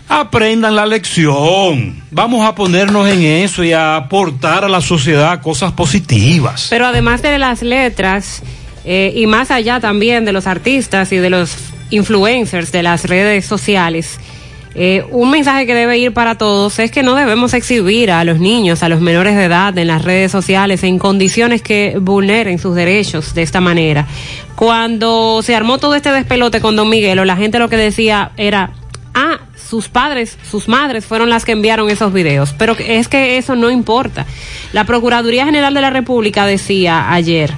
[0.07, 2.03] aprendan la lección.
[2.11, 6.67] Vamos a ponernos en eso y a aportar a la sociedad cosas positivas.
[6.69, 8.43] Pero además de las letras,
[8.83, 11.55] eh, y más allá también de los artistas y de los
[11.89, 14.19] influencers de las redes sociales,
[14.77, 18.39] eh, un mensaje que debe ir para todos es que no debemos exhibir a los
[18.39, 22.75] niños, a los menores de edad en las redes sociales en condiciones que vulneren sus
[22.75, 24.05] derechos de esta manera.
[24.55, 28.71] Cuando se armó todo este despelote con Don Miguelo, la gente lo que decía era,
[29.13, 32.53] ah, sus padres, sus madres fueron las que enviaron esos videos.
[32.57, 34.25] Pero es que eso no importa.
[34.73, 37.53] La Procuraduría General de la República decía ayer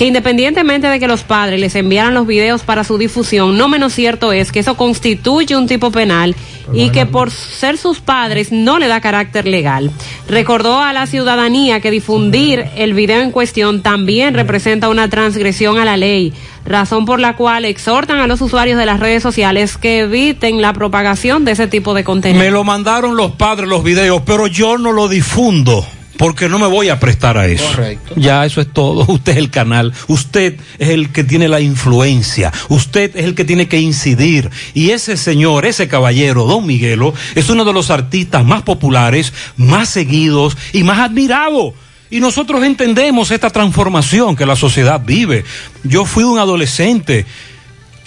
[0.00, 3.92] que independientemente de que los padres les enviaran los videos para su difusión, no menos
[3.92, 6.34] cierto es que eso constituye un tipo penal
[6.72, 9.90] y que por ser sus padres no le da carácter legal.
[10.26, 15.84] Recordó a la ciudadanía que difundir el video en cuestión también representa una transgresión a
[15.84, 16.32] la ley,
[16.64, 20.72] razón por la cual exhortan a los usuarios de las redes sociales que eviten la
[20.72, 22.42] propagación de ese tipo de contenido.
[22.42, 25.84] Me lo mandaron los padres los videos, pero yo no lo difundo.
[26.20, 27.64] Porque no me voy a prestar a eso.
[27.64, 28.12] Correcto.
[28.14, 29.06] Ya eso es todo.
[29.10, 29.94] Usted es el canal.
[30.06, 32.52] Usted es el que tiene la influencia.
[32.68, 34.50] Usted es el que tiene que incidir.
[34.74, 39.88] Y ese señor, ese caballero, don Miguelo, es uno de los artistas más populares, más
[39.88, 41.72] seguidos y más admirados.
[42.10, 45.44] Y nosotros entendemos esta transformación que la sociedad vive.
[45.84, 47.24] Yo fui un adolescente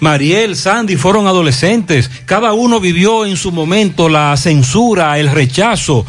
[0.03, 2.11] Mariel, Sandy fueron adolescentes.
[2.25, 6.05] Cada uno vivió en su momento la censura, el rechazo.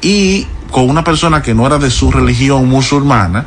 [0.01, 3.45] y con una persona que no era de su religión musulmana,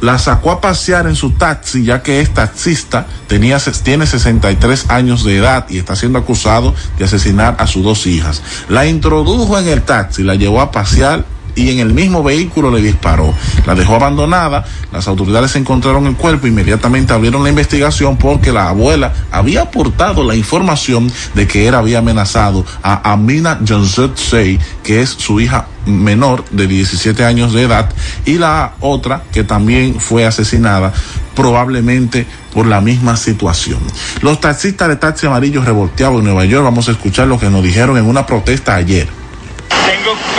[0.00, 5.24] la sacó a pasear en su taxi, ya que es taxista, tenía, tiene 63 años
[5.24, 8.42] de edad y está siendo acusado de asesinar a sus dos hijas.
[8.68, 12.82] La introdujo en el taxi, la llevó a pasear y en el mismo vehículo le
[12.82, 13.34] disparó.
[13.66, 19.12] La dejó abandonada, las autoridades encontraron el cuerpo, inmediatamente abrieron la investigación porque la abuela
[19.30, 25.10] había aportado la información de que él había amenazado a Amina Jonset Sey, que es
[25.10, 27.92] su hija menor de 17 años de edad,
[28.24, 30.92] y la otra que también fue asesinada
[31.34, 33.80] probablemente por la misma situación.
[34.20, 37.62] Los taxistas de taxi amarillo revolteados en Nueva York, vamos a escuchar lo que nos
[37.62, 39.19] dijeron en una protesta ayer.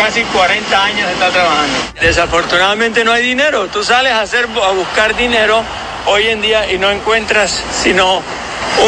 [0.01, 1.77] Casi 40 años estar trabajando.
[2.01, 3.67] Desafortunadamente no hay dinero.
[3.67, 5.63] Tú sales a, hacer, a buscar dinero
[6.07, 8.23] hoy en día y no encuentras sino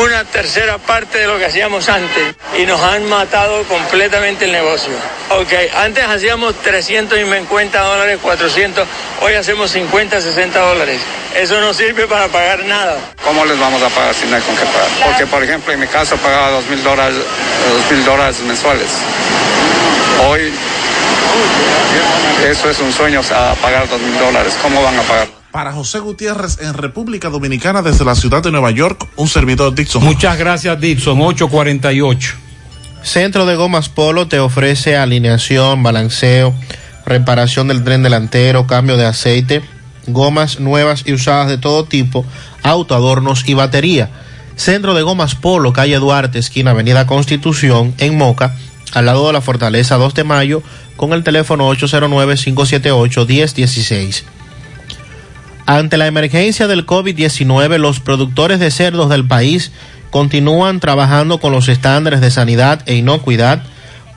[0.03, 4.93] una tercera parte de lo que hacíamos antes y nos han matado completamente el negocio.
[5.29, 8.87] Ok, antes hacíamos 350 dólares, 400,
[9.21, 10.99] hoy hacemos 50, 60 dólares.
[11.35, 12.97] Eso no sirve para pagar nada.
[13.23, 14.89] ¿Cómo les vamos a pagar si no hay con qué pagar?
[15.05, 18.89] Porque, por ejemplo, en mi caso pagaba dos mil dólares, dos mil dólares mensuales.
[20.27, 20.51] Hoy
[22.49, 24.57] eso es un sueño, o sea, pagar dos mil dólares.
[24.61, 25.27] ¿Cómo van a pagar?
[25.51, 30.03] Para José Gutiérrez en República Dominicana desde la ciudad de Nueva York, un servidor Dixon.
[30.03, 32.35] Muchas gracias Dixon, 848.
[33.03, 36.53] Centro de Gomas Polo te ofrece alineación, balanceo,
[37.05, 39.61] reparación del tren delantero, cambio de aceite,
[40.07, 42.25] gomas nuevas y usadas de todo tipo,
[42.63, 44.09] autoadornos y batería.
[44.55, 48.55] Centro de Gomas Polo, calle Duarte, esquina Avenida Constitución, en Moca,
[48.93, 50.63] al lado de la Fortaleza 2 de Mayo,
[50.95, 54.23] con el teléfono 809-578-1016.
[55.65, 59.71] Ante la emergencia del COVID-19, los productores de cerdos del país
[60.09, 63.63] continúan trabajando con los estándares de sanidad e inocuidad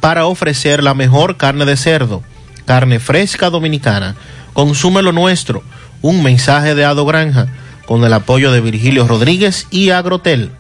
[0.01, 2.23] para ofrecer la mejor carne de cerdo,
[2.65, 4.17] carne fresca dominicana.
[4.53, 5.63] Consume lo nuestro.
[6.03, 7.47] Un mensaje de Ado Granja
[7.87, 10.51] con el apoyo de Virgilio Rodríguez y Agrotel.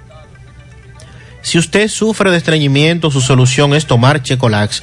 [1.42, 4.82] Si usted sufre de estreñimiento, su solución es tomar Checolax,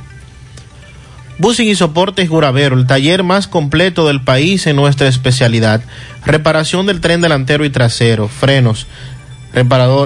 [1.41, 5.81] Busing y Soportes Guravero, el taller más completo del país en nuestra especialidad.
[6.23, 8.85] Reparación del tren delantero y trasero, frenos,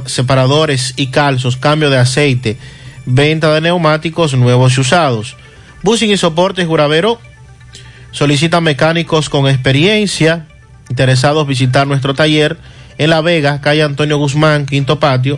[0.05, 2.57] separadores y calzos, cambio de aceite,
[3.05, 5.35] venta de neumáticos nuevos y usados.
[5.83, 7.19] Busing y Soportes Guravero
[8.11, 10.47] solicita mecánicos con experiencia,
[10.89, 12.57] interesados visitar nuestro taller
[12.97, 15.37] en La Vega, calle Antonio Guzmán, Quinto Patio,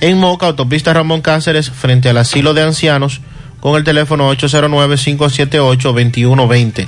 [0.00, 3.20] en Moca, autopista Ramón Cáceres, frente al asilo de ancianos,
[3.64, 6.86] con el teléfono 809-578-2120.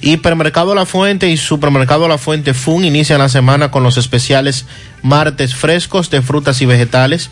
[0.00, 4.66] Hipermercado La Fuente y Supermercado La Fuente Fun inician la semana con los especiales
[5.02, 7.30] martes frescos de frutas y vegetales,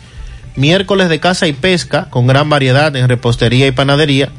[0.55, 4.29] miércoles de caza y pesca con gran variedad en repostería y panadería.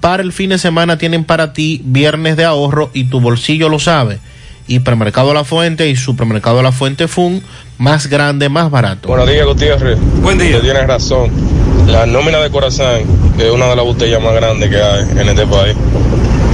[0.00, 3.78] Para el fin de semana tienen para ti viernes de ahorro y tu bolsillo lo
[3.78, 4.18] sabe.
[4.66, 7.40] Hipermercado La Fuente y Supermercado La Fuente Fun,
[7.78, 9.06] más grande, más barato.
[9.06, 9.96] Buenos días, Gutiérrez.
[10.22, 10.60] Buen día.
[10.60, 11.57] Tienes razón.
[11.88, 13.02] La nómina de corazón
[13.38, 15.74] es una de las botellas más grandes que hay en este país.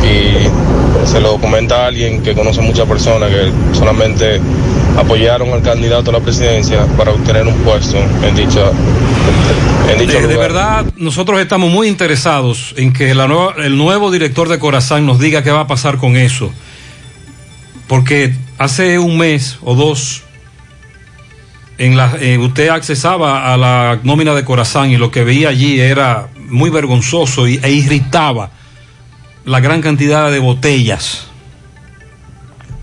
[0.05, 4.41] Y se lo comenta a alguien que conoce muchas personas que solamente
[4.97, 8.71] apoyaron al candidato a la presidencia para obtener un puesto en dicha
[9.91, 14.11] en dicho De, de verdad, nosotros estamos muy interesados en que la nueva- el nuevo
[14.11, 16.51] director de Corazán nos diga qué va a pasar con eso.
[17.89, 20.23] Porque hace un mes o dos,
[21.79, 25.81] en la, eh, usted accesaba a la nómina de Corazán y lo que veía allí
[25.81, 28.51] era muy vergonzoso y, e irritaba
[29.45, 31.27] la gran cantidad de botellas.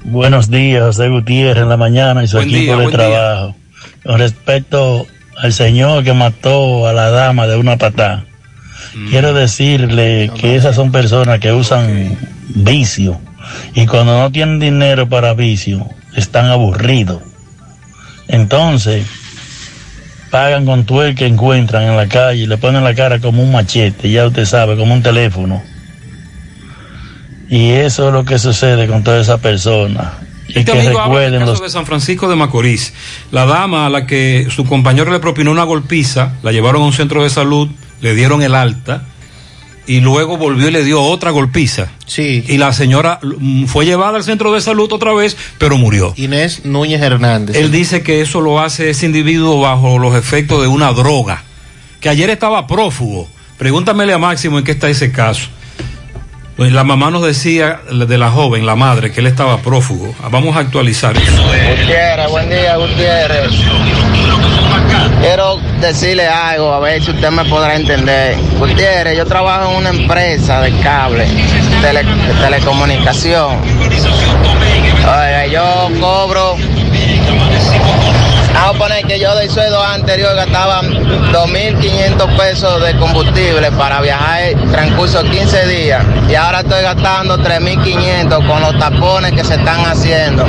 [0.03, 3.55] Buenos días, José Gutiérrez en la mañana y su Buen equipo día, de trabajo.
[4.03, 5.05] Con respecto
[5.37, 8.25] al señor que mató a la dama de una patada,
[8.93, 9.09] Mm.
[9.09, 12.17] quiero decirle que esas son personas que usan
[12.49, 13.19] vicio
[13.73, 17.21] y cuando no tienen dinero para vicio están aburridos.
[18.31, 19.05] Entonces,
[20.29, 23.43] pagan con todo el que encuentran en la calle y le ponen la cara como
[23.43, 25.61] un machete, ya usted sabe, como un teléfono.
[27.49, 30.13] Y eso es lo que sucede con todas esas personas.
[30.47, 32.93] Y Este que amigo habla del recuerden caso los de San Francisco de Macorís.
[33.31, 36.93] La dama a la que su compañero le propinó una golpiza, la llevaron a un
[36.93, 39.03] centro de salud, le dieron el alta
[39.87, 41.91] y luego volvió y le dio otra golpiza.
[42.05, 42.43] Sí.
[42.47, 46.13] Y la señora mm, fue llevada al centro de salud otra vez, pero murió.
[46.17, 47.55] Inés Núñez Hernández.
[47.55, 51.43] Él dice que eso lo hace ese individuo bajo los efectos de una droga,
[51.99, 53.27] que ayer estaba prófugo.
[53.57, 55.49] Pregúntamele a Máximo en qué está ese caso.
[56.61, 60.13] Pues la mamá nos decía de la joven, la madre, que él estaba prófugo.
[60.29, 61.43] Vamos a actualizar eso.
[61.43, 63.49] Gutiérrez, buen día, Gutiérrez.
[65.21, 68.37] Quiero decirle algo, a ver si usted me podrá entender.
[68.59, 73.57] Gutiérrez, yo trabajo en una empresa de cable, de telecomunicación.
[74.99, 76.57] Oiga, yo cobro.
[78.53, 84.41] Vamos a poner que yo del sueldo anterior gastaba 2.500 pesos de combustible para viajar
[84.43, 89.55] el transcurso de 15 días y ahora estoy gastando 3.500 con los tapones que se
[89.55, 90.45] están haciendo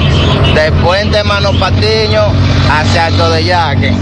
[0.55, 2.25] de Puente Mano Patiño
[2.71, 3.93] hacia Alto de Yaque.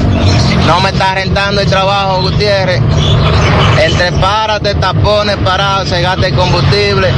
[0.67, 2.81] No me está rentando el trabajo, Gutiérrez.
[3.83, 7.09] Entre párate, tapones parados, se gasta el combustible.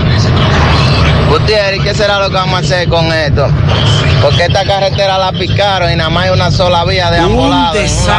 [1.32, 3.48] Gutiérrez, ¿qué será lo que vamos a hacer con esto?
[4.20, 7.78] Porque esta carretera la picaron y nada más hay una sola vía de ambos lados.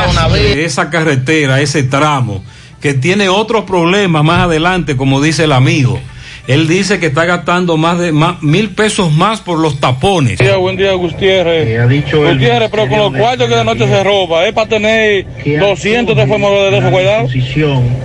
[0.10, 0.66] una vía.
[0.66, 2.44] esa carretera, ese tramo,
[2.82, 6.00] que tiene otros problemas más adelante, como dice el amigo.
[6.46, 10.38] Él dice que está gastando más de más- mil pesos más por los tapones.
[10.40, 11.70] Buen día, buen día, Gutiérrez.
[12.34, 15.26] Gutiérrez, pero con los cuartos que de noche se roba, es para tener
[15.60, 17.32] 200 transformadores de esos guardados.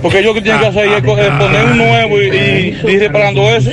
[0.01, 3.71] Porque yo que tienen que hacer es poner un nuevo y, y ir reparando ese.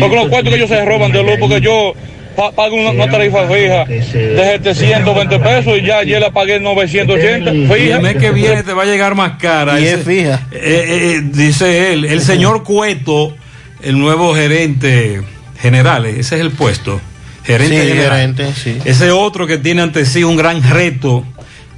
[0.00, 1.94] Porque los cuartos que ellos se roban de luz, porque yo
[2.36, 7.52] pa- pago una, una tarifa fija de 720 pesos y ya ayer la pagué 980.
[7.52, 7.96] Y Fija.
[7.96, 9.80] el mes que viene te va a llegar más cara.
[9.80, 10.46] Y es fija.
[10.52, 13.34] eh, eh, dice él, el señor Cueto,
[13.82, 15.22] el nuevo gerente
[15.60, 17.00] general, ese es el puesto.
[17.44, 18.10] Gerente Sí, general.
[18.12, 18.78] gerente, sí.
[18.84, 21.24] Ese otro que tiene ante sí un gran reto.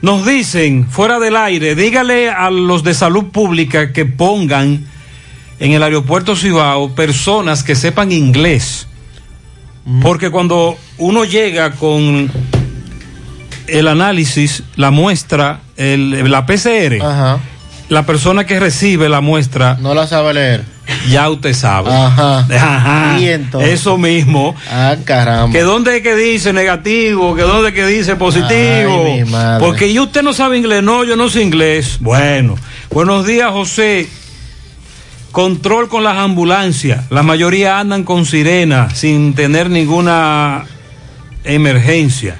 [0.02, 4.84] Nos dicen, fuera del aire, dígale a los de salud pública que pongan
[5.58, 8.86] en el aeropuerto Cibao personas que sepan inglés.
[10.02, 12.30] Porque cuando uno llega con
[13.68, 17.38] el análisis, la muestra, el- la PCR, Ajá.
[17.88, 20.64] la persona que recibe la muestra No la sabe leer.
[21.08, 21.90] Ya usted sabe.
[21.90, 22.46] Ajá.
[22.50, 23.18] Ajá.
[23.18, 23.72] Y entonces.
[23.72, 24.54] Eso mismo.
[24.70, 25.52] Ah, caramba.
[25.52, 29.04] Que dónde es que dice negativo, que dónde es que dice positivo.
[29.06, 29.64] Ay, mi madre.
[29.64, 31.98] Porque y usted no sabe inglés, no, yo no sé inglés.
[32.00, 32.56] Bueno,
[32.90, 34.08] buenos días, José.
[35.32, 37.10] Control con las ambulancias.
[37.10, 40.64] La mayoría andan con sirena sin tener ninguna
[41.44, 42.36] emergencia.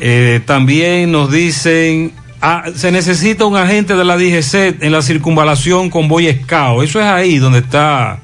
[0.00, 2.12] Eh, también nos dicen,
[2.46, 6.84] ah, se necesita un agente de la DGC en la circunvalación con Boy Scout.
[6.84, 8.18] Eso es ahí donde está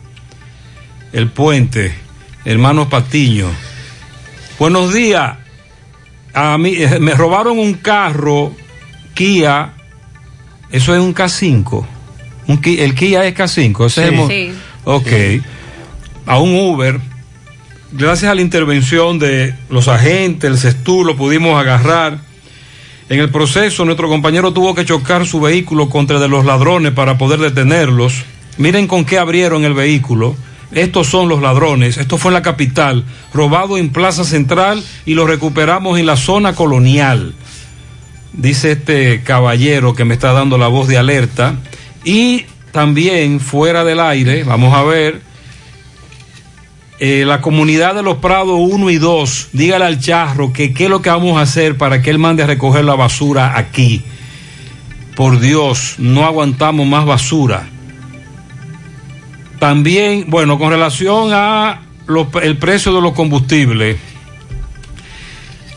[1.13, 1.95] el puente,
[2.45, 3.49] hermanos Patiño.
[4.59, 5.37] Buenos días.
[6.35, 8.55] A mí eh, me robaron un carro
[9.15, 9.73] Kia.
[10.71, 11.87] Eso es un K5.
[12.47, 13.87] Un el Kia es K5.
[13.87, 14.53] Ese es el mo- Sí.
[14.85, 15.09] Ok.
[16.27, 17.01] A un Uber.
[17.93, 22.19] Gracias a la intervención de los agentes, el CESTU, lo pudimos agarrar.
[23.11, 27.19] En el proceso, nuestro compañero tuvo que chocar su vehículo contra de los ladrones para
[27.19, 28.23] poder detenerlos.
[28.57, 30.37] Miren con qué abrieron el vehículo.
[30.70, 31.99] Estos son los ladrones.
[31.99, 33.05] Esto fue en la capital,
[33.35, 37.35] robado en Plaza Central y lo recuperamos en la zona colonial.
[38.32, 41.57] Dice este caballero que me está dando la voz de alerta.
[42.05, 45.20] Y también fuera del aire, vamos a ver,
[47.02, 50.90] eh, la comunidad de los Prados 1 y 2, dígale al charro que qué es
[50.90, 54.02] lo que vamos a hacer para que él mande a recoger la basura aquí.
[55.16, 57.66] Por Dios, no aguantamos más basura.
[59.59, 61.81] También, bueno, con relación a
[62.43, 63.97] el precio de los combustibles,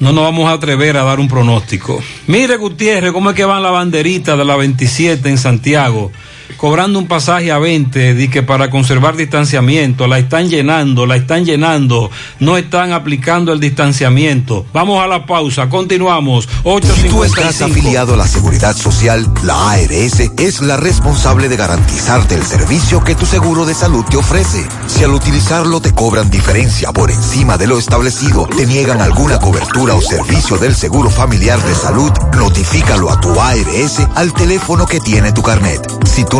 [0.01, 2.03] no nos vamos a atrever a dar un pronóstico.
[2.27, 6.11] Mire, Gutiérrez, cómo es que van la banderita de la 27 en Santiago,
[6.57, 11.45] cobrando un pasaje a 20, di que para conservar distanciamiento, la están llenando, la están
[11.45, 12.09] llenando,
[12.39, 14.65] no están aplicando el distanciamiento.
[14.73, 16.47] Vamos a la pausa, continuamos.
[16.47, 17.71] Si tú estás 8.55.
[17.71, 23.15] afiliado a la Seguridad Social, la ARS es la responsable de garantizarte el servicio que
[23.15, 24.65] tu seguro de salud te ofrece.
[24.87, 29.95] Si al utilizarlo te cobran diferencia por encima de lo establecido, te niegan alguna cobertura
[29.95, 35.31] o servicio del Seguro Familiar de Salud, notifícalo a tu ARS al teléfono que tiene
[35.31, 35.81] tu carnet.
[36.05, 36.39] Si tú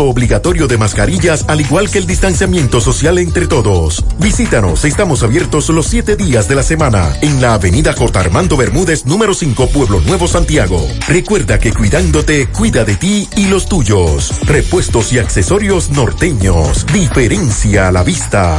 [0.00, 4.04] obligatorio de mascarillas al igual que el distanciamiento social entre todos.
[4.18, 8.18] Visítanos, estamos abiertos los siete días de la semana en la avenida J.
[8.18, 10.86] Armando Bermúdez, número 5, Pueblo Nuevo, Santiago.
[11.06, 14.30] Recuerda que cuidándote, cuida de ti y los tuyos.
[14.46, 16.86] Repuestos y accesorios norteños.
[16.92, 18.58] Diferencia a la vista.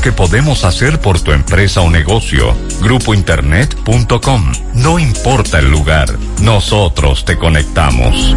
[0.00, 2.56] que podemos hacer por tu empresa o negocio.
[2.80, 4.52] Grupointernet.com.
[4.74, 6.08] No importa el lugar,
[6.42, 8.36] nosotros te conectamos.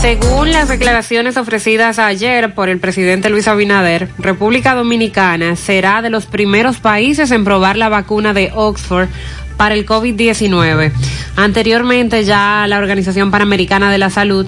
[0.00, 6.26] Según las declaraciones ofrecidas ayer por el presidente Luis Abinader, República Dominicana será de los
[6.26, 9.08] primeros países en probar la vacuna de Oxford
[9.56, 10.92] para el COVID-19.
[11.36, 14.46] Anteriormente ya la Organización Panamericana de la Salud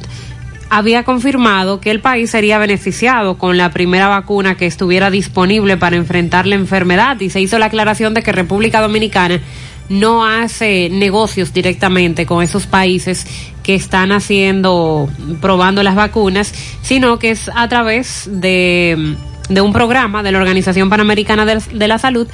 [0.70, 5.96] había confirmado que el país sería beneficiado con la primera vacuna que estuviera disponible para
[5.96, 9.40] enfrentar la enfermedad y se hizo la aclaración de que República Dominicana
[9.88, 13.26] no hace negocios directamente con esos países
[13.62, 15.08] que están haciendo,
[15.40, 16.52] probando las vacunas,
[16.82, 19.16] sino que es a través de,
[19.48, 22.26] de un programa de la Organización Panamericana de, de la Salud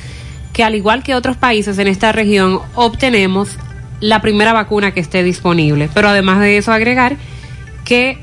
[0.53, 3.57] que al igual que otros países en esta región obtenemos
[4.01, 5.89] la primera vacuna que esté disponible.
[5.95, 7.17] Pero además de eso agregar
[7.85, 8.19] que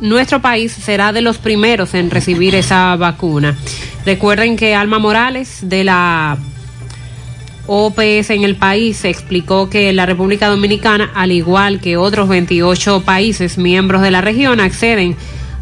[0.00, 3.56] nuestro país será de los primeros en recibir esa vacuna.
[4.04, 6.36] Recuerden que Alma Morales de la
[7.66, 13.56] OPS en el país explicó que la República Dominicana, al igual que otros 28 países
[13.56, 15.16] miembros de la región, acceden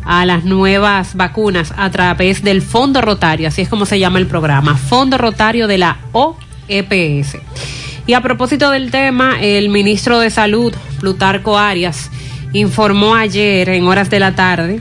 [0.04, 4.26] a las nuevas vacunas a través del Fondo Rotario, así es como se llama el
[4.26, 7.36] programa, Fondo Rotario de la OEPS.
[8.04, 12.10] Y a propósito del tema, el ministro de Salud, Plutarco Arias,
[12.52, 14.80] informó ayer en horas de la tarde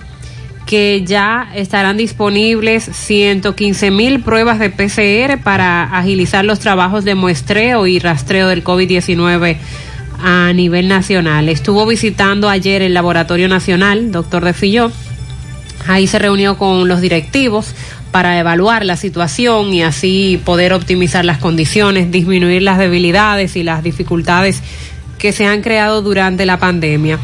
[0.66, 7.88] que ya estarán disponibles 115 mil pruebas de PCR para agilizar los trabajos de muestreo
[7.88, 9.58] y rastreo del COVID-19
[10.24, 11.50] a nivel nacional.
[11.50, 14.92] Estuvo visitando ayer el Laboratorio Nacional, doctor de Filló.
[15.88, 17.74] Ahí se reunió con los directivos
[18.12, 23.84] para evaluar la situación y así poder optimizar las condiciones, disminuir las debilidades y las
[23.84, 24.62] dificultades
[25.18, 27.20] que se han creado durante la pandemia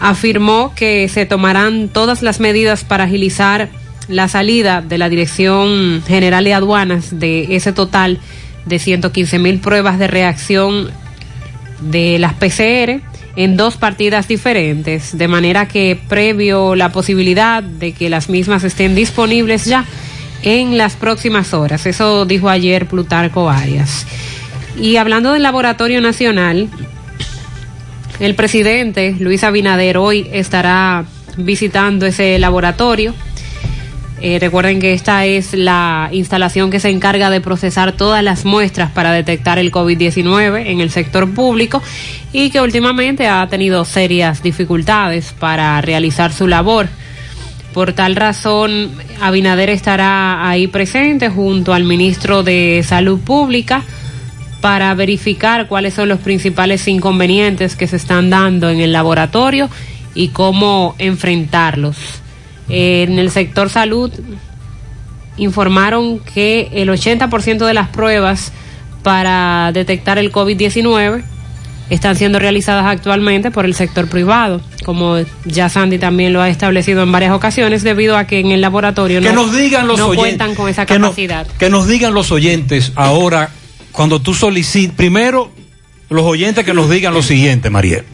[0.00, 3.68] afirmó que se tomarán todas las medidas para agilizar
[4.08, 8.18] la salida de la Dirección General de Aduanas de ese total
[8.66, 10.90] de 115 mil pruebas de reacción
[11.80, 13.00] de las PCR
[13.34, 18.94] en dos partidas diferentes, de manera que previo la posibilidad de que las mismas estén
[18.94, 19.86] disponibles ya
[20.42, 21.86] en las próximas horas.
[21.86, 24.06] Eso dijo ayer Plutarco Arias.
[24.76, 26.68] Y hablando del Laboratorio Nacional,
[28.20, 31.04] el presidente Luis Abinader hoy estará
[31.36, 33.14] visitando ese laboratorio.
[34.20, 38.92] Eh, recuerden que esta es la instalación que se encarga de procesar todas las muestras
[38.92, 41.82] para detectar el COVID-19 en el sector público
[42.32, 46.88] y que últimamente ha tenido serias dificultades para realizar su labor.
[47.74, 53.82] Por tal razón, Abinader estará ahí presente junto al ministro de Salud Pública
[54.62, 59.68] para verificar cuáles son los principales inconvenientes que se están dando en el laboratorio
[60.14, 61.96] y cómo enfrentarlos.
[62.70, 64.10] En el sector salud
[65.36, 68.52] informaron que el 80% de las pruebas
[69.02, 71.24] para detectar el COVID-19
[71.90, 77.02] están siendo realizadas actualmente por el sector privado, como ya Sandy también lo ha establecido
[77.02, 80.06] en varias ocasiones, debido a que en el laboratorio que no, nos digan los no
[80.06, 81.46] oyentes, cuentan con esa que no- capacidad.
[81.58, 83.50] que nos digan los oyentes ahora,
[83.92, 85.52] cuando tú solicitas, primero,
[86.08, 88.04] los oyentes que nos digan lo siguiente, Mariel.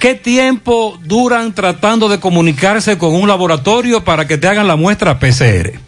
[0.00, 5.18] ¿Qué tiempo duran tratando de comunicarse con un laboratorio para que te hagan la muestra
[5.20, 5.78] PCR?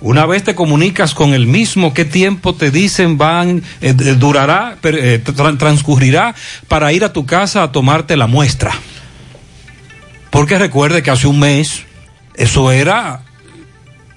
[0.00, 5.20] Una vez te comunicas con el mismo, ¿qué tiempo te dicen van, eh, durará, eh,
[5.24, 6.34] tran- transcurrirá
[6.68, 8.72] para ir a tu casa a tomarte la muestra?
[10.30, 11.82] Porque recuerde que hace un mes
[12.34, 13.22] eso era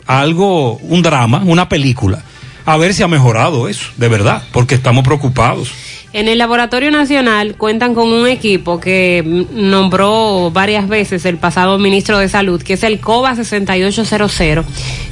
[0.05, 2.23] algo, un drama, una película.
[2.65, 5.71] A ver si ha mejorado eso, de verdad, porque estamos preocupados.
[6.13, 12.19] En el Laboratorio Nacional cuentan con un equipo que nombró varias veces el pasado ministro
[12.19, 14.65] de Salud, que es el COBA 6800,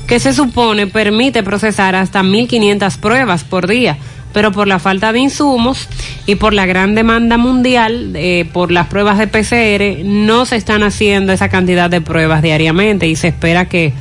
[0.05, 3.97] que se supone permite procesar hasta 1.500 pruebas por día,
[4.33, 5.87] pero por la falta de insumos
[6.25, 10.83] y por la gran demanda mundial eh, por las pruebas de PCR, no se están
[10.83, 13.93] haciendo esa cantidad de pruebas diariamente y se espera que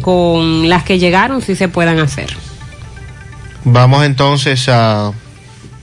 [0.00, 2.34] con las que llegaron sí se puedan hacer.
[3.64, 5.12] Vamos entonces a,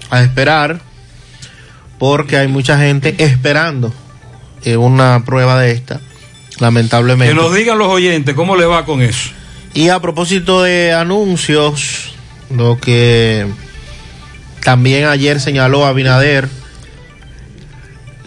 [0.10, 0.82] a esperar,
[1.98, 3.94] porque hay mucha gente esperando
[4.64, 6.02] eh, una prueba de esta,
[6.60, 7.34] lamentablemente.
[7.34, 9.30] Que nos digan los oyentes cómo le va con eso.
[9.74, 12.14] Y a propósito de anuncios,
[12.50, 13.48] lo que
[14.64, 16.50] también ayer señaló Abinader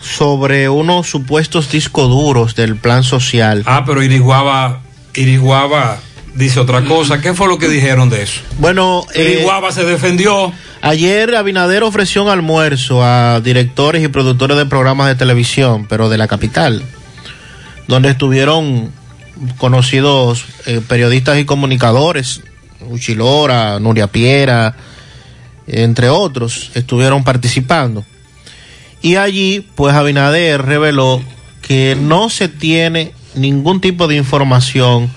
[0.01, 3.63] sobre unos supuestos discos duros del plan social.
[3.67, 4.81] Ah, pero Iriguaba,
[5.15, 5.99] Iriguaba
[6.35, 7.21] dice otra cosa.
[7.21, 8.41] ¿Qué fue lo que dijeron de eso?
[8.59, 10.53] Bueno, eh, Iriguaba se defendió.
[10.81, 16.19] Ayer Abinader ofreció un almuerzo a directores y productores de programas de televisión, pero de
[16.19, 16.83] la capital,
[17.87, 18.91] donde estuvieron
[19.59, 22.43] conocidos eh, periodistas y comunicadores,
[22.89, 24.75] Uchilora, Nuria Piera,
[25.67, 28.05] entre otros, estuvieron participando.
[29.01, 31.23] Y allí, pues Abinader reveló
[31.61, 35.11] que no se tiene ningún tipo de información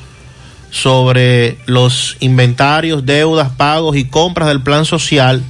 [0.76, 5.42] sobre los inventarios, deudas, pagos y compras del plan social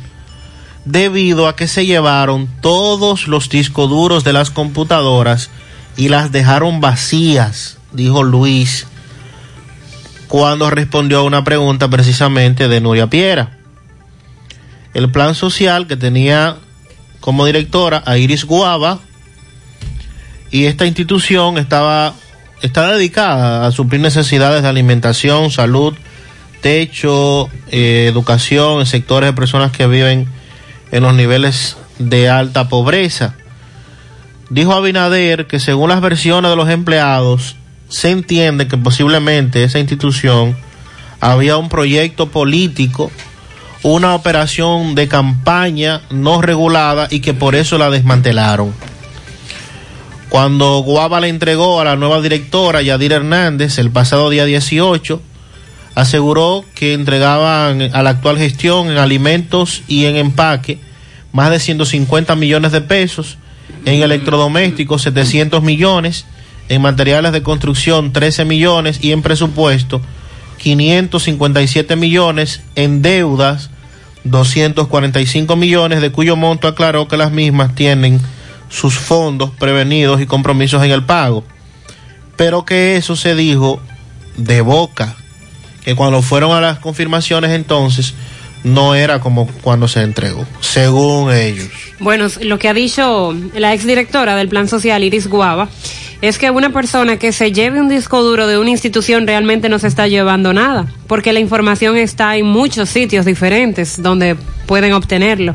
[0.85, 5.49] debido a que se llevaron todos los discos duros de las computadoras
[5.97, 8.85] y las dejaron vacías, dijo Luis,
[10.27, 13.57] cuando respondió a una pregunta precisamente de Nuria Piera.
[14.93, 16.57] El plan social que tenía
[17.19, 18.99] como directora a Iris Guava
[20.51, 22.13] y esta institución estaba
[22.61, 25.93] está dedicada a suplir necesidades de alimentación, salud,
[26.61, 30.27] techo, eh, educación en sectores de personas que viven
[30.91, 33.35] en los niveles de alta pobreza.
[34.49, 37.55] Dijo Abinader que según las versiones de los empleados,
[37.89, 40.55] se entiende que posiblemente esa institución
[41.19, 43.11] había un proyecto político,
[43.83, 48.73] una operación de campaña no regulada y que por eso la desmantelaron.
[50.29, 55.21] Cuando Guava le entregó a la nueva directora, Yadir Hernández, el pasado día 18,
[55.93, 60.79] aseguró que entregaban a la actual gestión en alimentos y en empaque
[61.31, 63.37] más de 150 millones de pesos,
[63.85, 66.25] en electrodomésticos 700 millones,
[66.69, 70.01] en materiales de construcción 13 millones y en presupuesto
[70.57, 73.69] 557 millones, en deudas
[74.23, 78.19] 245 millones, de cuyo monto aclaró que las mismas tienen
[78.69, 81.43] sus fondos prevenidos y compromisos en el pago.
[82.35, 83.79] Pero que eso se dijo
[84.37, 85.15] de boca,
[85.83, 88.13] que cuando fueron a las confirmaciones entonces
[88.63, 91.69] no era como cuando se entregó, según ellos.
[91.99, 95.69] Bueno, lo que ha dicho la exdirectora del Plan Social, Iris Guava,
[96.21, 99.77] es que una persona que se lleve un disco duro de una institución realmente no
[99.77, 104.35] se está llevando nada, porque la información está en muchos sitios diferentes donde
[104.65, 105.53] pueden obtenerlo.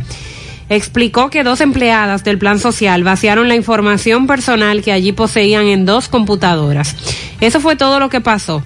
[0.71, 5.85] Explicó que dos empleadas del plan social vaciaron la información personal que allí poseían en
[5.85, 6.97] dos computadoras.
[7.41, 8.63] Eso fue todo lo que pasó.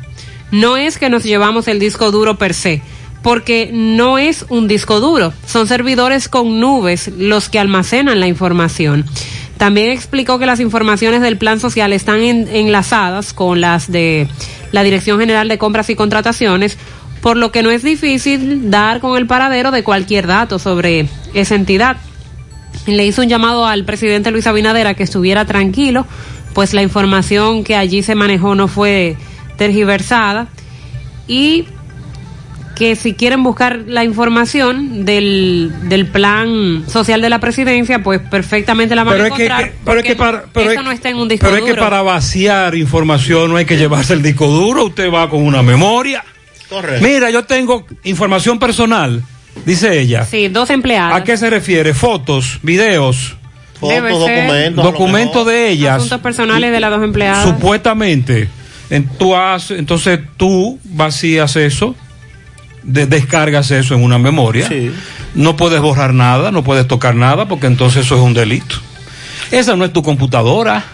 [0.52, 2.82] No es que nos llevamos el disco duro per se,
[3.22, 9.04] porque no es un disco duro, son servidores con nubes los que almacenan la información.
[9.56, 14.28] También explicó que las informaciones del plan social están en- enlazadas con las de
[14.72, 16.76] la Dirección General de Compras y Contrataciones,
[17.24, 21.54] por lo que no es difícil dar con el paradero de cualquier dato sobre esa
[21.54, 21.96] entidad.
[22.86, 26.06] Le hizo un llamado al presidente Luis Abinader a que estuviera tranquilo,
[26.52, 29.16] pues la información que allí se manejó no fue
[29.56, 30.48] tergiversada
[31.26, 31.64] y
[32.76, 38.94] que si quieren buscar la información del, del plan social de la presidencia, pues perfectamente
[38.94, 39.72] la van Pero a es que- encontrar.
[39.82, 41.80] pero es que para- pero eso es- no está en un disco Pero es que
[41.80, 46.22] para vaciar información no hay que llevarse el disco duro, usted va con una memoria.
[46.68, 47.04] Correcto.
[47.06, 49.22] Mira, yo tengo información personal,
[49.66, 50.24] dice ella.
[50.24, 51.16] Sí, dos empleadas.
[51.16, 51.94] ¿A qué se refiere?
[51.94, 53.36] Fotos, videos,
[53.82, 55.96] Debe ser documentos de ellas.
[55.96, 57.44] Asuntos personales de las dos empleadas.
[57.44, 58.48] Supuestamente.
[58.90, 61.94] En- tú haces- entonces tú vacías eso,
[62.82, 64.68] de- descargas eso en una memoria.
[65.34, 68.76] No puedes borrar nada, no puedes tocar nada, porque entonces eso es un delito.
[69.50, 70.84] Esa no es tu computadora.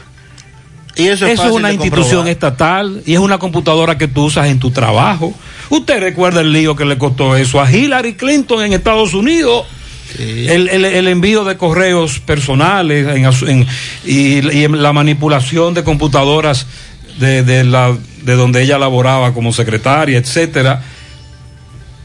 [0.97, 2.28] Y eso es una institución comprobar.
[2.28, 5.32] estatal y es una computadora que tú usas en tu trabajo.
[5.70, 9.66] Usted recuerda el lío que le costó eso a Hillary Clinton en Estados Unidos.
[10.18, 13.66] El, el- el envío de correos personales en asu- en-
[14.05, 16.66] y, y en la manipulación de computadoras
[17.20, 20.82] de, de la, de donde ella laboraba como secretaria, etcétera.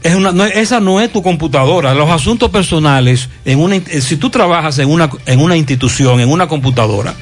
[0.04, 1.92] Es una, no, esa no es tu computadora.
[1.94, 6.28] Los asuntos personales, en una, in- si tú trabajas en una, en una institución, en
[6.30, 7.12] una computadora,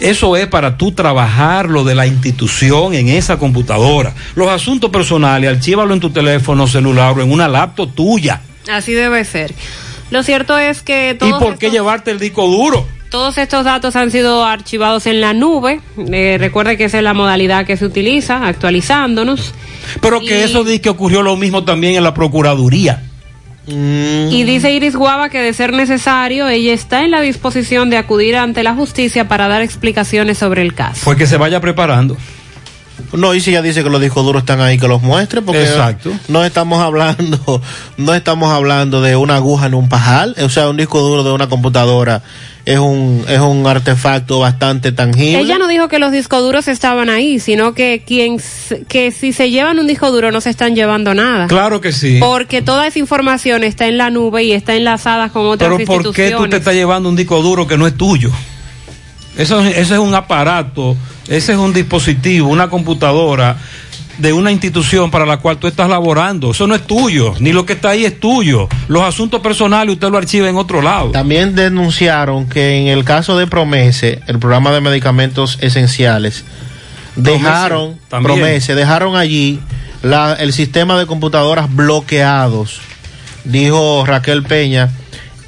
[0.00, 4.14] eso es para tú trabajar lo de la institución en esa computadora.
[4.34, 8.40] Los asuntos personales, archívalo en tu teléfono celular o en una laptop tuya.
[8.70, 9.54] Así debe ser.
[10.10, 12.86] Lo cierto es que ¿Y todos, por qué llevarte el disco duro?
[13.10, 15.80] todos estos datos han sido archivados en la nube.
[15.98, 19.52] Eh, recuerde que esa es la modalidad que se utiliza, actualizándonos.
[20.00, 23.02] Pero que eso dice que ocurrió lo mismo también en la Procuraduría.
[23.70, 28.36] Y dice Iris Guava que de ser necesario, ella está en la disposición de acudir
[28.36, 31.00] ante la justicia para dar explicaciones sobre el caso.
[31.00, 32.16] Fue que se vaya preparando.
[33.12, 35.62] No, y si ella dice que los discos duros están ahí, que los muestre, porque
[35.62, 36.10] Exacto.
[36.28, 37.62] no estamos hablando,
[37.96, 41.32] no estamos hablando de una aguja en un pajal, o sea, un disco duro de
[41.32, 42.22] una computadora
[42.64, 45.40] es un, es un artefacto bastante tangible.
[45.40, 48.40] Ella no dijo que los discos duros estaban ahí, sino que quien
[48.88, 51.46] que si se llevan un disco duro no se están llevando nada.
[51.46, 52.18] Claro que sí.
[52.20, 56.14] Porque toda esa información está en la nube y está enlazada con otras Pero ¿por
[56.14, 58.30] qué tú te estás llevando un disco duro que no es tuyo?
[59.36, 60.96] Eso, es- ese es un aparato,
[61.28, 63.56] ese es un dispositivo, una computadora
[64.18, 66.50] de una institución para la cual tú estás laborando.
[66.50, 68.68] Eso no es tuyo, ni lo que está ahí es tuyo.
[68.88, 71.10] Los asuntos personales usted lo archiva en otro lado.
[71.10, 76.44] También denunciaron que en el caso de Promese, el programa de medicamentos esenciales,
[77.16, 78.36] dejaron, también.
[78.36, 79.58] Promese, dejaron allí
[80.02, 82.80] la- el sistema de computadoras bloqueados.
[83.44, 84.90] Dijo Raquel Peña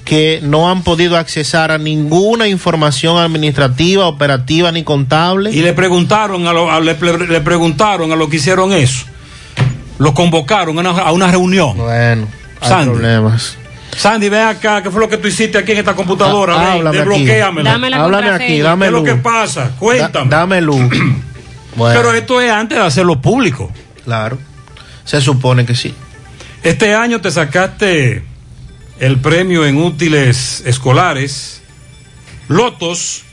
[0.05, 5.51] que no han podido accesar a ninguna información administrativa, operativa ni contable.
[5.53, 6.95] Y le preguntaron a lo, a- le,
[7.29, 9.05] le preguntaron a lo que hicieron eso.
[9.99, 11.77] Lo convocaron a una, a una reunión.
[11.77, 12.27] Bueno,
[12.61, 12.91] hay Sandy.
[12.91, 13.57] problemas.
[13.97, 16.55] Sandy, ven acá, ¿qué fue lo que tú hiciste aquí en esta computadora?
[16.55, 17.09] Ah, háblame aquí.
[17.11, 17.71] desbloquéamela.
[17.73, 19.71] Dame la Háblame aquí, dame ¿Qué es lo que pasa?
[19.79, 20.31] Cuéntame.
[20.31, 20.81] Da- dame luz.
[21.75, 23.73] Bueno, Pero esto es antes de hacerlo público.
[24.05, 24.37] claro.
[25.05, 25.95] Se supone que sí.
[26.63, 28.23] Este año te sacaste
[29.03, 31.61] el premio en útiles escolares.
[32.47, 33.25] Lotos,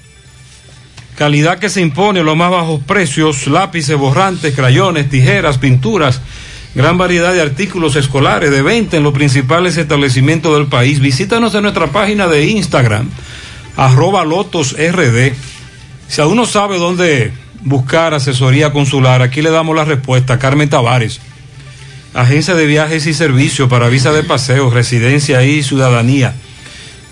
[1.15, 6.21] calidad que se impone los más bajos precios, lápices, borrantes, crayones, tijeras, pinturas,
[6.73, 10.99] gran variedad de artículos escolares de venta en los principales establecimientos del país.
[10.99, 13.07] Visítanos en nuestra página de Instagram,
[13.77, 15.33] arroba lotosrd.
[16.07, 17.31] Si aún no sabe dónde
[17.61, 20.39] buscar asesoría consular, aquí le damos la respuesta.
[20.39, 21.21] Carmen Tavares.
[22.13, 26.33] Agencia de Viajes y Servicios para visa de paseo, residencia y ciudadanía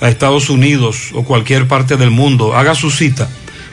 [0.02, 2.56] a Estados Unidos o cualquier parte del mundo.
[2.56, 3.28] Haga su cita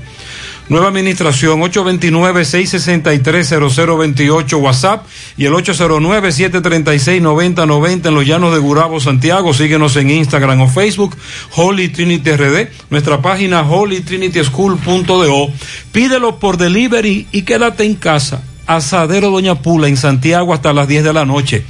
[0.68, 5.06] Nueva administración 829-663-0028 WhatsApp
[5.38, 9.54] y el 809-736-9090 en los llanos de Gurabo, Santiago.
[9.54, 11.16] Síguenos en Instagram o Facebook,
[11.56, 15.48] Holy Trinity RD, nuestra página holytrinityschool.do.
[15.90, 18.42] Pídelo por delivery y quédate en casa.
[18.66, 21.64] Asadero Doña Pula en Santiago hasta las 10 de la noche.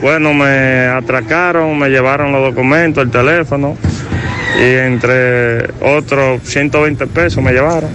[0.00, 3.78] Bueno, me atracaron, me llevaron los documentos, el teléfono
[4.58, 7.90] y entre otros 120 pesos me llevaron.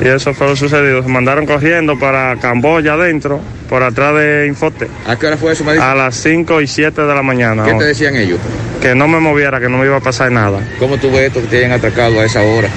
[0.00, 1.02] Y eso fue lo sucedido.
[1.02, 4.88] Se mandaron corriendo para Camboya adentro, por atrás de Infote.
[5.06, 5.72] ¿A qué hora fue eso, me?
[5.78, 7.64] A las 5 y 7 de la mañana.
[7.64, 8.38] ¿Qué te decían ellos?
[8.80, 10.60] Que no me moviera, que no me iba a pasar nada.
[10.78, 12.68] ¿Cómo tú ves esto que te hayan atracado a esa hora?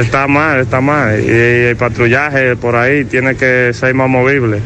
[0.00, 1.20] Está mal, está mal.
[1.20, 4.58] Y el patrullaje por ahí tiene que ser más movible.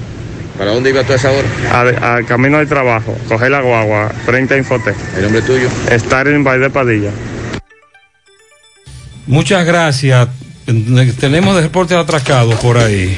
[0.57, 1.47] ¿Para dónde iba tú a esa hora?
[1.73, 4.95] Al, al camino de trabajo, coger la guagua, frente a Infote.
[5.17, 5.69] ¿El nombre tuyo?
[5.91, 7.11] Estar en Valle Padilla.
[9.29, 10.27] Muchas gracias.
[11.21, 13.17] Tenemos de reporte atracado por ahí.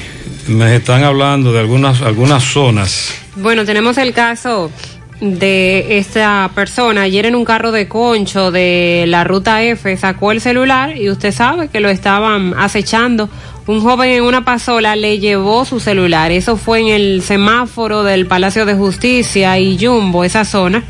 [0.49, 3.15] Me están hablando de algunas, algunas zonas.
[3.37, 4.73] Bueno, tenemos el caso
[5.20, 7.03] de esta persona.
[7.03, 11.32] Ayer en un carro de concho de la ruta F sacó el celular y usted
[11.32, 13.31] sabe que lo estaban acechando.
[13.69, 16.32] Un joven en una pasola le llevó su celular.
[16.32, 20.82] Eso fue en el semáforo del Palacio de Justicia y Jumbo, esa zona.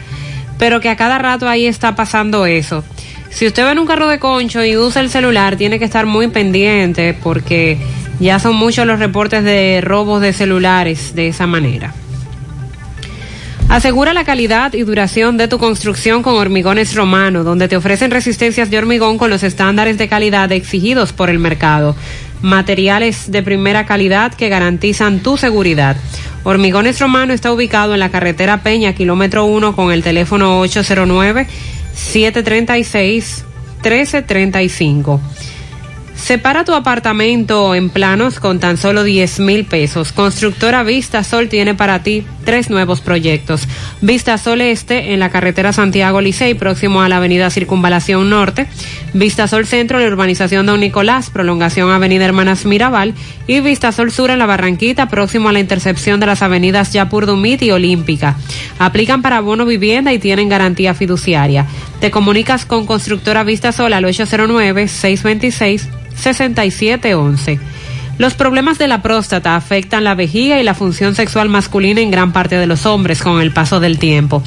[0.59, 2.83] Pero que a cada rato ahí está pasando eso.
[3.31, 6.05] Si usted va en un carro de concho y usa el celular, tiene que estar
[6.05, 7.78] muy pendiente porque
[8.19, 11.94] ya son muchos los reportes de robos de celulares de esa manera.
[13.70, 18.69] Asegura la calidad y duración de tu construcción con Hormigones Romano, donde te ofrecen resistencias
[18.69, 21.94] de hormigón con los estándares de calidad exigidos por el mercado.
[22.43, 25.97] Materiales de primera calidad que garantizan tu seguridad.
[26.43, 31.47] Hormigones Romano está ubicado en la carretera Peña, kilómetro 1, con el teléfono 809
[31.95, 33.45] 736
[33.83, 35.21] 1335.
[36.21, 40.13] Separa tu apartamento en planos con tan solo 10 mil pesos.
[40.13, 43.67] Constructora Vista Sol tiene para ti tres nuevos proyectos.
[44.01, 48.69] Vista Sol Este en la carretera Santiago Licey, próximo a la avenida Circunvalación Norte.
[49.13, 53.15] Vista Sol Centro en la urbanización Don Nicolás, prolongación Avenida Hermanas Mirabal.
[53.49, 57.27] Y Vista Sol Sur en la Barranquita, próximo a la intercepción de las avenidas Yapur
[57.27, 58.37] Dumit y Olímpica.
[58.79, 61.66] Aplican para bono vivienda y tienen garantía fiduciaria.
[61.99, 65.89] Te comunicas con Constructora Vista Sol al 809 626
[66.21, 67.59] 6711.
[68.21, 72.32] Los problemas de la próstata afectan la vejiga y la función sexual masculina en gran
[72.32, 74.43] parte de los hombres con el paso del tiempo.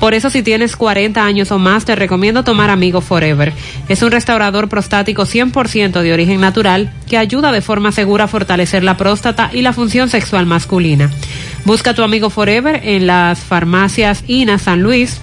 [0.00, 3.52] Por eso si tienes 40 años o más te recomiendo tomar Amigo Forever.
[3.90, 8.82] Es un restaurador prostático 100% de origen natural que ayuda de forma segura a fortalecer
[8.82, 11.10] la próstata y la función sexual masculina.
[11.66, 15.20] Busca tu Amigo Forever en las farmacias INA San Luis,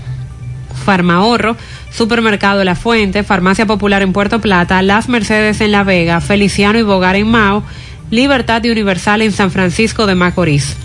[0.85, 1.57] Farmahorro,
[1.95, 6.83] Supermercado La Fuente, Farmacia Popular en Puerto Plata, Las Mercedes en La Vega, Feliciano y
[6.83, 7.63] Bogar en Mao,
[8.11, 10.75] Libertad y Universal en San Francisco de Macorís.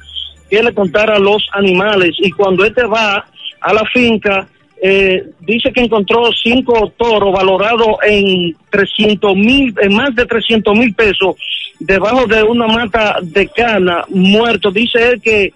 [0.49, 3.25] que le contara los animales y cuando este va
[3.61, 4.47] a la finca
[4.81, 10.93] eh, dice que encontró cinco toros valorados en 300 mil, en más de 300 mil
[10.93, 11.35] pesos
[11.79, 14.71] debajo de una mata de cana muerto.
[14.71, 15.53] Dice él que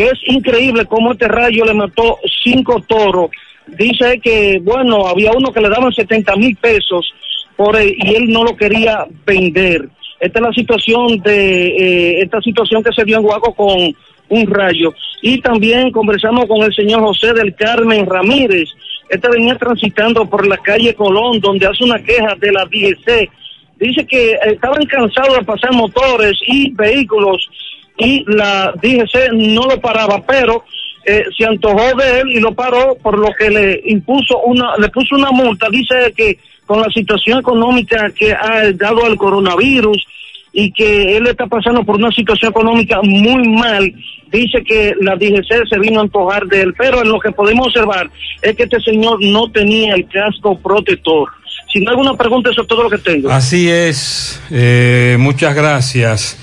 [0.00, 3.30] que es increíble cómo este rayo le mató cinco toros.
[3.76, 7.12] Dice que, bueno, había uno que le daban 70 mil pesos
[7.56, 9.88] por él, y él no lo quería vender.
[10.18, 13.94] Esta es la situación de, eh, esta situación que se dio en Guaco con
[14.28, 14.94] un rayo.
[15.22, 18.68] Y también conversamos con el señor José del Carmen Ramírez.
[19.08, 23.30] Este venía transitando por la calle Colón, donde hace una queja de la DGC.
[23.78, 27.48] Dice que estaban cansados de pasar motores y vehículos
[27.96, 30.64] y la DGC no lo paraba, pero
[31.04, 34.88] eh, se antojó de él y lo paró por lo que le impuso una, le
[34.90, 35.68] puso una multa.
[35.70, 40.06] Dice que con la situación económica que ha dado el coronavirus
[40.52, 43.92] y que él está pasando por una situación económica muy mal,
[44.30, 47.68] dice que la DGC se vino a antojar de él, pero en lo que podemos
[47.68, 48.10] observar
[48.42, 51.28] es que este señor no tenía el casco protector.
[51.72, 53.30] Si no hay alguna pregunta, eso es todo lo que tengo.
[53.30, 56.36] Así es, eh, muchas gracias.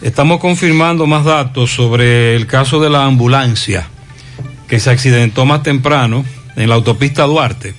[0.00, 3.88] Estamos confirmando más datos sobre el caso de la ambulancia
[4.68, 6.24] que se accidentó más temprano
[6.56, 7.74] en la autopista Duarte.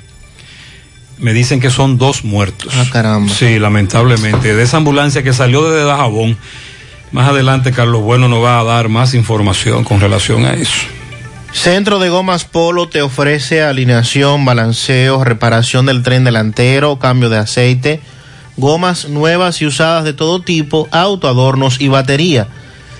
[1.18, 2.74] Me dicen que son dos muertos.
[2.76, 3.34] Ah, caramba.
[3.34, 4.56] Sí, lamentablemente.
[4.56, 6.38] De esa ambulancia que salió desde Dajabón.
[7.12, 10.80] Más adelante Carlos Bueno nos va a dar más información con relación a eso.
[11.52, 18.02] Centro de Gomas Polo te ofrece alineación, balanceo, reparación del tren delantero, cambio de aceite,
[18.56, 22.48] gomas nuevas y usadas de todo tipo, auto, adornos y batería.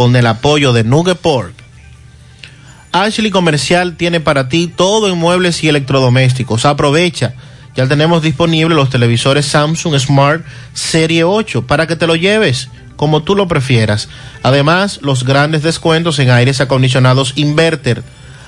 [0.00, 1.52] con el apoyo de Nugget Pork.
[2.90, 6.64] Ashley Comercial tiene para ti todo en muebles y electrodomésticos.
[6.64, 7.34] Aprovecha.
[7.76, 13.24] Ya tenemos disponibles los televisores Samsung Smart Serie 8 para que te lo lleves como
[13.24, 14.08] tú lo prefieras.
[14.42, 18.02] Además, los grandes descuentos en aires acondicionados Inverter.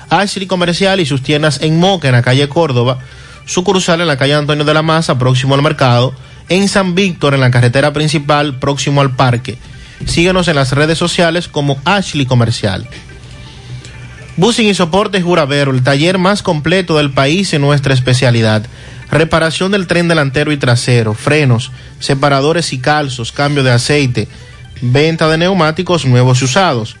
[0.09, 2.97] Ashley Comercial y sus tiendas en Moca, en la calle Córdoba,
[3.45, 6.15] sucursal en la calle Antonio de la Maza, próximo al mercado,
[6.49, 9.59] en San Víctor, en la carretera principal, próximo al parque.
[10.05, 12.87] Síguenos en las redes sociales como Ashley Comercial.
[14.35, 18.65] Busing y Soporte Juravero, el taller más completo del país en nuestra especialidad.
[19.11, 24.27] Reparación del tren delantero y trasero, frenos, separadores y calzos, cambio de aceite,
[24.81, 26.97] venta de neumáticos nuevos y usados.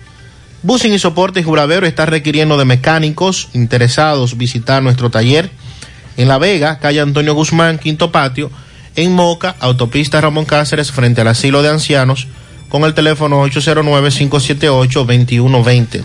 [0.61, 5.49] Busing y Soporte Juravero está requiriendo de mecánicos interesados visitar nuestro taller
[6.17, 8.51] en La Vega, calle Antonio Guzmán, Quinto Patio,
[8.95, 12.27] en Moca, autopista Ramón Cáceres, frente al asilo de ancianos,
[12.73, 16.03] con el teléfono 809-578-2120.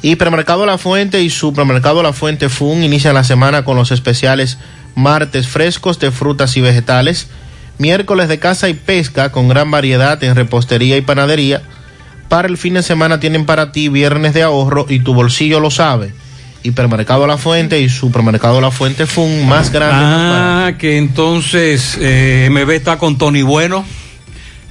[0.00, 4.56] Hipermercado La Fuente y Supermercado La Fuente Fun inician la semana con los especiales
[4.94, 7.28] martes frescos de frutas y vegetales,
[7.76, 11.60] miércoles de caza y pesca con gran variedad en repostería y panadería.
[12.30, 15.70] Para el fin de semana tienen para ti viernes de ahorro y tu bolsillo lo
[15.70, 16.14] sabe.
[16.62, 20.02] Hipermercado La Fuente y Supermercado La Fuente Fun más grande.
[20.02, 23.84] Ah, que entonces eh, MB está con Tony Bueno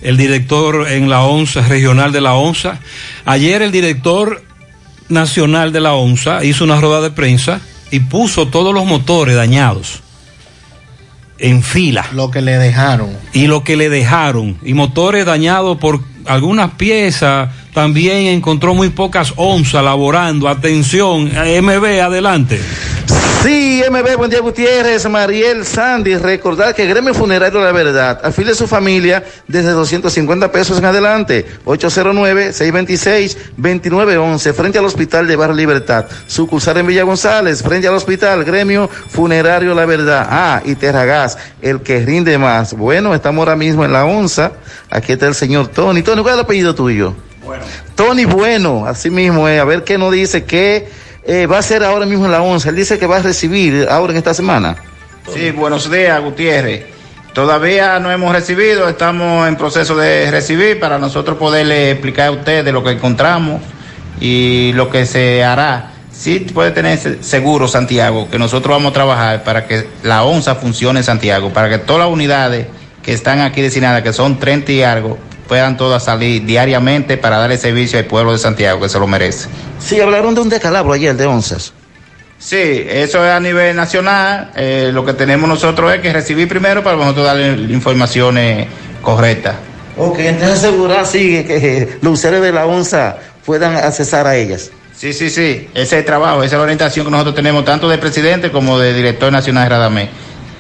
[0.02, 2.80] el director en la ONSA, regional de la ONSA.
[3.26, 4.44] Ayer el director
[5.10, 7.62] nacional de la ONSA hizo una rueda de prensa
[7.92, 10.02] y puso todos los motores dañados
[11.40, 12.06] en fila.
[12.14, 13.18] Lo que le dejaron.
[13.34, 14.58] Y lo que le dejaron.
[14.64, 17.50] Y motores dañados por algunas piezas.
[17.74, 20.48] También encontró muy pocas onzas laborando.
[20.48, 22.60] Atención, MB, adelante.
[23.44, 28.56] Sí, MB, buen día Gutiérrez, Mariel Sandy, recordar que Gremio Funerario La Verdad afile a
[28.56, 36.80] su familia desde 250 pesos en adelante, 809-626-2911, frente al Hospital de Barrio Libertad, sucursal
[36.80, 42.06] en Villa González, frente al Hospital Gremio Funerario La Verdad, ah, y Terragas, el que
[42.06, 42.74] rinde más.
[42.74, 44.52] Bueno, estamos ahora mismo en la onza,
[44.90, 46.02] aquí está el señor Tony.
[46.02, 47.16] Tony, ¿cuál es el apellido tuyo?
[47.50, 47.66] Bueno.
[47.96, 50.88] Tony Bueno, así mismo, eh, a ver qué nos dice, qué
[51.26, 52.70] eh, va a ser ahora mismo en la once.
[52.70, 54.76] Él dice que va a recibir ahora en esta semana.
[55.34, 56.86] Sí, buenos días, Gutiérrez.
[57.34, 62.72] Todavía no hemos recibido, estamos en proceso de recibir para nosotros poderle explicar a ustedes
[62.72, 63.64] lo que encontramos
[64.22, 65.94] y lo que se hará.
[66.12, 71.00] Sí puede tener seguro Santiago, que nosotros vamos a trabajar para que la ONSA funcione
[71.00, 72.68] en Santiago, para que todas las unidades
[73.02, 75.18] que están aquí designadas, que son 30 y algo,
[75.50, 79.50] puedan todas salir diariamente para darle servicio al pueblo de Santiago, que se lo merece.
[79.80, 81.74] Sí, hablaron de un descalabro ayer de onzas.
[82.38, 84.52] Sí, eso es a nivel nacional.
[84.56, 88.68] Eh, lo que tenemos nosotros es que recibir primero para nosotros darle informaciones
[89.02, 89.56] correctas.
[89.98, 94.72] Ok, entonces asegurar, sí, que los usuarios de la onza puedan accesar a ellas.
[94.96, 97.90] Sí, sí, sí, ese es el trabajo, esa es la orientación que nosotros tenemos tanto
[97.90, 100.10] de presidente como de director nacional de Radamé.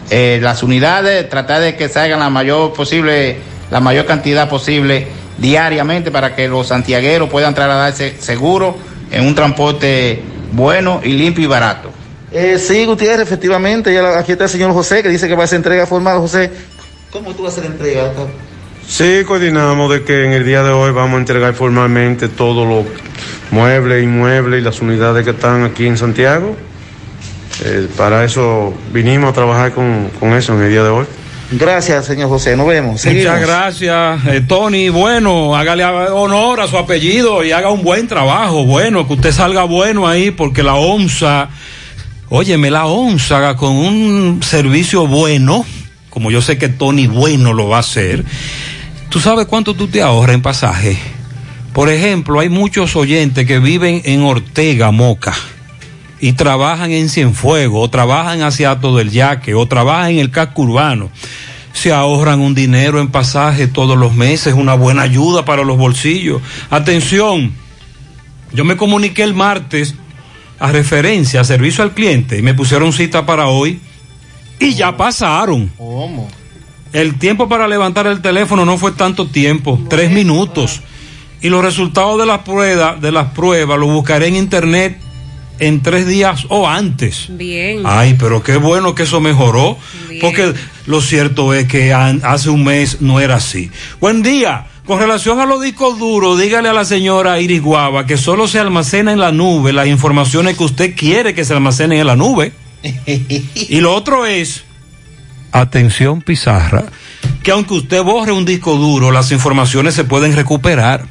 [0.09, 3.37] Eh, las unidades, tratar de que salgan la mayor posible,
[3.71, 5.07] la mayor cantidad posible
[5.37, 8.75] diariamente para que los santiagueros puedan trasladarse seguro
[9.11, 11.91] en un transporte bueno y limpio y barato.
[12.31, 15.41] Eh, sí, Gutiérrez, efectivamente, ya la- aquí está el señor José que dice que va
[15.41, 16.19] a hacer entrega formal.
[16.19, 16.51] José,
[17.11, 18.11] ¿cómo tú vas a hacer entrega?
[18.87, 22.85] Sí, coordinamos de que en el día de hoy vamos a entregar formalmente todos los
[23.51, 26.55] muebles, inmuebles y las unidades que están aquí en Santiago.
[27.65, 31.05] Eh, para eso vinimos a trabajar con, con eso en el día de hoy.
[31.51, 33.03] Gracias, señor José, nos vemos.
[33.03, 34.89] Muchas gracias, eh, Tony.
[34.89, 38.65] Bueno, hágale honor a su apellido y haga un buen trabajo.
[38.65, 41.49] Bueno, que usted salga bueno ahí porque la ONSA,
[42.29, 45.65] óyeme, la ONSA con un servicio bueno,
[46.11, 48.23] como yo sé que Tony bueno lo va a hacer,
[49.09, 50.99] ¿tú sabes cuánto tú te ahorras en pasaje?
[51.73, 55.33] Por ejemplo, hay muchos oyentes que viven en Ortega, Moca
[56.19, 60.63] y trabajan en Cienfuegos, o trabajan hacia todo el Yaque, o trabajan en el casco
[60.63, 61.09] urbano.
[61.73, 66.41] Se ahorran un dinero en pasaje todos los meses, una buena ayuda para los bolsillos.
[66.69, 67.53] Atención,
[68.51, 69.95] yo me comuniqué el martes
[70.59, 73.79] a referencia, a servicio al cliente, y me pusieron cita para hoy,
[74.59, 75.71] y ya pasaron.
[75.77, 76.27] ¿Cómo?
[76.91, 80.81] El tiempo para levantar el teléfono no fue tanto tiempo, tres minutos.
[81.39, 84.99] Y los resultados de las pruebas, de las pruebas, lo buscaré en internet
[85.59, 87.27] en tres días o antes.
[87.29, 87.81] Bien.
[87.85, 89.77] Ay, pero qué bueno que eso mejoró,
[90.21, 90.53] porque
[90.85, 93.71] lo cierto es que hace un mes no era así.
[93.99, 94.65] Buen día.
[94.85, 98.57] Con relación a los discos duros, dígale a la señora Iris Guava que solo se
[98.57, 102.53] almacena en la nube las informaciones que usted quiere que se almacenen en la nube.
[103.53, 104.63] Y lo otro es,
[105.51, 106.85] atención Pizarra,
[107.43, 111.05] que aunque usted borre un disco duro, las informaciones se pueden recuperar.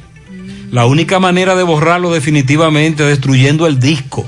[0.71, 4.25] La única manera de borrarlo definitivamente es destruyendo el disco,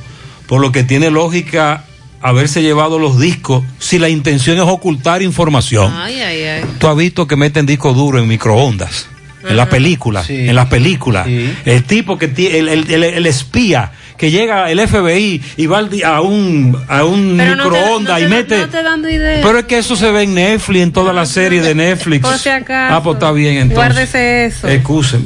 [0.52, 1.86] por lo que tiene lógica
[2.22, 5.94] haberse llevado los discos si la intención es ocultar información.
[5.96, 6.64] Ay, ay, ay.
[6.78, 9.08] Tú has visto que meten disco duro en microondas.
[9.48, 11.26] En las películas, en las películas.
[11.64, 15.80] El tipo que tiene, el, el- el- el espía que llega el FBI y va
[16.06, 18.58] a un, a un Pero no te- microondas no te- y mete.
[18.60, 19.42] No te dando idea.
[19.44, 22.22] Pero es que eso se ve en Netflix, en todas las series de Netflix.
[22.22, 22.96] Por si acaso.
[22.96, 23.76] Ah, pues está bien entonces.
[23.76, 24.68] Guárdese eso.
[24.70, 25.26] Excúseme.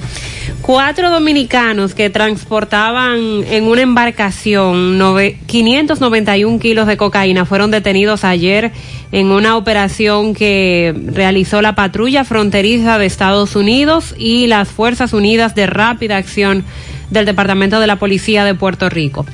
[0.62, 8.72] Cuatro dominicanos que transportaban en una embarcación nove- 591 kilos de cocaína fueron detenidos ayer
[9.12, 15.54] en una operación que realizó la patrulla fronteriza de Estados Unidos y las Fuerzas Unidas
[15.54, 16.64] de Rápida Acción
[17.10, 19.26] del Departamento de la Policía de Puerto Rico.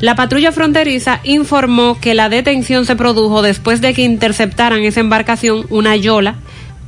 [0.00, 5.66] La patrulla fronteriza informó que la detención se produjo después de que interceptaran esa embarcación,
[5.70, 6.36] una yola,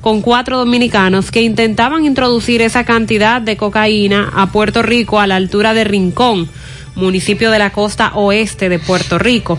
[0.00, 5.36] con cuatro dominicanos que intentaban introducir esa cantidad de cocaína a Puerto Rico a la
[5.36, 6.48] altura de Rincón,
[6.94, 9.58] municipio de la costa oeste de Puerto Rico.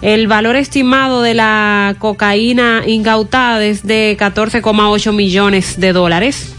[0.00, 6.54] El valor estimado de la cocaína incautada es de 14,8 millones de dólares.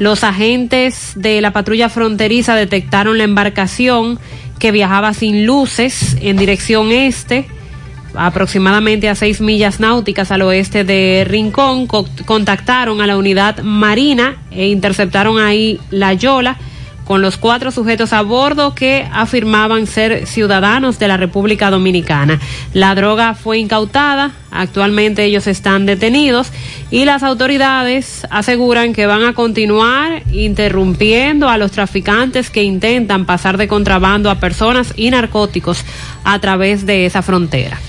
[0.00, 4.18] Los agentes de la patrulla fronteriza detectaron la embarcación
[4.58, 7.46] que viajaba sin luces en dirección este,
[8.14, 11.86] aproximadamente a seis millas náuticas al oeste de Rincón.
[11.86, 16.56] Co- contactaron a la unidad marina e interceptaron ahí la Yola
[17.10, 22.38] con los cuatro sujetos a bordo que afirmaban ser ciudadanos de la República Dominicana.
[22.72, 26.52] La droga fue incautada, actualmente ellos están detenidos
[26.88, 33.56] y las autoridades aseguran que van a continuar interrumpiendo a los traficantes que intentan pasar
[33.56, 35.84] de contrabando a personas y narcóticos
[36.22, 37.80] a través de esa frontera.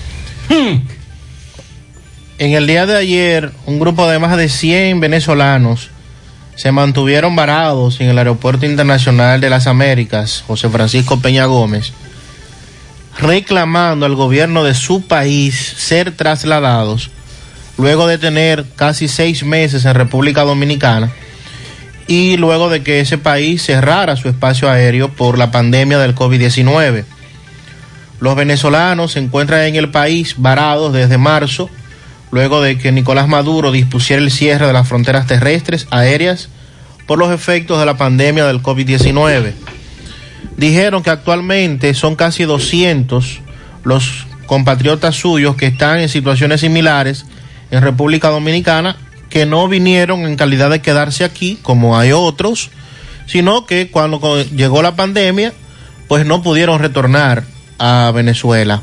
[0.48, 5.92] En el día de ayer, un grupo de más de 100 venezolanos
[6.54, 11.92] se mantuvieron varados en el Aeropuerto Internacional de las Américas, José Francisco Peña Gómez,
[13.18, 17.10] reclamando al gobierno de su país ser trasladados
[17.78, 21.10] luego de tener casi seis meses en República Dominicana
[22.06, 27.04] y luego de que ese país cerrara su espacio aéreo por la pandemia del COVID-19.
[28.20, 31.70] Los venezolanos se encuentran en el país varados desde marzo,
[32.32, 36.48] luego de que Nicolás Maduro dispusiera el cierre de las fronteras terrestres, aéreas,
[37.06, 39.52] por los efectos de la pandemia del COVID-19.
[40.56, 43.40] Dijeron que actualmente son casi 200
[43.84, 47.26] los compatriotas suyos que están en situaciones similares
[47.70, 48.96] en República Dominicana,
[49.28, 52.70] que no vinieron en calidad de quedarse aquí, como hay otros,
[53.26, 55.52] sino que cuando llegó la pandemia,
[56.08, 57.44] pues no pudieron retornar
[57.78, 58.82] a Venezuela.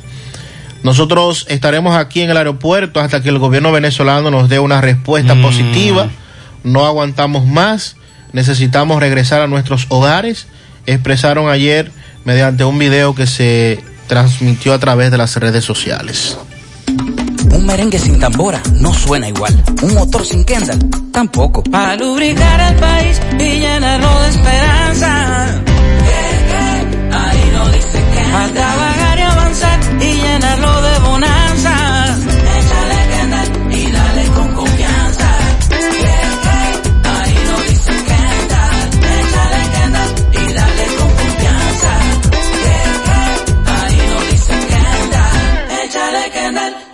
[0.84, 5.36] Nosotros estaremos aquí en el aeropuerto hasta que el gobierno venezolano nos dé una respuesta
[5.36, 6.10] positiva.
[6.64, 7.96] No aguantamos más,
[8.34, 10.48] necesitamos regresar a nuestros hogares,
[10.86, 11.92] expresaron ayer
[12.26, 16.38] mediante un video que se transmitió a través de las redes sociales.
[17.54, 19.64] Un merengue sin tambora no suena igual.
[19.82, 20.80] Un motor sin Kendall
[21.12, 21.64] tampoco.
[21.64, 25.62] Para lubricar el país y llenarlo de esperanza.
[27.12, 28.00] Ahí no dice
[30.50, 30.99] llenarlo de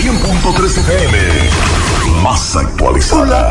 [0.00, 0.20] León.
[0.22, 1.18] 100.3 FM,
[2.22, 3.50] más actualizada.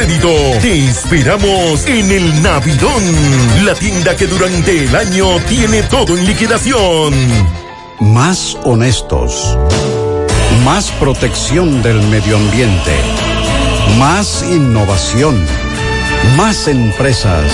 [0.01, 3.03] Te esperamos en el Navidón,
[3.63, 7.13] la tienda que durante el año tiene todo en liquidación.
[7.99, 9.55] Más honestos.
[10.65, 12.95] Más protección del medio ambiente.
[13.99, 15.45] Más innovación.
[16.35, 17.51] Más empresas.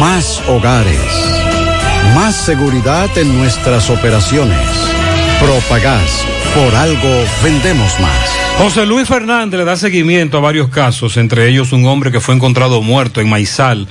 [0.00, 1.12] Más hogares.
[2.14, 4.66] Más seguridad en nuestras operaciones.
[5.40, 6.24] Propagás.
[6.54, 8.38] Por algo vendemos más.
[8.58, 12.36] José Luis Fernández le da seguimiento a varios casos, entre ellos un hombre que fue
[12.36, 13.88] encontrado muerto en Maizal,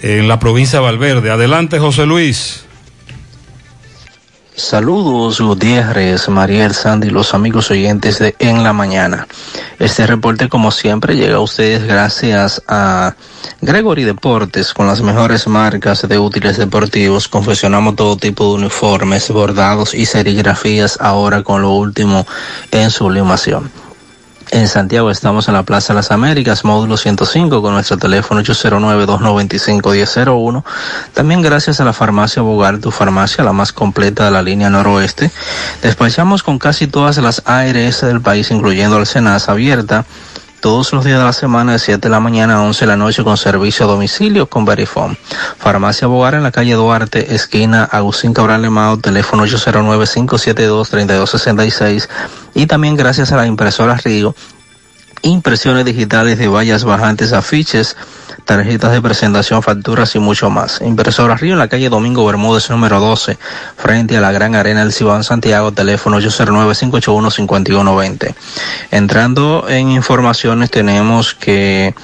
[0.00, 1.30] en la provincia de Valverde.
[1.30, 2.64] Adelante, José Luis.
[4.54, 9.26] Saludos Gutiérrez, Mariel Sandy, los amigos oyentes de En la Mañana.
[9.78, 13.14] Este reporte, como siempre, llega a ustedes gracias a
[13.62, 17.28] Gregory Deportes, con las mejores marcas de útiles deportivos.
[17.28, 22.26] Confeccionamos todo tipo de uniformes, bordados y serigrafías, ahora con lo último
[22.72, 23.70] en sublimación.
[24.52, 30.62] En Santiago estamos en la Plaza de las Américas, módulo 105, con nuestro teléfono 809-295-1001.
[31.14, 35.30] También gracias a la farmacia Bogar, tu farmacia, la más completa de la línea noroeste.
[35.80, 40.04] Despachamos con casi todas las ARS del país, incluyendo el Senas, abierta
[40.62, 42.96] todos los días de la semana de 7 de la mañana a 11 de la
[42.96, 45.18] noche con servicio a domicilio con Verifone.
[45.58, 52.08] Farmacia Bogar en la calle Duarte, esquina Agustín Cabral Lemao, teléfono 809-572-3266
[52.54, 54.36] y también gracias a la impresora Rigo,
[55.22, 57.96] impresiones digitales de vallas bajantes, afiches,
[58.44, 60.80] tarjetas de presentación, facturas y mucho más.
[60.80, 63.38] Impresora Río en la calle Domingo Bermúdez número 12,
[63.76, 68.34] frente a la Gran Arena del Cibao en Santiago, teléfono 809-581-5120.
[68.90, 71.94] Entrando en informaciones tenemos que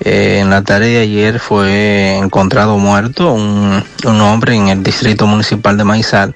[0.00, 5.26] eh, en la tarde de ayer fue encontrado muerto un, un hombre en el distrito
[5.26, 6.34] municipal de Maizal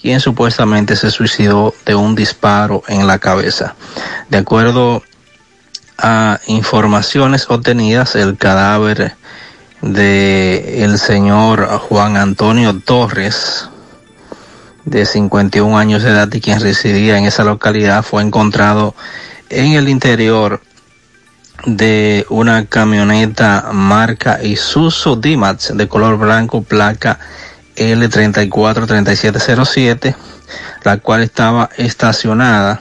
[0.00, 3.74] quien supuestamente se suicidó de un disparo en la cabeza.
[4.28, 5.02] De acuerdo
[5.98, 9.14] a informaciones obtenidas, el cadáver
[9.82, 13.68] de el señor Juan Antonio Torres,
[14.84, 18.94] de 51 años de edad y quien residía en esa localidad, fue encontrado
[19.50, 20.60] en el interior
[21.64, 27.18] de una camioneta marca Isuzu D-Max de color blanco, placa
[27.76, 30.14] L343707,
[30.84, 32.80] la cual estaba estacionada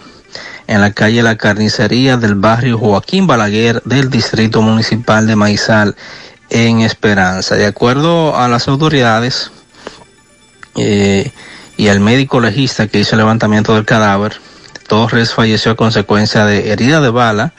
[0.67, 5.95] en la calle La Carnicería del barrio Joaquín Balaguer del Distrito Municipal de Maizal
[6.49, 7.55] en Esperanza.
[7.55, 9.51] De acuerdo a las autoridades
[10.75, 11.31] eh,
[11.77, 14.39] y al médico legista que hizo el levantamiento del cadáver,
[14.87, 17.53] Torres falleció a consecuencia de herida de bala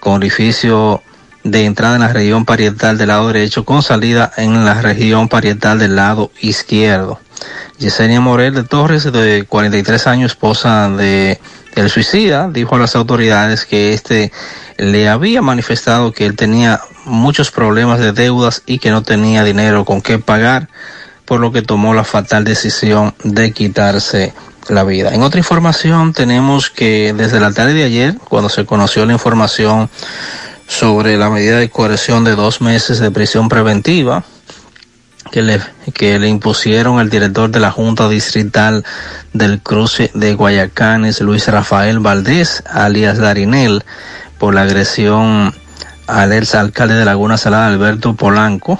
[0.00, 1.02] con orificio
[1.44, 5.78] de entrada en la región parietal del lado derecho con salida en la región parietal
[5.78, 7.20] del lado izquierdo.
[7.78, 11.38] Yesenia Morel de Torres, de 43 años, esposa de
[11.88, 14.32] suicida, dijo a las autoridades que este
[14.76, 19.84] le había manifestado que él tenía muchos problemas de deudas y que no tenía dinero
[19.84, 20.68] con qué pagar,
[21.24, 24.34] por lo que tomó la fatal decisión de quitarse
[24.68, 25.14] la vida.
[25.14, 29.90] En otra información tenemos que desde la tarde de ayer, cuando se conoció la información
[30.66, 34.24] sobre la medida de coerción de dos meses de prisión preventiva,
[35.30, 35.60] que le,
[35.94, 38.84] que le impusieron al director de la Junta Distrital
[39.32, 43.84] del Cruce de Guayacanes, Luis Rafael Valdés, alias Darinel,
[44.38, 45.54] por la agresión
[46.06, 48.78] al ex alcalde de Laguna Salada, Alberto Polanco.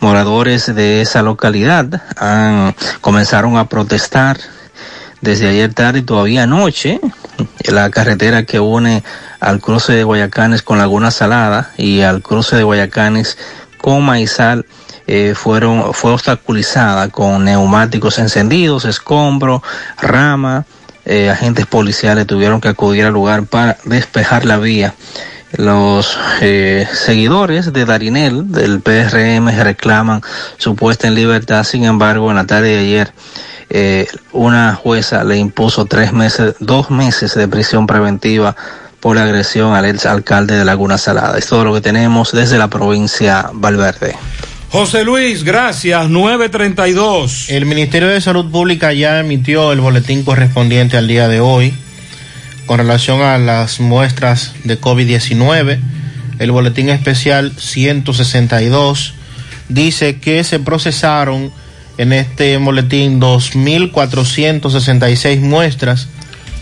[0.00, 4.38] Moradores de esa localidad han, comenzaron a protestar
[5.20, 7.00] desde ayer tarde y todavía anoche
[7.68, 9.02] la carretera que une
[9.40, 13.38] al cruce de Guayacanes con Laguna Salada y al cruce de Guayacanes
[13.78, 14.66] con Maizal
[15.06, 19.62] eh, fueron, fue obstaculizada con neumáticos encendidos, escombro,
[20.00, 20.66] rama,
[21.04, 24.94] eh, agentes policiales tuvieron que acudir al lugar para despejar la vía.
[25.56, 30.22] Los eh, seguidores de Darinel, del PRM, reclaman
[30.58, 33.12] su puesta en libertad, sin embargo, en la tarde de ayer,
[33.68, 38.54] eh, una jueza le impuso tres meses, dos meses de prisión preventiva
[39.00, 41.38] por la agresión al ex alcalde de Laguna Salada.
[41.38, 44.14] Es todo lo que tenemos desde la provincia Valverde.
[44.70, 46.08] José Luis, gracias.
[46.08, 47.50] 932.
[47.50, 51.74] El Ministerio de Salud Pública ya emitió el boletín correspondiente al día de hoy
[52.70, 55.80] con relación a las muestras de COVID-19.
[56.38, 59.14] El boletín especial 162
[59.68, 61.50] dice que se procesaron
[61.98, 66.06] en este boletín 2.466 muestras,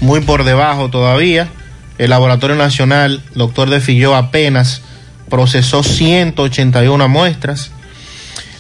[0.01, 1.51] muy por debajo todavía.
[1.99, 4.81] El Laboratorio Nacional, doctor De Filló, apenas
[5.29, 7.71] procesó 181 muestras.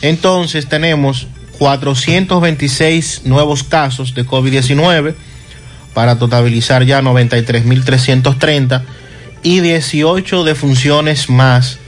[0.02, 1.28] Entonces tenemos
[1.58, 5.14] 426 nuevos casos de COVID-19
[5.98, 8.82] para totalizar ya 93.330
[9.42, 11.80] y 18 defunciones más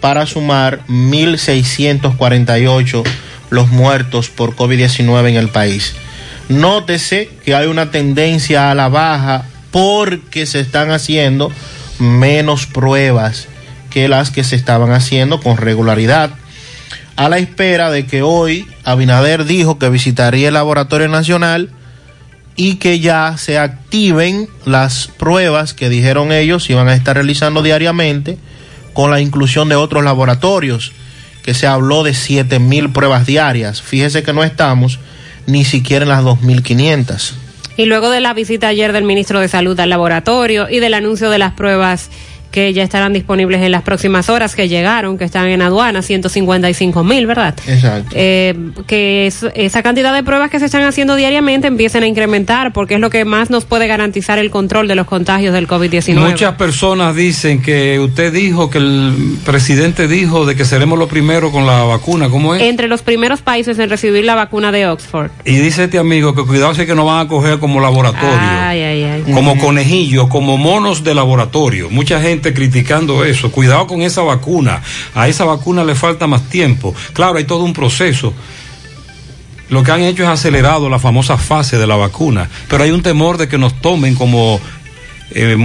[0.00, 3.02] para sumar 1.648
[3.50, 5.92] los muertos por COVID-19 en el país.
[6.48, 11.52] Nótese que hay una tendencia a la baja porque se están haciendo
[11.98, 13.48] menos pruebas
[13.90, 16.30] que las que se estaban haciendo con regularidad
[17.16, 21.68] a la espera de que hoy Abinader dijo que visitaría el Laboratorio Nacional
[22.58, 28.36] y que ya se activen las pruebas que dijeron ellos iban a estar realizando diariamente
[28.92, 30.90] con la inclusión de otros laboratorios,
[31.44, 33.80] que se habló de 7 mil pruebas diarias.
[33.80, 34.98] Fíjese que no estamos
[35.46, 37.34] ni siquiera en las 2.500.
[37.76, 41.30] Y luego de la visita ayer del ministro de Salud al laboratorio y del anuncio
[41.30, 42.10] de las pruebas
[42.50, 47.04] que ya estarán disponibles en las próximas horas que llegaron, que están en aduana, 155
[47.04, 47.54] mil, ¿verdad?
[47.66, 48.10] Exacto.
[48.14, 48.54] Eh,
[48.86, 52.94] que es- esa cantidad de pruebas que se están haciendo diariamente empiecen a incrementar porque
[52.94, 56.14] es lo que más nos puede garantizar el control de los contagios del COVID-19.
[56.30, 61.50] Muchas personas dicen que usted dijo, que el presidente dijo de que seremos los primeros
[61.52, 62.28] con la vacuna.
[62.28, 62.62] ¿Cómo es?
[62.62, 65.30] Entre los primeros países en recibir la vacuna de Oxford.
[65.44, 68.28] Y dice este amigo que cuidado si es que nos van a coger como laboratorio.
[68.40, 69.32] Ay, ay, ay.
[69.32, 71.88] como conejillos, como monos de laboratorio.
[71.90, 73.50] Mucha gente criticando eso.
[73.50, 74.82] Cuidado con esa vacuna.
[75.14, 76.94] A esa vacuna le falta más tiempo.
[77.12, 78.32] Claro, hay todo un proceso.
[79.68, 82.48] Lo que han hecho es acelerado la famosa fase de la vacuna.
[82.68, 84.60] Pero hay un temor de que nos tomen como,
[85.32, 85.56] eh,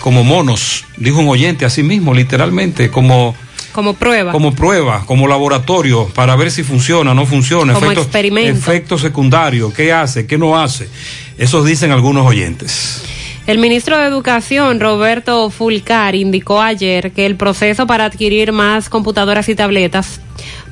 [0.00, 3.34] como monos, dijo un oyente así mismo, literalmente, como
[3.72, 4.32] Como prueba.
[4.32, 7.74] como prueba, como laboratorio, para ver si funciona o no funciona.
[7.74, 8.58] Como experimento.
[8.58, 10.88] Efectos secundarios, qué hace, qué no hace.
[11.36, 13.02] Eso dicen algunos oyentes.
[13.50, 19.48] El ministro de Educación, Roberto Fulcar, indicó ayer que el proceso para adquirir más computadoras
[19.48, 20.20] y tabletas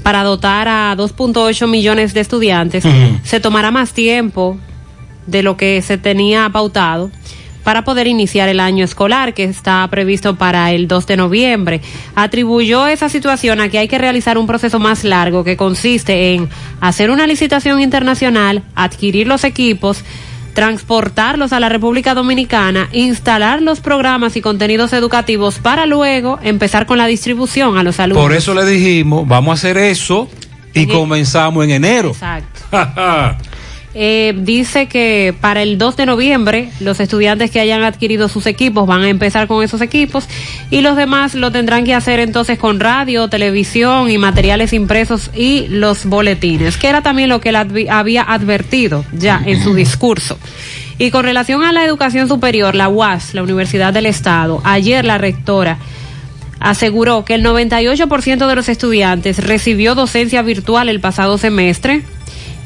[0.05, 2.85] para dotar a 2.8 millones de estudiantes
[3.25, 4.59] se tomará más tiempo
[5.27, 7.11] de lo que se tenía pautado
[7.65, 11.81] para poder iniciar el año escolar que está previsto para el 2 de noviembre.
[12.15, 16.49] Atribuyó esa situación a que hay que realizar un proceso más largo que consiste en
[16.81, 20.05] hacer una licitación internacional, adquirir los equipos,
[20.59, 26.99] transportarlos a la República Dominicana, instalar los programas y contenidos educativos para luego empezar con
[26.99, 28.25] la distribución a los alumnos.
[28.25, 30.29] Por eso le dijimos, vamos a hacer eso
[30.75, 32.09] y comenzamos en enero.
[32.09, 32.61] Exacto.
[33.95, 38.87] Eh, dice que para el 2 de noviembre los estudiantes que hayan adquirido sus equipos
[38.87, 40.29] van a empezar con esos equipos
[40.71, 45.69] y los demás lo tendrán que hacer entonces con radio, televisión y materiales impresos y
[45.69, 50.39] los boletines, que era también lo que él había advertido ya en su discurso.
[50.99, 55.17] Y con relación a la educación superior, la UAS, la Universidad del Estado, ayer la
[55.17, 55.79] rectora
[56.61, 62.03] aseguró que el 98% de los estudiantes recibió docencia virtual el pasado semestre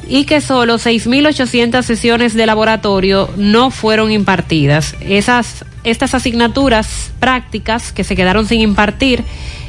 [0.08, 4.94] y que solo 6.800 sesiones de laboratorio no fueron impartidas.
[5.00, 9.24] Esas, estas asignaturas prácticas que se quedaron sin impartir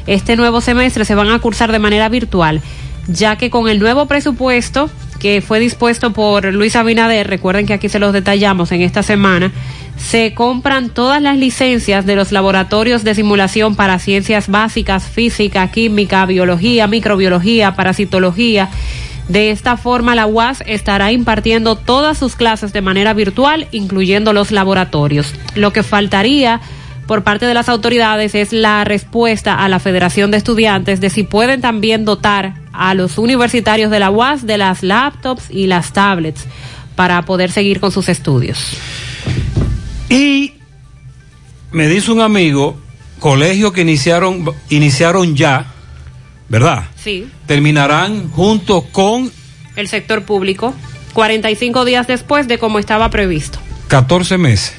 [0.06, 2.60] este nuevo semestre se van a cursar de manera virtual,
[3.08, 7.88] ya que con el nuevo presupuesto que fue dispuesto por Luis Abinader, recuerden que aquí
[7.88, 9.52] se los detallamos en esta semana,
[9.96, 16.26] se compran todas las licencias de los laboratorios de simulación para ciencias básicas, física, química,
[16.26, 18.68] biología, microbiología, parasitología.
[19.28, 24.50] De esta forma, la UAS estará impartiendo todas sus clases de manera virtual, incluyendo los
[24.50, 25.34] laboratorios.
[25.54, 26.60] Lo que faltaría
[27.06, 31.22] por parte de las autoridades es la respuesta a la Federación de Estudiantes de si
[31.22, 36.46] pueden también dotar a los universitarios de la UAS de las laptops y las tablets
[36.96, 38.76] para poder seguir con sus estudios.
[40.08, 40.54] Y
[41.72, 42.78] me dice un amigo,
[43.18, 45.73] colegios que iniciaron, iniciaron ya,
[46.48, 46.84] ¿verdad?
[47.02, 47.28] Sí.
[47.46, 49.30] Terminarán junto con
[49.76, 50.74] El sector público,
[51.14, 53.58] 45 días después de como estaba previsto.
[53.88, 54.74] 14 meses.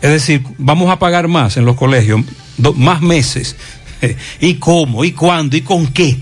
[0.00, 2.20] Es decir, vamos a pagar más en los colegios,
[2.58, 3.56] do- más meses.
[4.40, 5.04] ¿Y cómo?
[5.04, 5.56] ¿Y cuándo?
[5.56, 6.18] ¿Y con qué?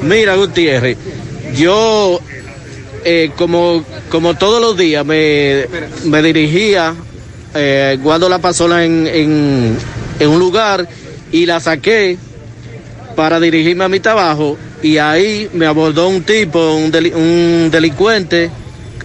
[0.04, 0.98] Mira, Gutiérrez,
[1.56, 2.20] yo,
[3.04, 5.66] eh, como, como todos los días, me,
[6.22, 6.94] dirigía,
[7.56, 10.88] eh, guardo la pasola en, en un lugar
[11.32, 12.18] y la saqué
[13.20, 18.50] para dirigirme a mi trabajo y ahí me abordó un tipo, un, deli- un delincuente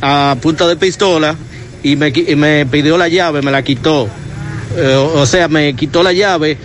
[0.00, 1.34] a punta de pistola
[1.82, 4.08] y me, y me pidió la llave, me la quitó.
[4.76, 6.56] Eh, o o sea, me quitó la llave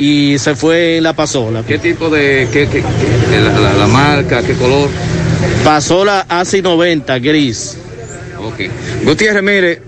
[0.00, 1.62] y se fue en la pasola.
[1.64, 4.90] ¿Qué tipo de, qué, qué- qué- la, la- la marca, qué color?
[5.62, 7.76] Pasola ASI 90, gris.
[8.40, 8.62] Ok.
[9.04, 9.80] Gutiérrez, mire,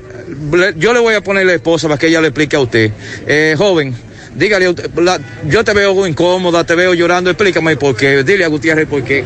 [0.77, 2.93] yo le voy a poner la esposa para que ella le explique a usted.
[3.27, 3.93] Eh, joven,
[4.37, 8.23] dígale, la- yo te veo incómoda, te veo llorando, explícame por qué.
[8.23, 9.25] Dile a Gutiérrez por qué.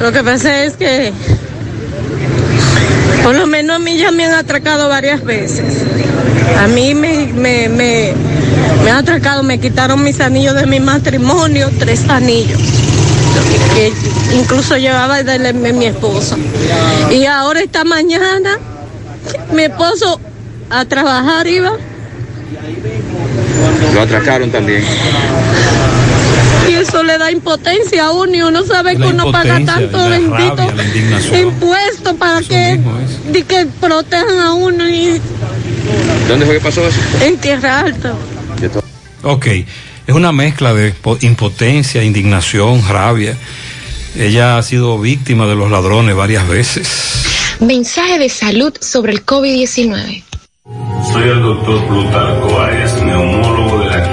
[0.00, 1.12] Lo que pasa es que
[3.22, 5.64] por lo menos a mí ya me han atracado varias veces.
[6.58, 8.12] A mí me, me, me,
[8.84, 12.58] me han atracado, me quitaron mis anillos de mi matrimonio, tres anillos,
[13.74, 13.92] que
[14.34, 16.36] incluso llevaba de mi esposo.
[17.10, 18.58] Y ahora esta mañana
[19.52, 20.20] mi esposo
[20.70, 21.72] a trabajar iba
[23.94, 24.84] Lo atracaron también.
[26.68, 30.08] y eso le da impotencia a uno y uno sabe que La uno paga tanto
[30.08, 30.72] bendito
[31.36, 32.78] impuesto para que,
[33.32, 35.20] de que protejan a uno y
[36.28, 37.00] ¿Dónde fue que pasó eso?
[37.20, 38.14] en tierra alta.
[39.22, 43.36] Ok, es una mezcla de po- impotencia, indignación, rabia.
[44.16, 46.88] Ella ha sido víctima de los ladrones varias veces.
[47.60, 50.22] Mensaje de salud sobre el COVID-19.
[51.12, 52.94] Soy el doctor Plutarco Arias,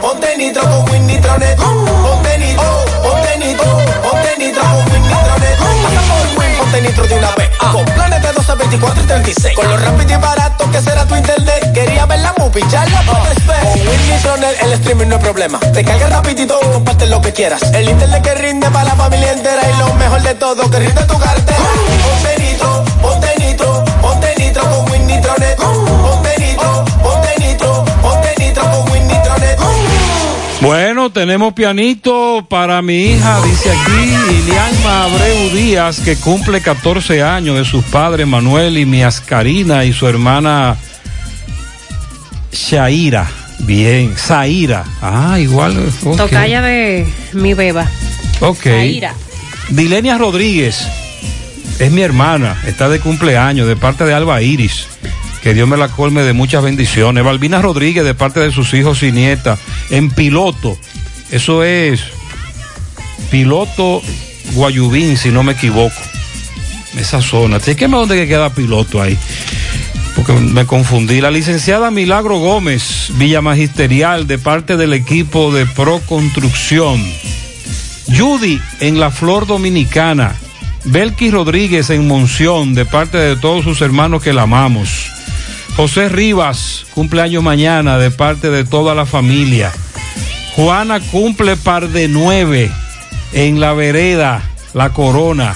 [0.00, 1.58] ponte nitro, con Win Nitronet.
[1.58, 3.64] Ponte nitro, ponte nitro,
[4.02, 4.62] ponte nitro
[6.08, 7.50] con Win ponte nitro de una vez.
[7.72, 9.56] Con planes de 12, 24 y 36.
[9.56, 11.72] Con lo rápido y barato que será tu internet.
[11.72, 13.02] Quería ver la movie, ya la.
[13.04, 15.58] Con Win Nitronet el streaming no es problema.
[15.60, 17.62] Te carga rapidito comparte lo que quieras.
[17.74, 19.62] El internet que rinde para la familia entera.
[19.68, 21.58] Y lo mejor de todo, que rinde tu cartera.
[22.04, 25.58] Ponte nitro, ponte nitro, ponte nitro con Win Nitronet.
[31.08, 37.56] Bueno, tenemos pianito para mi hija, dice aquí Ilianma Abreu Díaz, que cumple 14 años
[37.56, 40.76] de sus padres Manuel y Mias Karina y su hermana
[42.52, 43.26] Shaira.
[43.60, 44.84] Bien, Zaira.
[45.00, 45.78] Ah, igual.
[46.04, 46.16] ok.
[46.16, 47.86] Tocaya de mi beba.
[48.40, 48.64] Ok.
[48.64, 49.14] Zaira.
[49.70, 50.86] Dilenia Rodríguez
[51.78, 54.86] es mi hermana, está de cumpleaños de parte de Alba Iris.
[55.42, 57.24] Que Dios me la colme de muchas bendiciones.
[57.24, 59.58] Balbina Rodríguez de parte de sus hijos y nietas
[59.90, 60.76] en piloto.
[61.30, 62.02] Eso es
[63.30, 64.02] piloto
[64.52, 65.96] Guayubín, si no me equivoco.
[66.96, 67.60] Esa zona.
[67.60, 69.16] Chequeme dónde que queda piloto ahí.
[70.16, 71.20] Porque me confundí.
[71.20, 77.00] La licenciada Milagro Gómez, Villa Magisterial, de parte del equipo de Pro Construcción.
[78.16, 80.34] Judy en la Flor Dominicana.
[80.84, 85.17] Belkis Rodríguez en Monción, de parte de todos sus hermanos que la amamos.
[85.78, 89.70] José Rivas, cumpleaños mañana, de parte de toda la familia.
[90.56, 92.68] Juana cumple par de nueve
[93.32, 94.42] en la vereda,
[94.74, 95.54] la corona.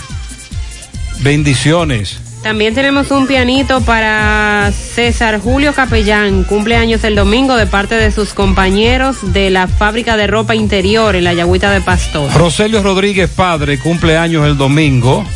[1.23, 2.21] Bendiciones.
[2.41, 8.33] También tenemos un pianito para César Julio Capellán, cumpleaños el domingo de parte de sus
[8.33, 12.33] compañeros de la fábrica de ropa interior en la Yagüita de Pastor.
[12.35, 15.27] Roselio Rodríguez Padre, cumpleaños el domingo.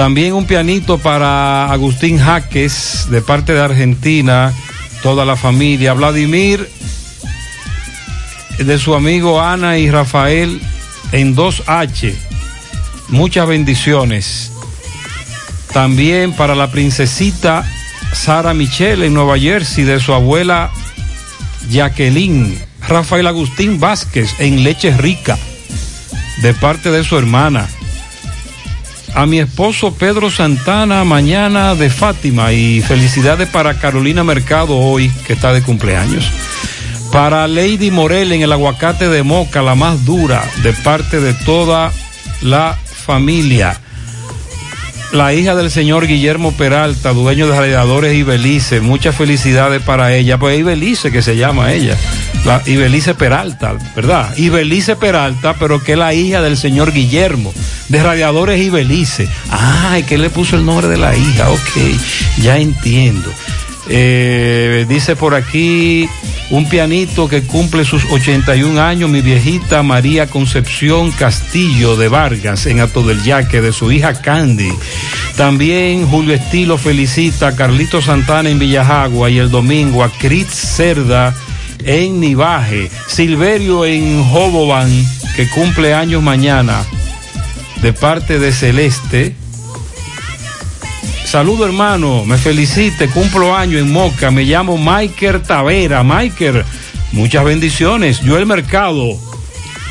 [0.00, 4.50] También un pianito para Agustín Jaques, de parte de Argentina,
[5.02, 5.92] toda la familia.
[5.92, 6.66] Vladimir,
[8.56, 10.58] de su amigo Ana y Rafael
[11.12, 12.14] en 2H.
[13.08, 14.52] Muchas bendiciones.
[15.74, 17.70] También para la princesita
[18.14, 20.70] Sara Michelle en Nueva Jersey, de su abuela
[21.68, 22.58] Jacqueline.
[22.88, 25.36] Rafael Agustín Vázquez en Leche Rica,
[26.40, 27.68] de parte de su hermana.
[29.14, 35.32] A mi esposo Pedro Santana mañana de Fátima y felicidades para Carolina Mercado hoy, que
[35.32, 36.30] está de cumpleaños.
[37.10, 41.92] Para Lady Morel en el aguacate de Moca, la más dura, de parte de toda
[42.40, 43.80] la familia.
[45.12, 50.38] La hija del señor Guillermo Peralta, dueño de Radiadores Ibelice, muchas felicidades para ella.
[50.38, 51.96] Pues Ibelice que se llama ella,
[52.44, 54.36] la Ibelice Peralta, ¿verdad?
[54.36, 57.52] Ibelice Peralta, pero que es la hija del señor Guillermo,
[57.88, 59.28] de Radiadores Ibelice.
[59.50, 63.32] Ay, que le puso el nombre de la hija, ok, ya entiendo.
[63.92, 66.08] Eh, dice por aquí
[66.50, 72.78] un pianito que cumple sus 81 años, mi viejita María Concepción Castillo de Vargas en
[72.78, 74.70] Ato del Yaque, de su hija Candy.
[75.36, 81.34] También Julio Estilo felicita a Carlito Santana en Villajagua y el domingo a Cris Cerda
[81.84, 84.88] en Nivaje, Silverio en Hoboban,
[85.34, 86.84] que cumple años mañana,
[87.82, 89.34] de parte de Celeste.
[91.30, 96.02] Saludo hermano, me felicite, cumplo año en Moca, me llamo Michael Tavera.
[96.02, 96.64] Michael,
[97.12, 98.18] muchas bendiciones.
[98.18, 99.16] Yo el mercado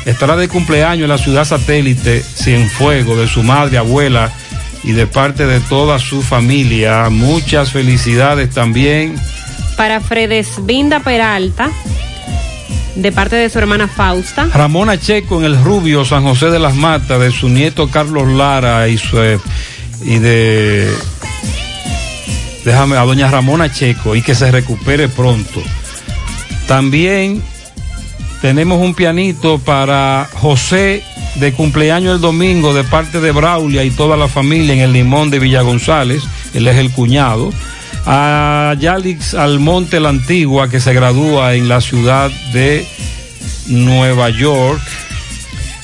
[0.04, 4.30] estará de cumpleaños en la ciudad satélite Cienfuego, de su madre, abuela
[4.84, 7.08] y de parte de toda su familia.
[7.08, 9.14] Muchas felicidades también.
[9.78, 11.70] Para Fredesbinda Peralta,
[12.96, 14.46] de parte de su hermana Fausta.
[14.52, 18.88] Ramona Checo en el Rubio, San José de las Matas, de su nieto Carlos Lara
[18.88, 19.38] y, su, eh,
[20.02, 20.92] y de.
[22.64, 25.62] Déjame, a doña Ramona Checo y que se recupere pronto.
[26.66, 27.42] También
[28.42, 31.02] tenemos un pianito para José
[31.36, 35.30] de cumpleaños el domingo de parte de Braulia y toda la familia en el Limón
[35.30, 36.22] de Villa González.
[36.54, 37.50] Él es el cuñado.
[38.06, 42.86] A Yalix Almonte la Antigua que se gradúa en la ciudad de
[43.66, 44.80] Nueva York.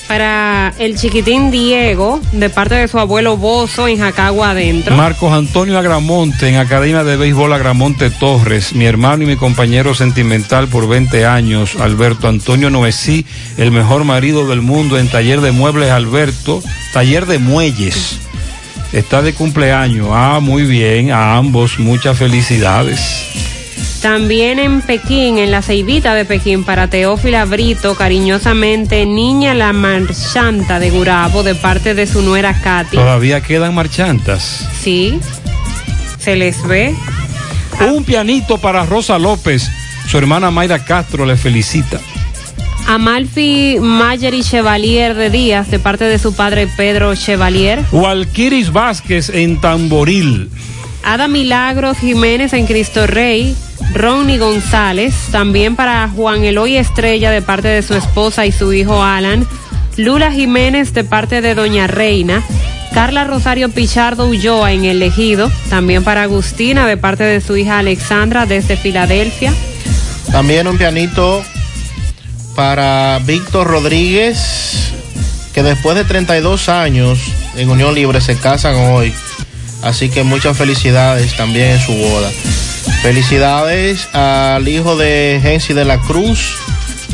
[0.08, 4.96] Para el chiquitín Diego, de parte de su abuelo Bozo en Jacagua adentro.
[4.96, 10.68] Marcos Antonio Agramonte en Academia de Béisbol Agramonte Torres, mi hermano y mi compañero sentimental
[10.68, 13.26] por 20 años, Alberto Antonio Noesí,
[13.56, 16.62] el mejor marido del mundo en Taller de Muebles Alberto,
[16.92, 18.20] Taller de Muelles.
[18.92, 20.08] Está de cumpleaños.
[20.12, 23.55] Ah, muy bien, a ambos muchas felicidades.
[24.00, 30.78] También en Pekín, en la ceibita de Pekín, para Teófila Brito, cariñosamente, Niña la Marchanta
[30.78, 32.96] de Gurabo, de parte de su nuera Katy.
[32.96, 34.68] Todavía quedan marchantas.
[34.80, 35.18] Sí,
[36.18, 36.94] se les ve.
[37.80, 39.68] Un pianito para Rosa López.
[40.08, 42.00] Su hermana Mayra Castro le felicita.
[42.86, 47.82] Amalfi Mayer y Chevalier de Díaz, de parte de su padre Pedro Chevalier.
[47.90, 50.50] Walkiris Vázquez en Tamboril.
[51.02, 53.56] Ada Milagros Jiménez en Cristo Rey.
[53.92, 59.02] Ronnie González, también para Juan Eloy Estrella de parte de su esposa y su hijo
[59.02, 59.46] Alan.
[59.96, 62.42] Lula Jiménez de parte de Doña Reina.
[62.92, 67.78] Carla Rosario Pichardo Ulloa en El Ejido, también para Agustina de parte de su hija
[67.78, 69.52] Alexandra desde Filadelfia.
[70.30, 71.42] También un pianito
[72.54, 74.92] para Víctor Rodríguez,
[75.52, 77.18] que después de 32 años
[77.56, 79.12] en Unión Libre se casan hoy.
[79.82, 82.30] Así que muchas felicidades también en su boda.
[83.02, 86.56] Felicidades al hijo de Gensi de la Cruz,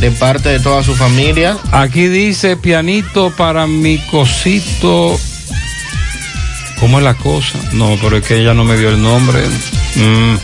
[0.01, 1.59] de parte de toda su familia.
[1.71, 5.19] Aquí dice pianito para mi cosito.
[6.81, 7.59] ¿Cómo es la cosa?
[7.73, 9.41] No, pero es que ella no me dio el nombre.
[9.95, 10.37] Mm,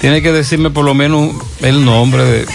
[0.00, 2.46] tiene que decirme por lo menos el nombre de.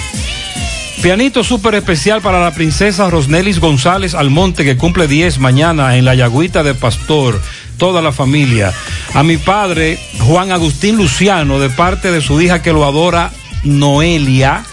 [1.02, 6.14] Pianito súper especial para la princesa Rosnelis González Almonte, que cumple 10 mañana en la
[6.14, 7.42] Yagüita de Pastor.
[7.82, 8.72] Toda la familia.
[9.16, 13.32] A mi padre, Juan Agustín Luciano, de parte de su hija que lo adora,
[13.64, 14.64] Noelia.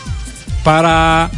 [0.62, 1.30] Para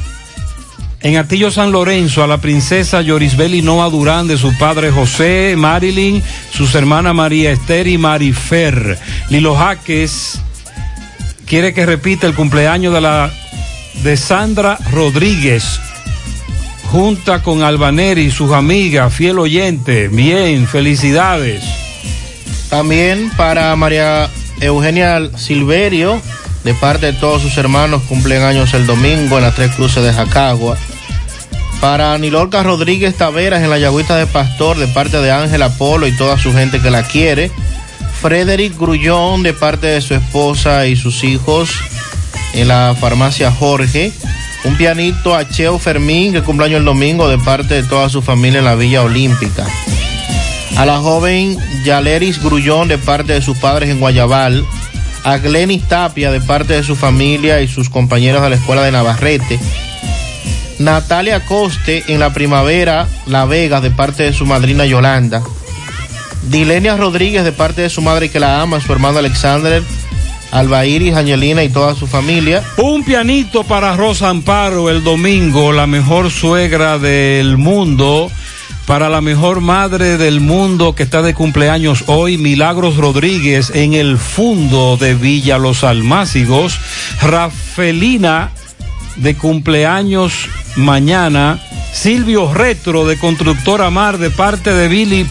[1.01, 6.21] en Atillo San Lorenzo, a la princesa Yorisbeli Noa Durán, de su padre José, Marilyn,
[6.53, 8.99] sus hermanas María Esther y Marifer.
[9.29, 10.41] Lilo Jaques
[11.47, 13.31] quiere que repita el cumpleaños de la
[14.03, 15.79] de Sandra Rodríguez,
[16.91, 20.09] junta con Albaneri, sus amigas, fiel oyente.
[20.09, 21.63] Bien, felicidades.
[22.69, 24.29] También para María
[24.61, 26.21] Eugenia Silverio,
[26.65, 30.13] de parte de todos sus hermanos, cumplen años el domingo en las Tres Cruces de
[30.13, 30.77] Jacagua.
[31.81, 36.17] Para Nilorca Rodríguez Taveras en la Yagüita de Pastor, de parte de Ángel Apolo y
[36.17, 37.53] toda su gente que la quiere.
[38.21, 41.71] Frederick Grullón, de parte de su esposa y sus hijos
[42.53, 44.13] en la farmacia Jorge.
[44.65, 48.59] Un pianito a Cheo Fermín, que cumpleaños el domingo, de parte de toda su familia
[48.59, 49.67] en la Villa Olímpica.
[50.77, 54.65] A la joven Yaleris Grullón, de parte de sus padres en Guayabal.
[55.25, 58.93] A Glenis Tapia, de parte de su familia y sus compañeros de la escuela de
[58.93, 59.59] Navarrete.
[60.79, 65.43] Natalia Coste en la primavera, La Vega, de parte de su madrina Yolanda.
[66.49, 69.83] Dilenia Rodríguez, de parte de su madre que la ama, su hermano Alexander.
[70.51, 72.63] Albaíris, Angelina y toda su familia.
[72.79, 78.31] Un pianito para Rosa Amparo el domingo, la mejor suegra del mundo.
[78.87, 84.19] Para la mejor madre del mundo que está de cumpleaños hoy, Milagros Rodríguez en el
[84.19, 86.79] fundo de Villa Los Almácigos.
[87.23, 88.51] Rafelina
[89.17, 91.61] de cumpleaños mañana.
[91.93, 95.27] Silvio Retro de Constructora Mar de parte de Billy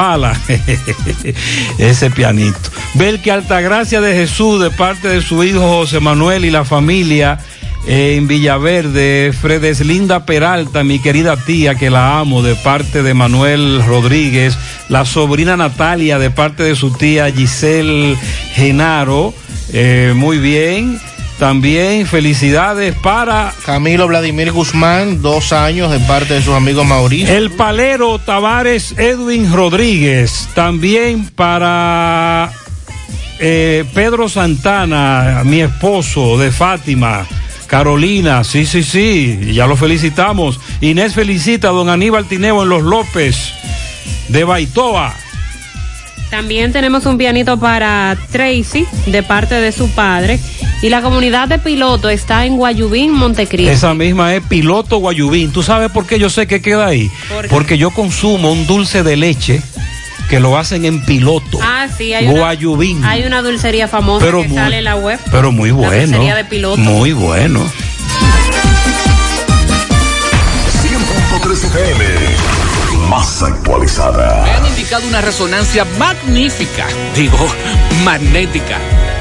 [1.78, 2.58] Ese pianito.
[2.94, 7.38] Belque Altagracia de Jesús de parte de su hijo José Manuel y la familia
[7.86, 9.34] eh, en Villaverde.
[9.38, 14.56] Fredes Linda Peralta, mi querida tía que la amo de parte de Manuel Rodríguez.
[14.88, 18.16] La sobrina Natalia de parte de su tía Giselle
[18.54, 19.34] Genaro.
[19.74, 20.98] Eh, muy bien.
[21.40, 27.34] También felicidades para Camilo Vladimir Guzmán, dos años de parte de sus amigos Mauricio.
[27.34, 30.50] el palero Tavares Edwin Rodríguez.
[30.54, 32.52] También para
[33.38, 37.26] eh, Pedro Santana, mi esposo de Fátima.
[37.66, 40.60] Carolina, sí, sí, sí, ya lo felicitamos.
[40.82, 43.54] Inés felicita a don Aníbal Tineo en Los López
[44.28, 45.14] de Baitoa.
[46.30, 50.38] También tenemos un pianito para Tracy, de parte de su padre.
[50.82, 53.70] Y la comunidad de piloto está en Guayubín, Montecristo.
[53.70, 55.52] Esa misma es Piloto Guayubín.
[55.52, 57.10] ¿Tú sabes por qué yo sé que queda ahí?
[57.50, 59.60] Porque yo consumo un dulce de leche
[60.30, 61.58] que lo hacen en Piloto.
[61.62, 63.04] Ah, sí, hay una, Guayubín.
[63.04, 65.18] hay una dulcería famosa Pero que muy- sale en la web.
[65.30, 66.00] Pero muy La bueno.
[66.00, 66.78] dulcería de piloto.
[66.78, 67.60] Muy bueno.
[70.82, 72.04] 100.3 FM,
[73.08, 74.44] más actualizada.
[74.44, 77.36] Me han indicado una resonancia magnífica, digo,
[78.04, 78.78] magnética.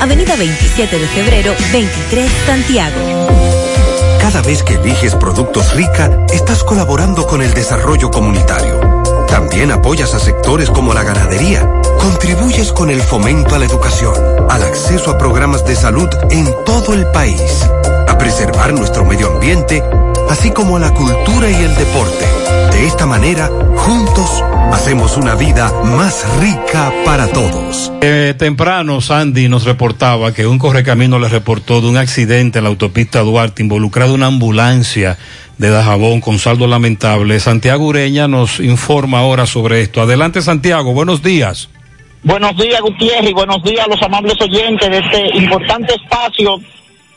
[0.00, 2.96] Avenida 27 de febrero, 23, Santiago.
[4.20, 8.78] Cada vez que eliges productos rica, estás colaborando con el desarrollo comunitario.
[9.28, 11.68] También apoyas a sectores como la ganadería.
[11.98, 14.14] Contribuyes con el fomento a la educación,
[14.48, 17.66] al acceso a programas de salud en todo el país,
[18.06, 19.82] a preservar nuestro medio ambiente,
[20.30, 22.24] así como a la cultura y el deporte.
[22.72, 27.90] De esta manera, juntos, hacemos una vida más rica para todos.
[28.00, 32.70] Eh, temprano, Sandy nos reportaba que un correcamino le reportó de un accidente en la
[32.70, 35.18] autopista Duarte involucrado una ambulancia
[35.56, 37.40] de Dajabón con saldo lamentable.
[37.40, 40.00] Santiago Ureña nos informa ahora sobre esto.
[40.00, 40.92] Adelante, Santiago.
[40.92, 41.68] Buenos días.
[42.22, 46.60] Buenos días, Gutiérrez, y buenos días a los amables oyentes de este importante espacio.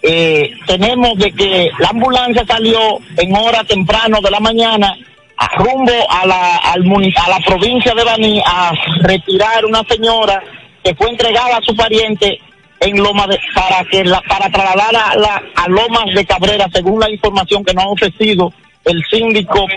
[0.04, 4.96] Eh, tenemos de que la ambulancia salió en hora temprano de la mañana
[5.38, 8.72] a rumbo a la, al a la provincia de Baní a
[9.02, 10.42] retirar una señora
[10.84, 12.40] que fue entregada a su pariente
[12.80, 17.00] en Loma de, para que la, para trasladar a, la, a Lomas de Cabrera, según
[17.00, 18.52] la información que nos ha ofrecido
[18.86, 19.68] el síndico,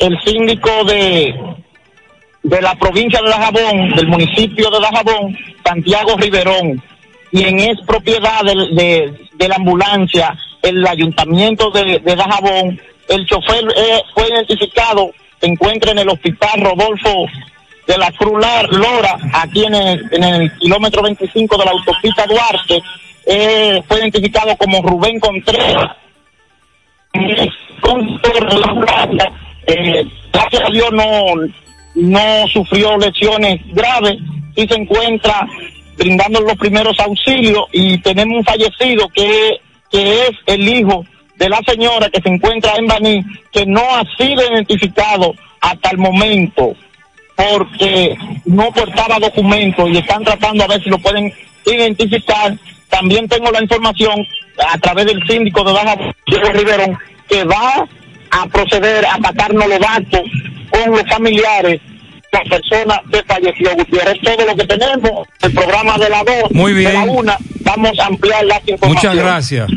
[0.00, 1.34] el síndico de,
[2.42, 6.82] de la provincia de Dajabón, del municipio de Dajabón, Santiago Riverón,
[7.30, 12.80] quien es propiedad de, de la ambulancia, el ayuntamiento de, de Dajabón.
[13.08, 17.26] El chofer eh, fue identificado, se encuentra en el hospital Rodolfo
[17.86, 22.82] de la Cruz Lora, aquí en el, en el kilómetro 25 de la autopista Duarte.
[23.26, 25.96] Eh, fue identificado como Rubén Contreras.
[29.66, 31.24] Eh, gracias a Dios no,
[31.94, 34.16] no sufrió lesiones graves
[34.54, 35.46] y se encuentra
[35.98, 39.60] brindando los primeros auxilios y tenemos un fallecido que,
[39.90, 41.04] que es el hijo
[41.36, 45.98] de la señora que se encuentra en Baní, que no ha sido identificado hasta el
[45.98, 46.74] momento
[47.36, 51.32] porque no portaba documentos y están tratando a ver si lo pueden
[51.66, 52.56] identificar.
[52.88, 54.26] También tengo la información
[54.72, 55.96] a través del síndico de Baja
[56.26, 57.86] Diego que va
[58.30, 60.22] a proceder a sacarnos los datos
[60.70, 61.80] con los familiares
[62.32, 64.14] la persona que falleció Gutiérrez.
[64.14, 65.28] Es todo lo que tenemos.
[65.40, 67.16] El programa de la dos, Muy de la bien.
[67.16, 68.94] una, vamos a ampliar las informaciones.
[68.94, 69.70] Muchas gracias.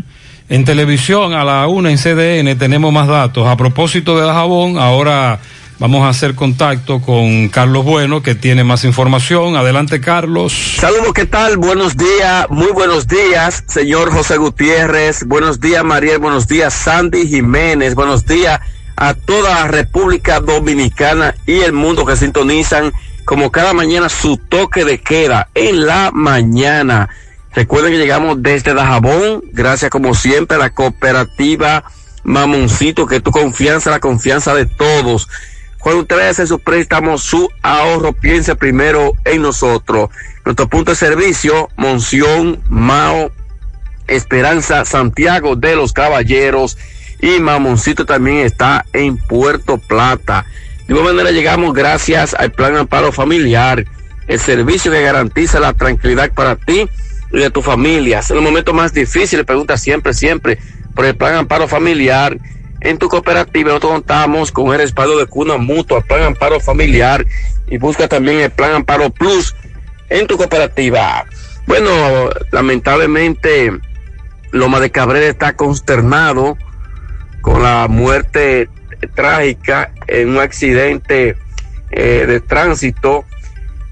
[0.49, 3.47] En televisión a la una en CDN tenemos más datos.
[3.47, 5.39] A propósito de Dajabón, ahora
[5.79, 9.55] vamos a hacer contacto con Carlos Bueno que tiene más información.
[9.55, 10.51] Adelante, Carlos.
[10.77, 11.55] Saludos, ¿qué tal?
[11.57, 15.23] Buenos días, muy buenos días, señor José Gutiérrez.
[15.25, 16.19] Buenos días, Mariel.
[16.19, 17.95] Buenos días, Sandy Jiménez.
[17.95, 18.59] Buenos días
[19.01, 22.93] a toda la República Dominicana y el mundo que sintonizan
[23.25, 27.09] como cada mañana su toque de queda en la mañana.
[27.55, 31.83] Recuerden que llegamos desde Dajabón, gracias como siempre a la cooperativa
[32.23, 35.27] Mamoncito, que tu confianza, la confianza de todos.
[35.79, 40.11] Cuando usted vaya a hacer su préstamo, su ahorro, piense primero en nosotros.
[40.45, 43.31] Nuestro punto de servicio, Monción, Mao,
[44.05, 46.77] Esperanza, Santiago de los Caballeros
[47.21, 50.45] y Mamoncito también está en Puerto Plata.
[50.87, 53.85] De igual manera llegamos gracias al Plan Amparo Familiar,
[54.27, 56.89] el servicio que garantiza la tranquilidad para ti
[57.31, 58.21] y de tu familia.
[58.27, 60.57] En los momentos más difíciles, pregunta siempre, siempre
[60.95, 62.37] por el Plan Amparo Familiar.
[62.81, 67.25] En tu cooperativa nosotros contamos con el respaldo de Cuna Mutua, Plan Amparo Familiar
[67.67, 69.55] y busca también el Plan Amparo Plus
[70.09, 71.25] en tu cooperativa.
[71.67, 71.91] Bueno,
[72.51, 73.71] lamentablemente
[74.51, 76.57] Loma de Cabrera está consternado
[77.41, 78.69] con la muerte
[79.15, 81.35] trágica en un accidente
[81.91, 83.25] eh, de tránsito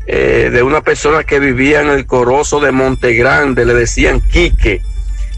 [0.08, 4.82] eh, de una persona que vivía en el Corozo de Montegrande, le decían Quique,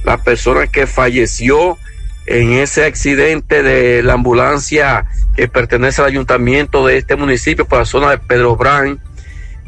[0.04, 1.78] la persona que falleció
[2.26, 7.86] en ese accidente de la ambulancia que pertenece al ayuntamiento de este municipio por la
[7.86, 9.00] zona de Pedro Brán.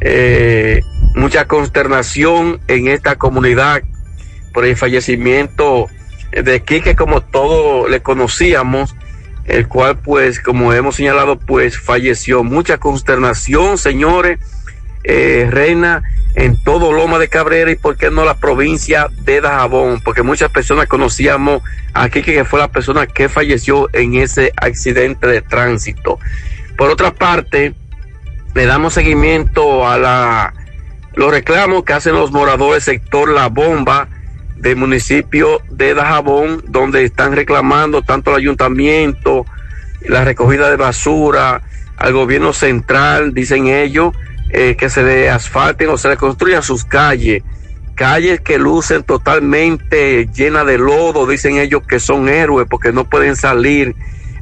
[0.02, 0.82] Eh,
[1.16, 3.82] mucha consternación en esta comunidad
[4.54, 5.88] por el fallecimiento
[6.42, 8.96] de Quique, como todos le conocíamos,
[9.46, 12.44] el cual, pues, como hemos señalado, pues falleció.
[12.44, 14.40] Mucha consternación, señores,
[15.04, 16.04] eh, reina
[16.36, 20.50] en todo Loma de Cabrera y por qué no la provincia de Dajabón, porque muchas
[20.50, 21.62] personas conocíamos
[21.94, 26.20] a Quique, que fue la persona que falleció en ese accidente de tránsito.
[26.78, 27.76] Por otra parte,
[28.56, 30.54] le damos seguimiento a la
[31.16, 34.08] los reclamos que hacen los moradores sector La Bomba
[34.64, 39.46] del municipio de Dajabón, donde están reclamando tanto el ayuntamiento,
[40.08, 41.62] la recogida de basura,
[41.98, 44.16] al gobierno central, dicen ellos,
[44.52, 47.44] eh, que se le asfalten o se le construyan sus calles,
[47.94, 53.36] calles que lucen totalmente llenas de lodo, dicen ellos que son héroes porque no pueden
[53.36, 53.94] salir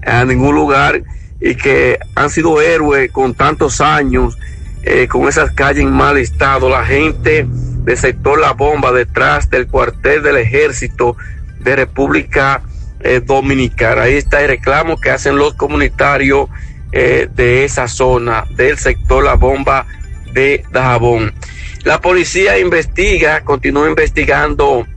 [0.06, 1.02] a ningún lugar
[1.40, 4.38] y que han sido héroes con tantos años
[4.84, 9.68] eh, con esas calles en mal estado, la gente del sector La Bomba detrás del
[9.68, 11.16] cuartel del ejército
[11.60, 12.64] de República
[13.02, 14.04] eh, Dominicana.
[14.04, 16.50] Ahí está el reclamo que hacen los comunitarios
[16.92, 19.86] eh, de esa zona, del sector La Bomba
[20.34, 21.32] de Dajabón.
[21.84, 24.88] La policía investiga, continúa investigando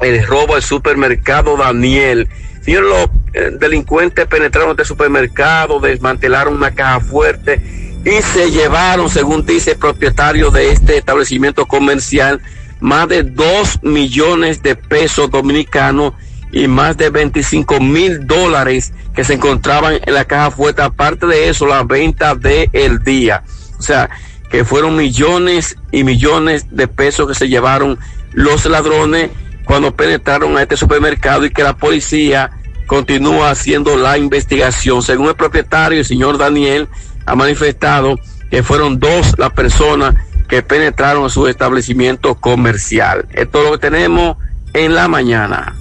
[0.00, 2.28] el robo al supermercado Daniel.
[2.60, 9.72] Señor, los delincuentes penetraron este supermercado, desmantelaron una caja fuerte y se llevaron, según dice
[9.72, 12.40] el propietario de este establecimiento comercial,
[12.78, 16.12] más de 2 millones de pesos dominicanos
[16.52, 20.82] y más de 25 mil dólares que se encontraban en la caja fuerte.
[20.82, 23.42] Aparte de eso, la venta del el día.
[23.76, 24.08] O sea,
[24.50, 27.98] que fueron millones y millones de pesos que se llevaron
[28.32, 29.30] los ladrones
[29.64, 32.52] cuando penetraron a este supermercado y que la policía
[32.86, 35.02] continúa haciendo la investigación.
[35.02, 36.88] Según el propietario, el señor Daniel,
[37.26, 38.18] ha manifestado
[38.50, 40.14] que fueron dos las personas
[40.48, 43.26] que penetraron a su establecimiento comercial.
[43.32, 44.36] Esto es lo que tenemos
[44.72, 45.74] en la mañana.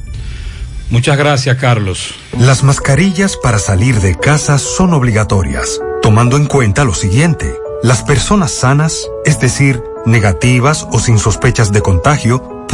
[0.89, 2.15] Muchas gracias, Carlos.
[2.37, 7.55] Las mascarillas para salir de casa son obligatorias, tomando en cuenta lo siguiente.
[7.81, 12.54] Las personas sanas, es decir, negativas o sin sospechas de contagio,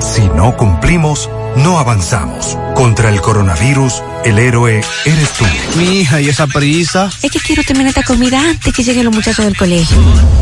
[0.00, 2.56] Si no cumplimos, no avanzamos.
[2.74, 5.44] Contra el coronavirus, el héroe eres tú.
[5.76, 7.10] Mi hija, ¿y esa prisa?
[7.22, 9.96] Es que quiero terminar esta comida antes que lleguen los muchachos del colegio.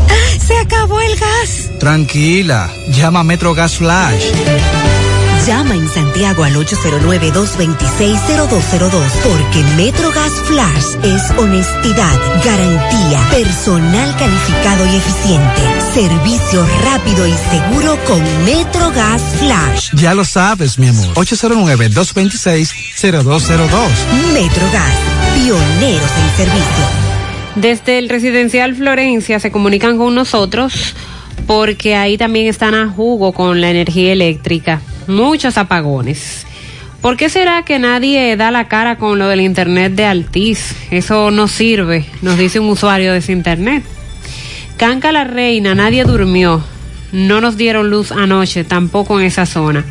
[0.09, 0.39] ¡Ah!
[0.39, 1.69] ¡Se acabó el gas!
[1.79, 4.25] Tranquila, llama a Metro Gas Flash.
[5.47, 15.61] Llama en Santiago al 809-226-0202 porque MetroGas Flash es honestidad, garantía, personal calificado y eficiente,
[15.95, 19.89] servicio rápido y seguro con MetroGas Flash.
[19.95, 21.07] Ya lo sabes, mi amor.
[21.15, 23.89] 809-226-0202.
[24.33, 24.93] MetroGas,
[25.33, 26.85] pioneros en servicio.
[27.55, 30.93] Desde el residencial Florencia se comunican con nosotros
[31.47, 34.81] porque ahí también están a jugo con la energía eléctrica.
[35.11, 36.47] Muchos apagones.
[37.01, 40.73] ¿Por qué será que nadie da la cara con lo del internet de Altiz?
[40.89, 43.83] Eso no sirve, nos dice un usuario de ese internet.
[44.77, 46.63] Canca la reina, nadie durmió.
[47.11, 49.83] No nos dieron luz anoche, tampoco en esa zona.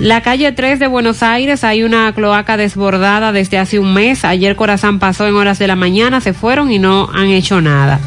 [0.00, 4.24] La calle 3 de Buenos Aires hay una cloaca desbordada desde hace un mes.
[4.24, 8.00] Ayer Corazán pasó en horas de la mañana, se fueron y no han hecho nada.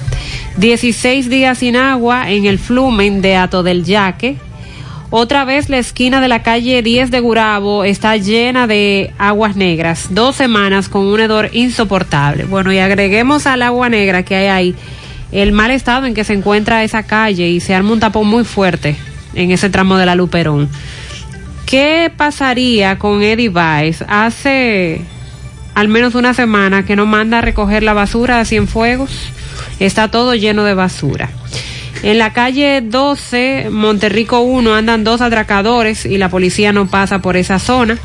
[0.57, 4.37] 16 días sin agua en el flumen de Ato del Yaque.
[5.13, 10.07] Otra vez la esquina de la calle 10 de Gurabo está llena de aguas negras.
[10.11, 12.45] Dos semanas con un hedor insoportable.
[12.45, 14.75] Bueno, y agreguemos al agua negra que hay ahí
[15.33, 18.45] el mal estado en que se encuentra esa calle y se arma un tapón muy
[18.45, 18.95] fuerte
[19.33, 20.69] en ese tramo de la Luperón.
[21.65, 24.05] ¿Qué pasaría con Eddie Weiss?
[24.07, 25.01] Hace
[25.75, 29.11] al menos una semana que no manda a recoger la basura a Cienfuegos.
[29.77, 31.31] Está todo lleno de basura.
[32.03, 37.37] En la calle 12, Monterrico 1, andan dos atracadores y la policía no pasa por
[37.37, 37.97] esa zona.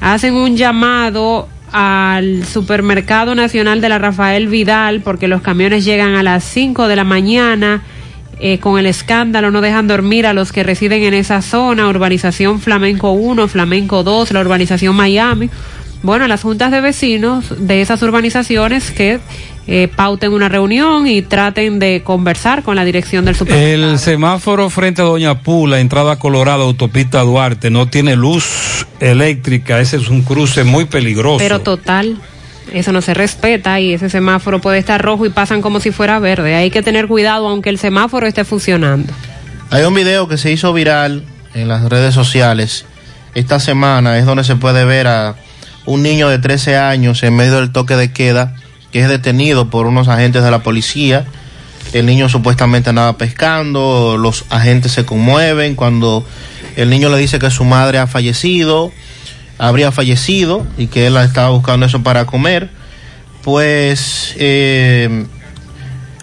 [0.00, 6.22] Hacen un llamado al Supermercado Nacional de la Rafael Vidal porque los camiones llegan a
[6.22, 7.82] las 5 de la mañana.
[8.40, 12.60] Eh, con el escándalo no dejan dormir a los que residen en esa zona, urbanización
[12.60, 15.50] Flamenco 1, Flamenco 2, la urbanización Miami.
[16.04, 19.18] Bueno, las juntas de vecinos de esas urbanizaciones que
[19.70, 23.92] eh, pauten una reunión y traten de conversar con la dirección del supermercado.
[23.92, 29.78] El semáforo frente a Doña Pula, entrada Colorado, autopista Duarte, no tiene luz eléctrica.
[29.78, 31.36] Ese es un cruce muy peligroso.
[31.36, 32.18] Pero total,
[32.72, 36.18] eso no se respeta y ese semáforo puede estar rojo y pasan como si fuera
[36.18, 36.54] verde.
[36.54, 39.12] Hay que tener cuidado aunque el semáforo esté funcionando.
[39.68, 42.86] Hay un video que se hizo viral en las redes sociales
[43.34, 45.36] esta semana, es donde se puede ver a
[45.84, 48.54] un niño de 13 años en medio del toque de queda
[48.92, 51.24] que es detenido por unos agentes de la policía.
[51.92, 56.26] El niño supuestamente andaba pescando, los agentes se conmueven cuando
[56.76, 58.92] el niño le dice que su madre ha fallecido,
[59.58, 62.70] habría fallecido y que él estaba buscando eso para comer.
[63.42, 65.26] Pues eh,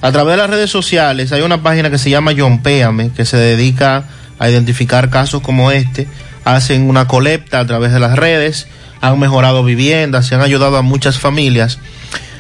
[0.02, 3.26] a través de las redes sociales hay una página que se llama John Péame, que
[3.26, 4.06] se dedica
[4.38, 6.08] a identificar casos como este.
[6.44, 8.68] Hacen una colecta a través de las redes,
[9.02, 11.80] han mejorado viviendas, se han ayudado a muchas familias.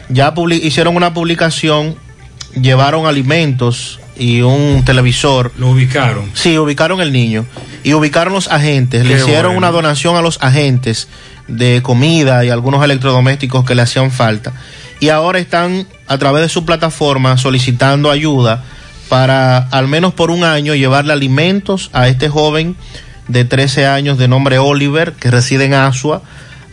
[0.09, 1.95] Ya hicieron una publicación,
[2.59, 5.51] llevaron alimentos y un televisor.
[5.57, 6.31] Lo ubicaron.
[6.33, 7.45] Sí, ubicaron el niño.
[7.83, 9.05] Y ubicaron los agentes.
[9.05, 9.57] le hicieron bueno.
[9.59, 11.07] una donación a los agentes
[11.47, 14.53] de comida y algunos electrodomésticos que le hacían falta.
[14.99, 18.63] Y ahora están a través de su plataforma solicitando ayuda
[19.09, 22.75] para al menos por un año llevarle alimentos a este joven
[23.27, 26.21] de 13 años de nombre Oliver que reside en Asua.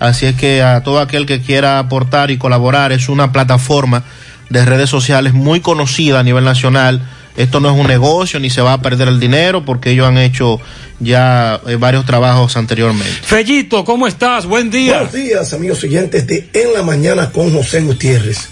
[0.02, 4.02] Así es que a todo aquel que quiera aportar y colaborar es una plataforma
[4.50, 7.08] de redes sociales muy conocida a nivel nacional.
[7.36, 10.18] Esto no es un negocio ni se va a perder el dinero porque ellos han
[10.18, 10.60] hecho
[10.98, 13.12] ya eh, varios trabajos anteriormente.
[13.22, 14.44] Fellito, ¿cómo estás?
[14.44, 14.94] Buen día.
[14.94, 18.48] Buenos días, amigos oyentes de En la Mañana con José Gutiérrez.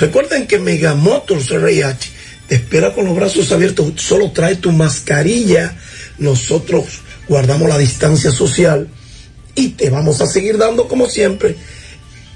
[0.00, 2.08] Recuerden que Megamotors RH
[2.48, 3.92] te espera con los brazos abiertos.
[3.94, 5.72] Solo trae tu mascarilla.
[6.18, 8.88] Nosotros guardamos la distancia social
[9.60, 11.54] y te vamos a seguir dando, como siempre,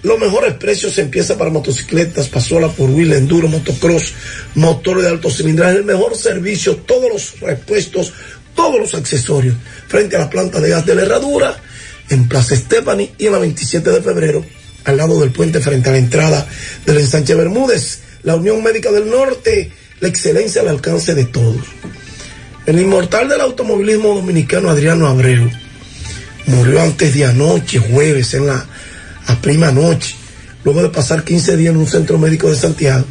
[0.03, 4.13] los mejores precios empieza para motocicletas, pasola por wheel, enduro, motocross,
[4.55, 8.13] motores de alto cilindraje, el mejor servicio, todos los repuestos,
[8.55, 9.57] todos los accesorios,
[9.89, 11.57] frente a la planta de gas de la herradura,
[12.11, 14.45] en Plaza Stephanie y en la 27 de febrero,
[14.85, 16.47] al lado del puente frente a la entrada
[16.85, 21.65] del ensanche Bermúdez, la Unión Médica del Norte, la excelencia al alcance de todos.
[22.67, 25.64] El inmortal del automovilismo dominicano Adriano Abreu
[26.47, 28.67] murió antes de anoche, jueves, en la
[29.27, 30.15] a prima noche,
[30.65, 33.07] luego de pasar 15 días en un centro médico de Santiago,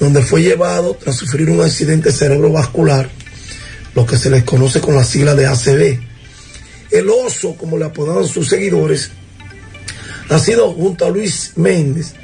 [0.00, 3.08] donde fue llevado tras sufrir un accidente cerebrovascular,
[3.94, 6.00] lo que se les conoce con la sigla de ACV.
[6.90, 9.10] El oso, como le apodaban sus seguidores,
[10.28, 12.14] ha sido junto a Luis Méndez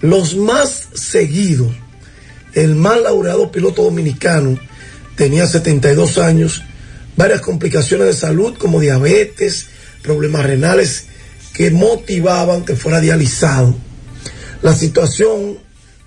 [0.00, 1.72] los más seguidos.
[2.54, 4.58] El más laureado piloto dominicano
[5.16, 6.62] tenía 72 años,
[7.22, 9.66] varias complicaciones de salud como diabetes,
[10.02, 11.04] problemas renales
[11.54, 13.76] que motivaban que fuera dializado.
[14.60, 15.56] La situación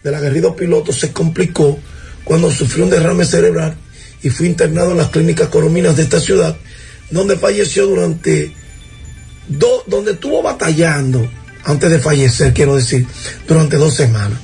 [0.03, 1.79] del aguerrido piloto se complicó
[2.25, 3.75] cuando sufrió un derrame cerebral
[4.23, 6.57] y fue internado en las clínicas corominas de esta ciudad,
[7.11, 8.53] donde falleció durante
[9.47, 11.25] do- donde estuvo batallando
[11.63, 13.07] antes de fallecer, quiero decir,
[13.47, 14.37] durante dos semanas.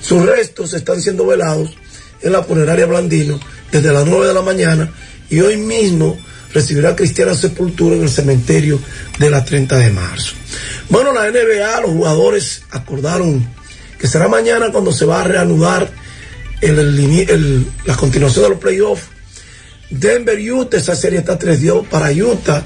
[0.00, 1.76] Sus restos están siendo velados
[2.22, 3.38] en la funeraria Blandino
[3.70, 4.90] desde las 9 de la mañana
[5.30, 6.18] y hoy mismo
[6.52, 8.78] recibirá cristiana sepultura en el cementerio
[9.18, 10.34] de la 30 de marzo.
[10.88, 13.46] Bueno, la NBA, los jugadores acordaron
[13.98, 15.90] que será mañana cuando se va a reanudar
[16.60, 19.04] el- el- la continuación de los playoffs.
[19.90, 22.64] Denver, Utah, esa serie está 3-2 para Utah.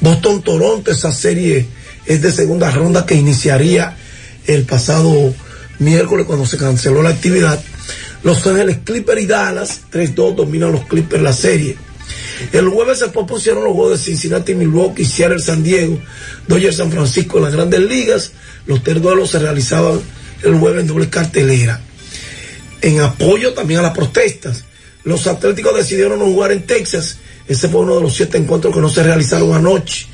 [0.00, 1.66] Boston, Toronto, esa serie
[2.06, 3.96] es de segunda ronda que iniciaría
[4.46, 5.34] el pasado
[5.78, 7.62] miércoles cuando se canceló la actividad.
[8.22, 11.76] Los Ángeles Clippers y Dallas, 3-2 dominan los Clippers la serie.
[12.52, 15.98] El jueves se propusieron los juegos de Cincinnati, Milwaukee, Seattle, San Diego,
[16.46, 18.32] Dodgers, San Francisco en las grandes ligas.
[18.66, 20.00] Los tres duelos se realizaban
[20.42, 21.80] el jueves en doble cartelera.
[22.80, 24.64] En apoyo también a las protestas,
[25.04, 27.18] los Atléticos decidieron no jugar en Texas.
[27.46, 30.06] Ese fue uno de los siete encuentros que no se realizaron anoche.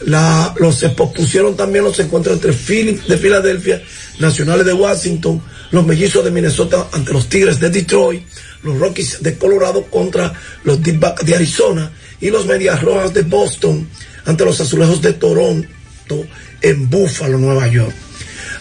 [0.00, 3.82] Los se pospusieron también los encuentros entre Phillips de Filadelfia,
[4.20, 8.22] Nacionales de Washington, los Mellizos de Minnesota ante los Tigres de Detroit,
[8.62, 10.32] los Rockies de Colorado contra
[10.64, 13.88] los D-Backs de Arizona y los Medias Rojas de Boston
[14.24, 16.26] ante los Azulejos de Toronto
[16.60, 17.94] en Buffalo, Nueva York.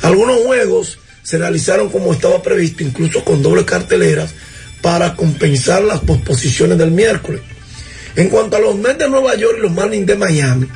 [0.02, 4.34] Algunos juegos se realizaron como estaba previsto, incluso con doble carteleras,
[4.82, 7.42] para compensar las posposiciones del miércoles.
[8.16, 10.68] En cuanto a los Mets de Nueva York y los Marlins de Miami,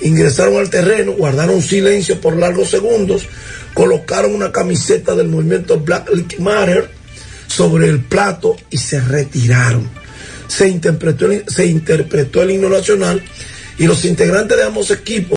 [0.00, 3.26] ingresaron al terreno, guardaron silencio por largos segundos,
[3.72, 6.90] colocaron una camiseta del movimiento Black Lives Matter
[7.54, 9.88] sobre el plato y se retiraron.
[10.48, 13.22] Se interpretó se interpretó el himno nacional
[13.78, 15.32] y los integrantes de ambos equipos